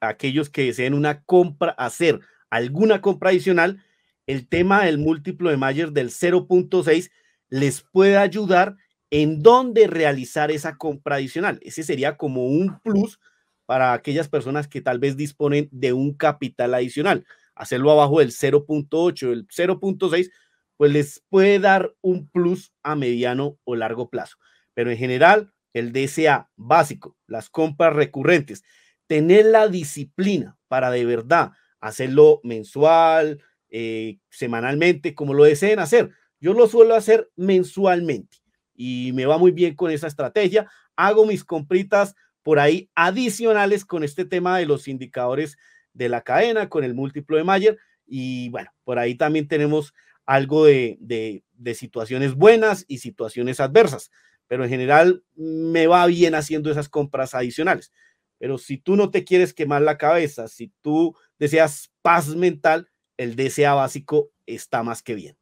aquellos 0.00 0.50
que 0.50 0.64
deseen 0.64 0.94
una 0.94 1.22
compra, 1.22 1.72
hacer 1.72 2.20
alguna 2.50 3.00
compra 3.00 3.30
adicional, 3.30 3.82
el 4.26 4.48
tema 4.48 4.84
del 4.84 4.98
múltiplo 4.98 5.50
de 5.50 5.56
Mayer 5.56 5.92
del 5.92 6.10
0.6 6.10 7.10
les 7.48 7.82
puede 7.82 8.16
ayudar 8.16 8.76
en 9.10 9.42
dónde 9.42 9.86
realizar 9.86 10.50
esa 10.50 10.76
compra 10.76 11.16
adicional. 11.16 11.60
Ese 11.62 11.82
sería 11.82 12.16
como 12.16 12.46
un 12.46 12.80
plus 12.80 13.20
para 13.66 13.92
aquellas 13.92 14.28
personas 14.28 14.68
que 14.68 14.80
tal 14.80 14.98
vez 14.98 15.16
disponen 15.16 15.68
de 15.70 15.92
un 15.92 16.14
capital 16.14 16.74
adicional. 16.74 17.24
Hacerlo 17.54 17.90
abajo 17.90 18.20
del 18.20 18.32
0.8, 18.32 19.32
el 19.32 19.46
0.6, 19.46 20.30
pues 20.76 20.92
les 20.92 21.22
puede 21.28 21.58
dar 21.58 21.94
un 22.00 22.28
plus 22.28 22.72
a 22.82 22.96
mediano 22.96 23.58
o 23.64 23.76
largo 23.76 24.10
plazo. 24.10 24.36
Pero 24.74 24.90
en 24.90 24.98
general, 24.98 25.52
el 25.72 25.92
DCA 25.92 26.50
básico, 26.56 27.16
las 27.26 27.48
compras 27.48 27.94
recurrentes, 27.94 28.62
tener 29.06 29.46
la 29.46 29.68
disciplina 29.68 30.56
para 30.68 30.90
de 30.90 31.04
verdad 31.04 31.52
hacerlo 31.80 32.40
mensual, 32.42 33.42
eh, 33.70 34.18
semanalmente, 34.30 35.14
como 35.14 35.34
lo 35.34 35.44
deseen 35.44 35.78
hacer. 35.78 36.10
Yo 36.40 36.52
lo 36.52 36.68
suelo 36.68 36.94
hacer 36.94 37.30
mensualmente 37.36 38.38
y 38.74 39.12
me 39.14 39.26
va 39.26 39.38
muy 39.38 39.52
bien 39.52 39.74
con 39.74 39.90
esa 39.90 40.06
estrategia. 40.06 40.70
Hago 40.96 41.26
mis 41.26 41.44
compritas 41.44 42.14
por 42.42 42.58
ahí 42.58 42.90
adicionales 42.94 43.84
con 43.84 44.04
este 44.04 44.24
tema 44.24 44.58
de 44.58 44.66
los 44.66 44.88
indicadores 44.88 45.56
de 45.92 46.08
la 46.08 46.22
cadena, 46.22 46.68
con 46.68 46.84
el 46.84 46.94
múltiplo 46.94 47.36
de 47.36 47.44
Mayer. 47.44 47.78
Y 48.06 48.50
bueno, 48.50 48.70
por 48.84 48.98
ahí 48.98 49.14
también 49.14 49.48
tenemos 49.48 49.94
algo 50.26 50.64
de, 50.64 50.96
de 51.00 51.74
situaciones 51.74 52.34
buenas 52.34 52.84
y 52.88 52.98
situaciones 52.98 53.60
adversas, 53.60 54.10
pero 54.46 54.64
en 54.64 54.70
general 54.70 55.24
me 55.34 55.86
va 55.86 56.06
bien 56.06 56.34
haciendo 56.34 56.70
esas 56.70 56.88
compras 56.88 57.34
adicionales. 57.34 57.92
Pero 58.38 58.58
si 58.58 58.78
tú 58.78 58.96
no 58.96 59.10
te 59.10 59.24
quieres 59.24 59.54
quemar 59.54 59.82
la 59.82 59.98
cabeza, 59.98 60.48
si 60.48 60.72
tú 60.82 61.14
deseas 61.38 61.92
paz 62.02 62.34
mental, 62.34 62.88
el 63.16 63.36
DCA 63.36 63.74
básico 63.74 64.30
está 64.46 64.82
más 64.82 65.02
que 65.02 65.14
bien. 65.14 65.36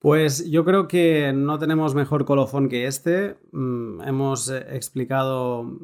Pues 0.00 0.50
yo 0.50 0.64
creo 0.64 0.88
que 0.88 1.32
no 1.34 1.58
tenemos 1.58 1.94
mejor 1.94 2.24
colofón 2.24 2.70
que 2.70 2.86
este. 2.86 3.36
Mm, 3.52 4.00
hemos 4.00 4.48
eh, 4.48 4.66
explicado 4.70 5.78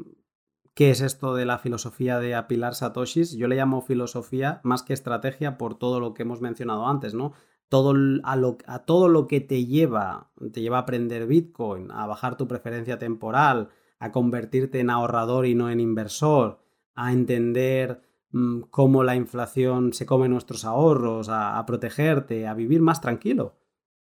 qué 0.75 0.91
es 0.91 1.03
esto 1.03 1.35
de 1.35 1.45
la 1.45 1.59
filosofía 1.59 2.19
de 2.19 2.35
apilar 2.35 2.75
satoshis. 2.75 3.33
Yo 3.37 3.47
le 3.47 3.57
llamo 3.57 3.83
filosofía 3.83 4.61
más 4.65 4.83
que 4.83 4.95
estrategia 4.95 5.59
por 5.59 5.79
todo 5.79 6.01
lo 6.01 6.15
que 6.15 6.23
hemos 6.23 6.41
mencionado 6.41 6.87
antes, 6.87 7.13
¿no? 7.13 7.35
Todo 7.69 7.95
a, 8.25 8.39
a 8.67 8.79
todo 8.87 9.09
lo 9.09 9.27
que 9.27 9.41
te 9.41 9.67
lleva, 9.67 10.31
te 10.53 10.63
lleva 10.63 10.79
a 10.79 10.81
aprender 10.83 11.27
Bitcoin, 11.27 11.91
a 11.91 12.07
bajar 12.07 12.39
tu 12.39 12.49
preferencia 12.49 12.99
temporal, 12.99 13.69
a 13.99 14.13
convertirte 14.13 14.81
en 14.81 14.91
ahorrador 14.91 15.47
y 15.47 15.55
no 15.55 15.71
en 15.71 15.81
inversor, 15.81 16.61
a 16.95 17.13
entender 17.13 18.03
mm, 18.31 18.63
cómo 18.71 19.05
la 19.05 19.17
inflación 19.17 19.93
se 19.93 20.07
come 20.07 20.29
nuestros 20.29 20.65
ahorros, 20.65 21.29
a 21.31 21.65
protegerte, 21.67 22.47
a 22.47 22.55
vivir 22.55 22.81
más 22.81 23.01
tranquilo. 23.01 23.57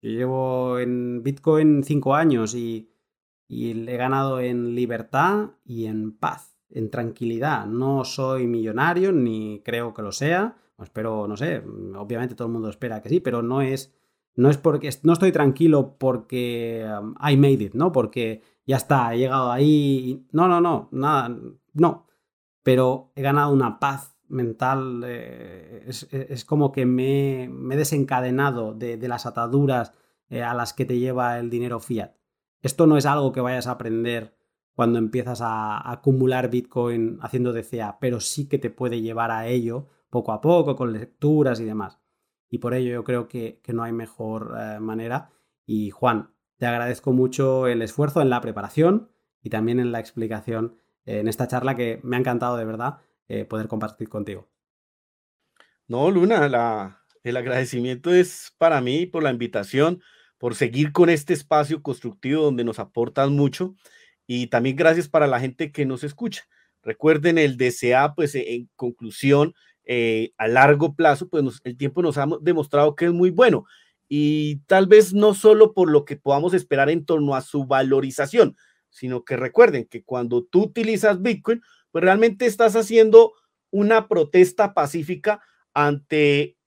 Yo 0.01 0.11
llevo 0.11 0.79
en 0.79 1.23
Bitcoin 1.23 1.83
cinco 1.83 2.15
años 2.15 2.55
y, 2.55 2.89
y 3.47 3.71
he 3.89 3.97
ganado 3.97 4.39
en 4.39 4.75
libertad 4.75 5.51
y 5.65 5.85
en 5.85 6.13
paz, 6.13 6.55
en 6.69 6.89
tranquilidad. 6.89 7.65
No 7.65 8.05
soy 8.05 8.47
millonario 8.47 9.11
ni 9.11 9.61
creo 9.63 9.93
que 9.93 10.01
lo 10.01 10.11
sea. 10.11 10.55
espero, 10.81 11.27
no 11.27 11.35
sé, 11.35 11.61
obviamente 11.97 12.35
todo 12.35 12.47
el 12.47 12.53
mundo 12.53 12.69
espera 12.69 13.01
que 13.01 13.09
sí, 13.09 13.19
pero 13.19 13.41
no 13.41 13.61
es, 13.61 13.93
no 14.35 14.49
es 14.49 14.57
porque 14.57 14.89
no 15.03 15.13
estoy 15.13 15.33
tranquilo 15.33 15.97
porque 15.97 16.85
um, 17.01 17.15
I 17.19 17.35
made 17.35 17.63
it, 17.65 17.73
¿no? 17.73 17.91
Porque 17.91 18.41
ya 18.69 18.77
está, 18.77 19.15
he 19.15 19.17
llegado 19.17 19.51
ahí. 19.51 20.27
No, 20.31 20.47
no, 20.47 20.61
no, 20.61 20.89
nada, 20.91 21.35
no. 21.73 22.05
Pero 22.61 23.11
he 23.15 23.23
ganado 23.23 23.51
una 23.51 23.79
paz 23.79 24.15
mental, 24.27 25.03
eh, 25.07 25.85
es, 25.87 26.45
como 26.45 26.71
que 26.71 26.85
me, 26.85 27.45
he 27.45 27.75
desencadenado 27.75 28.75
de, 28.75 28.99
las 29.07 29.25
ataduras 29.25 29.93
eh, 30.29 30.43
a 30.43 30.53
las 30.53 30.73
que 30.73 30.85
te 30.85 30.99
lleva 30.99 31.39
el 31.39 31.49
dinero 31.49 31.79
fiat. 31.79 32.11
Esto 32.61 32.85
no 32.85 32.95
es 32.97 33.07
algo 33.07 33.31
que 33.31 33.41
vayas 33.41 33.65
a 33.65 33.71
aprender 33.71 34.37
cuando 34.75 34.99
empiezas 34.99 35.41
a, 35.41 35.91
acumular 35.91 36.51
Bitcoin 36.51 37.17
haciendo 37.23 37.53
DCA, 37.53 37.97
pero 37.99 38.19
sí 38.19 38.47
que 38.47 38.59
te 38.59 38.69
puede 38.69 39.01
llevar 39.01 39.31
a 39.31 39.47
ello 39.47 39.87
poco 40.11 40.31
a 40.31 40.41
poco, 40.41 40.75
con 40.75 40.93
lecturas 40.93 41.59
y 41.59 41.65
demás. 41.65 41.99
Y 42.51 42.59
por 42.59 42.75
ello 42.75 42.91
yo 42.91 43.03
creo 43.03 43.27
que, 43.27 43.63
no 43.73 43.81
hay 43.81 43.93
mejor 43.93 44.55
eh, 44.59 44.79
manera. 44.79 45.31
Y 45.65 45.89
Juan, 45.89 46.35
te 46.59 46.67
agradezco 46.67 47.13
mucho 47.13 47.67
el 47.67 47.81
esfuerzo 47.81 48.21
en 48.21 48.29
la 48.29 48.41
preparación 48.41 49.09
y 49.41 49.49
también 49.49 49.79
en 49.79 49.91
la 49.91 49.99
explicación 49.99 50.77
en 51.05 51.27
esta 51.27 51.47
charla 51.47 51.75
que 51.75 51.99
me 52.03 52.17
ha 52.17 52.19
encantado 52.19 52.57
de 52.57 52.65
verdad 52.65 52.99
eh, 53.29 53.45
poder 53.45 53.67
compartir 53.67 54.09
contigo. 54.09 54.47
No, 55.87 56.11
Luna, 56.11 56.99
el 57.23 57.37
agradecimiento 57.37 58.13
es 58.13 58.53
para 58.57 58.81
mí 58.81 59.05
por 59.05 59.23
la 59.23 59.31
invitación, 59.31 60.03
por 60.37 60.53
seguir 60.53 60.91
con 60.91 61.09
este 61.09 61.33
espacio 61.33 61.81
constructivo 61.81 62.43
donde 62.43 62.63
nos 62.63 62.77
aportan 62.77 63.33
mucho 63.33 63.75
y 64.27 64.47
también 64.47 64.75
gracias 64.75 65.07
para 65.07 65.27
la 65.27 65.39
gente 65.39 65.71
que 65.71 65.85
nos 65.85 66.03
escucha. 66.03 66.43
Recuerden 66.83 67.37
el 67.37 67.57
DCA, 67.57 68.13
pues 68.15 68.35
en 68.35 68.69
conclusión, 68.75 69.53
eh, 69.85 70.33
a 70.37 70.47
largo 70.47 70.93
plazo, 70.93 71.29
pues 71.29 71.61
el 71.63 71.77
tiempo 71.77 72.01
nos 72.01 72.17
ha 72.17 72.27
demostrado 72.41 72.95
que 72.95 73.05
es 73.05 73.11
muy 73.11 73.31
bueno 73.31 73.65
y 74.09 74.57
tal 74.65 74.87
vez 74.87 75.13
no 75.13 75.35
solo 75.35 75.73
por 75.73 75.89
lo 75.89 76.03
que 76.03 76.17
podamos 76.17 76.55
esperar 76.55 76.89
en 76.89 77.05
torno 77.05 77.35
a 77.35 77.41
su 77.41 77.65
valorización, 77.65 78.57
sino 78.89 79.23
que 79.23 79.37
recuerden 79.37 79.85
que 79.85 80.03
cuando 80.03 80.43
tú 80.43 80.63
utilizas 80.63 81.21
Bitcoin, 81.21 81.61
pues 81.91 82.03
realmente 82.03 82.47
estás 82.47 82.75
haciendo 82.75 83.33
una 83.69 84.07
protesta 84.07 84.73
pacífica 84.73 85.41
ante 85.75 86.57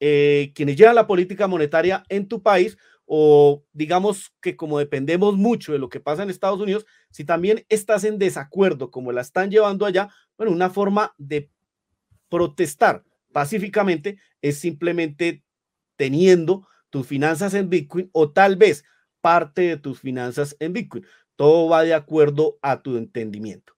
eh, 0.00 0.52
quienes 0.54 0.76
llevan 0.76 0.94
la 0.94 1.06
política 1.06 1.46
monetaria 1.46 2.04
en 2.08 2.26
tu 2.26 2.42
país 2.42 2.78
o 3.04 3.64
digamos 3.72 4.32
que 4.40 4.56
como 4.56 4.78
dependemos 4.78 5.36
mucho 5.36 5.72
de 5.72 5.78
lo 5.78 5.90
que 5.90 6.00
pasa 6.00 6.22
en 6.22 6.30
Estados 6.30 6.60
Unidos, 6.60 6.86
si 7.10 7.24
también 7.24 7.66
estás 7.68 8.04
en 8.04 8.18
desacuerdo 8.18 8.90
como 8.90 9.12
la 9.12 9.20
están 9.20 9.50
llevando 9.50 9.84
allá, 9.84 10.08
bueno, 10.38 10.52
una 10.52 10.70
forma 10.70 11.14
de 11.18 11.50
protestar 12.30 13.04
pacíficamente 13.32 14.18
es 14.40 14.58
simplemente 14.58 15.42
teniendo 15.96 16.66
tus 16.90 17.06
finanzas 17.06 17.54
en 17.54 17.70
Bitcoin 17.70 18.10
o 18.12 18.30
tal 18.30 18.56
vez 18.56 18.84
parte 19.20 19.62
de 19.62 19.76
tus 19.76 20.00
finanzas 20.00 20.56
en 20.60 20.72
Bitcoin. 20.72 21.04
Todo 21.36 21.68
va 21.68 21.82
de 21.82 21.94
acuerdo 21.94 22.58
a 22.62 22.82
tu 22.82 22.96
entendimiento. 22.96 23.74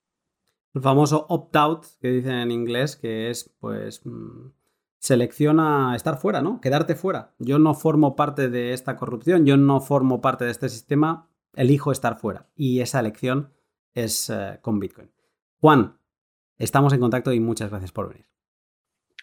El 0.74 0.82
famoso 0.82 1.27
opt-out 1.28 1.85
que 2.01 2.11
dicen 2.11 2.35
en 2.35 2.51
inglés, 2.51 2.97
que 2.97 3.31
es 3.31 3.53
pues 3.59 4.07
mm, 4.07 4.51
selecciona 4.99 5.97
estar 5.97 6.19
fuera, 6.19 6.43
¿no? 6.43 6.61
Quedarte 6.61 6.95
fuera. 6.95 7.35
Yo 7.39 7.59
no 7.59 7.74
formo 7.74 8.15
parte 8.15 8.49
de 8.49 8.73
esta 8.73 8.97
corrupción, 8.97 9.45
yo 9.47 9.57
no 9.57 9.81
formo 9.81 10.20
parte 10.20 10.45
de 10.45 10.53
este 10.53 10.69
sistema, 10.69 11.28
elijo 11.55 11.91
estar 11.91 12.19
fuera. 12.19 12.49
Y 12.55 12.81
esa 12.81 13.01
elección 13.01 13.53
es 13.95 14.31
eh, 14.31 14.59
con 14.62 14.78
Bitcoin. 14.78 15.11
Juan, 15.61 15.99
estamos 16.57 16.93
en 16.93 17.01
contacto 17.01 17.32
y 17.32 17.41
muchas 17.41 17.70
gracias 17.70 17.93
por 17.93 18.09
venir. 18.09 18.27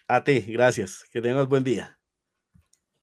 A 0.06 0.24
ti, 0.24 0.40
gracias. 0.40 1.04
Que 1.10 1.20
tengas 1.20 1.48
buen 1.48 1.64
día. 1.64 1.97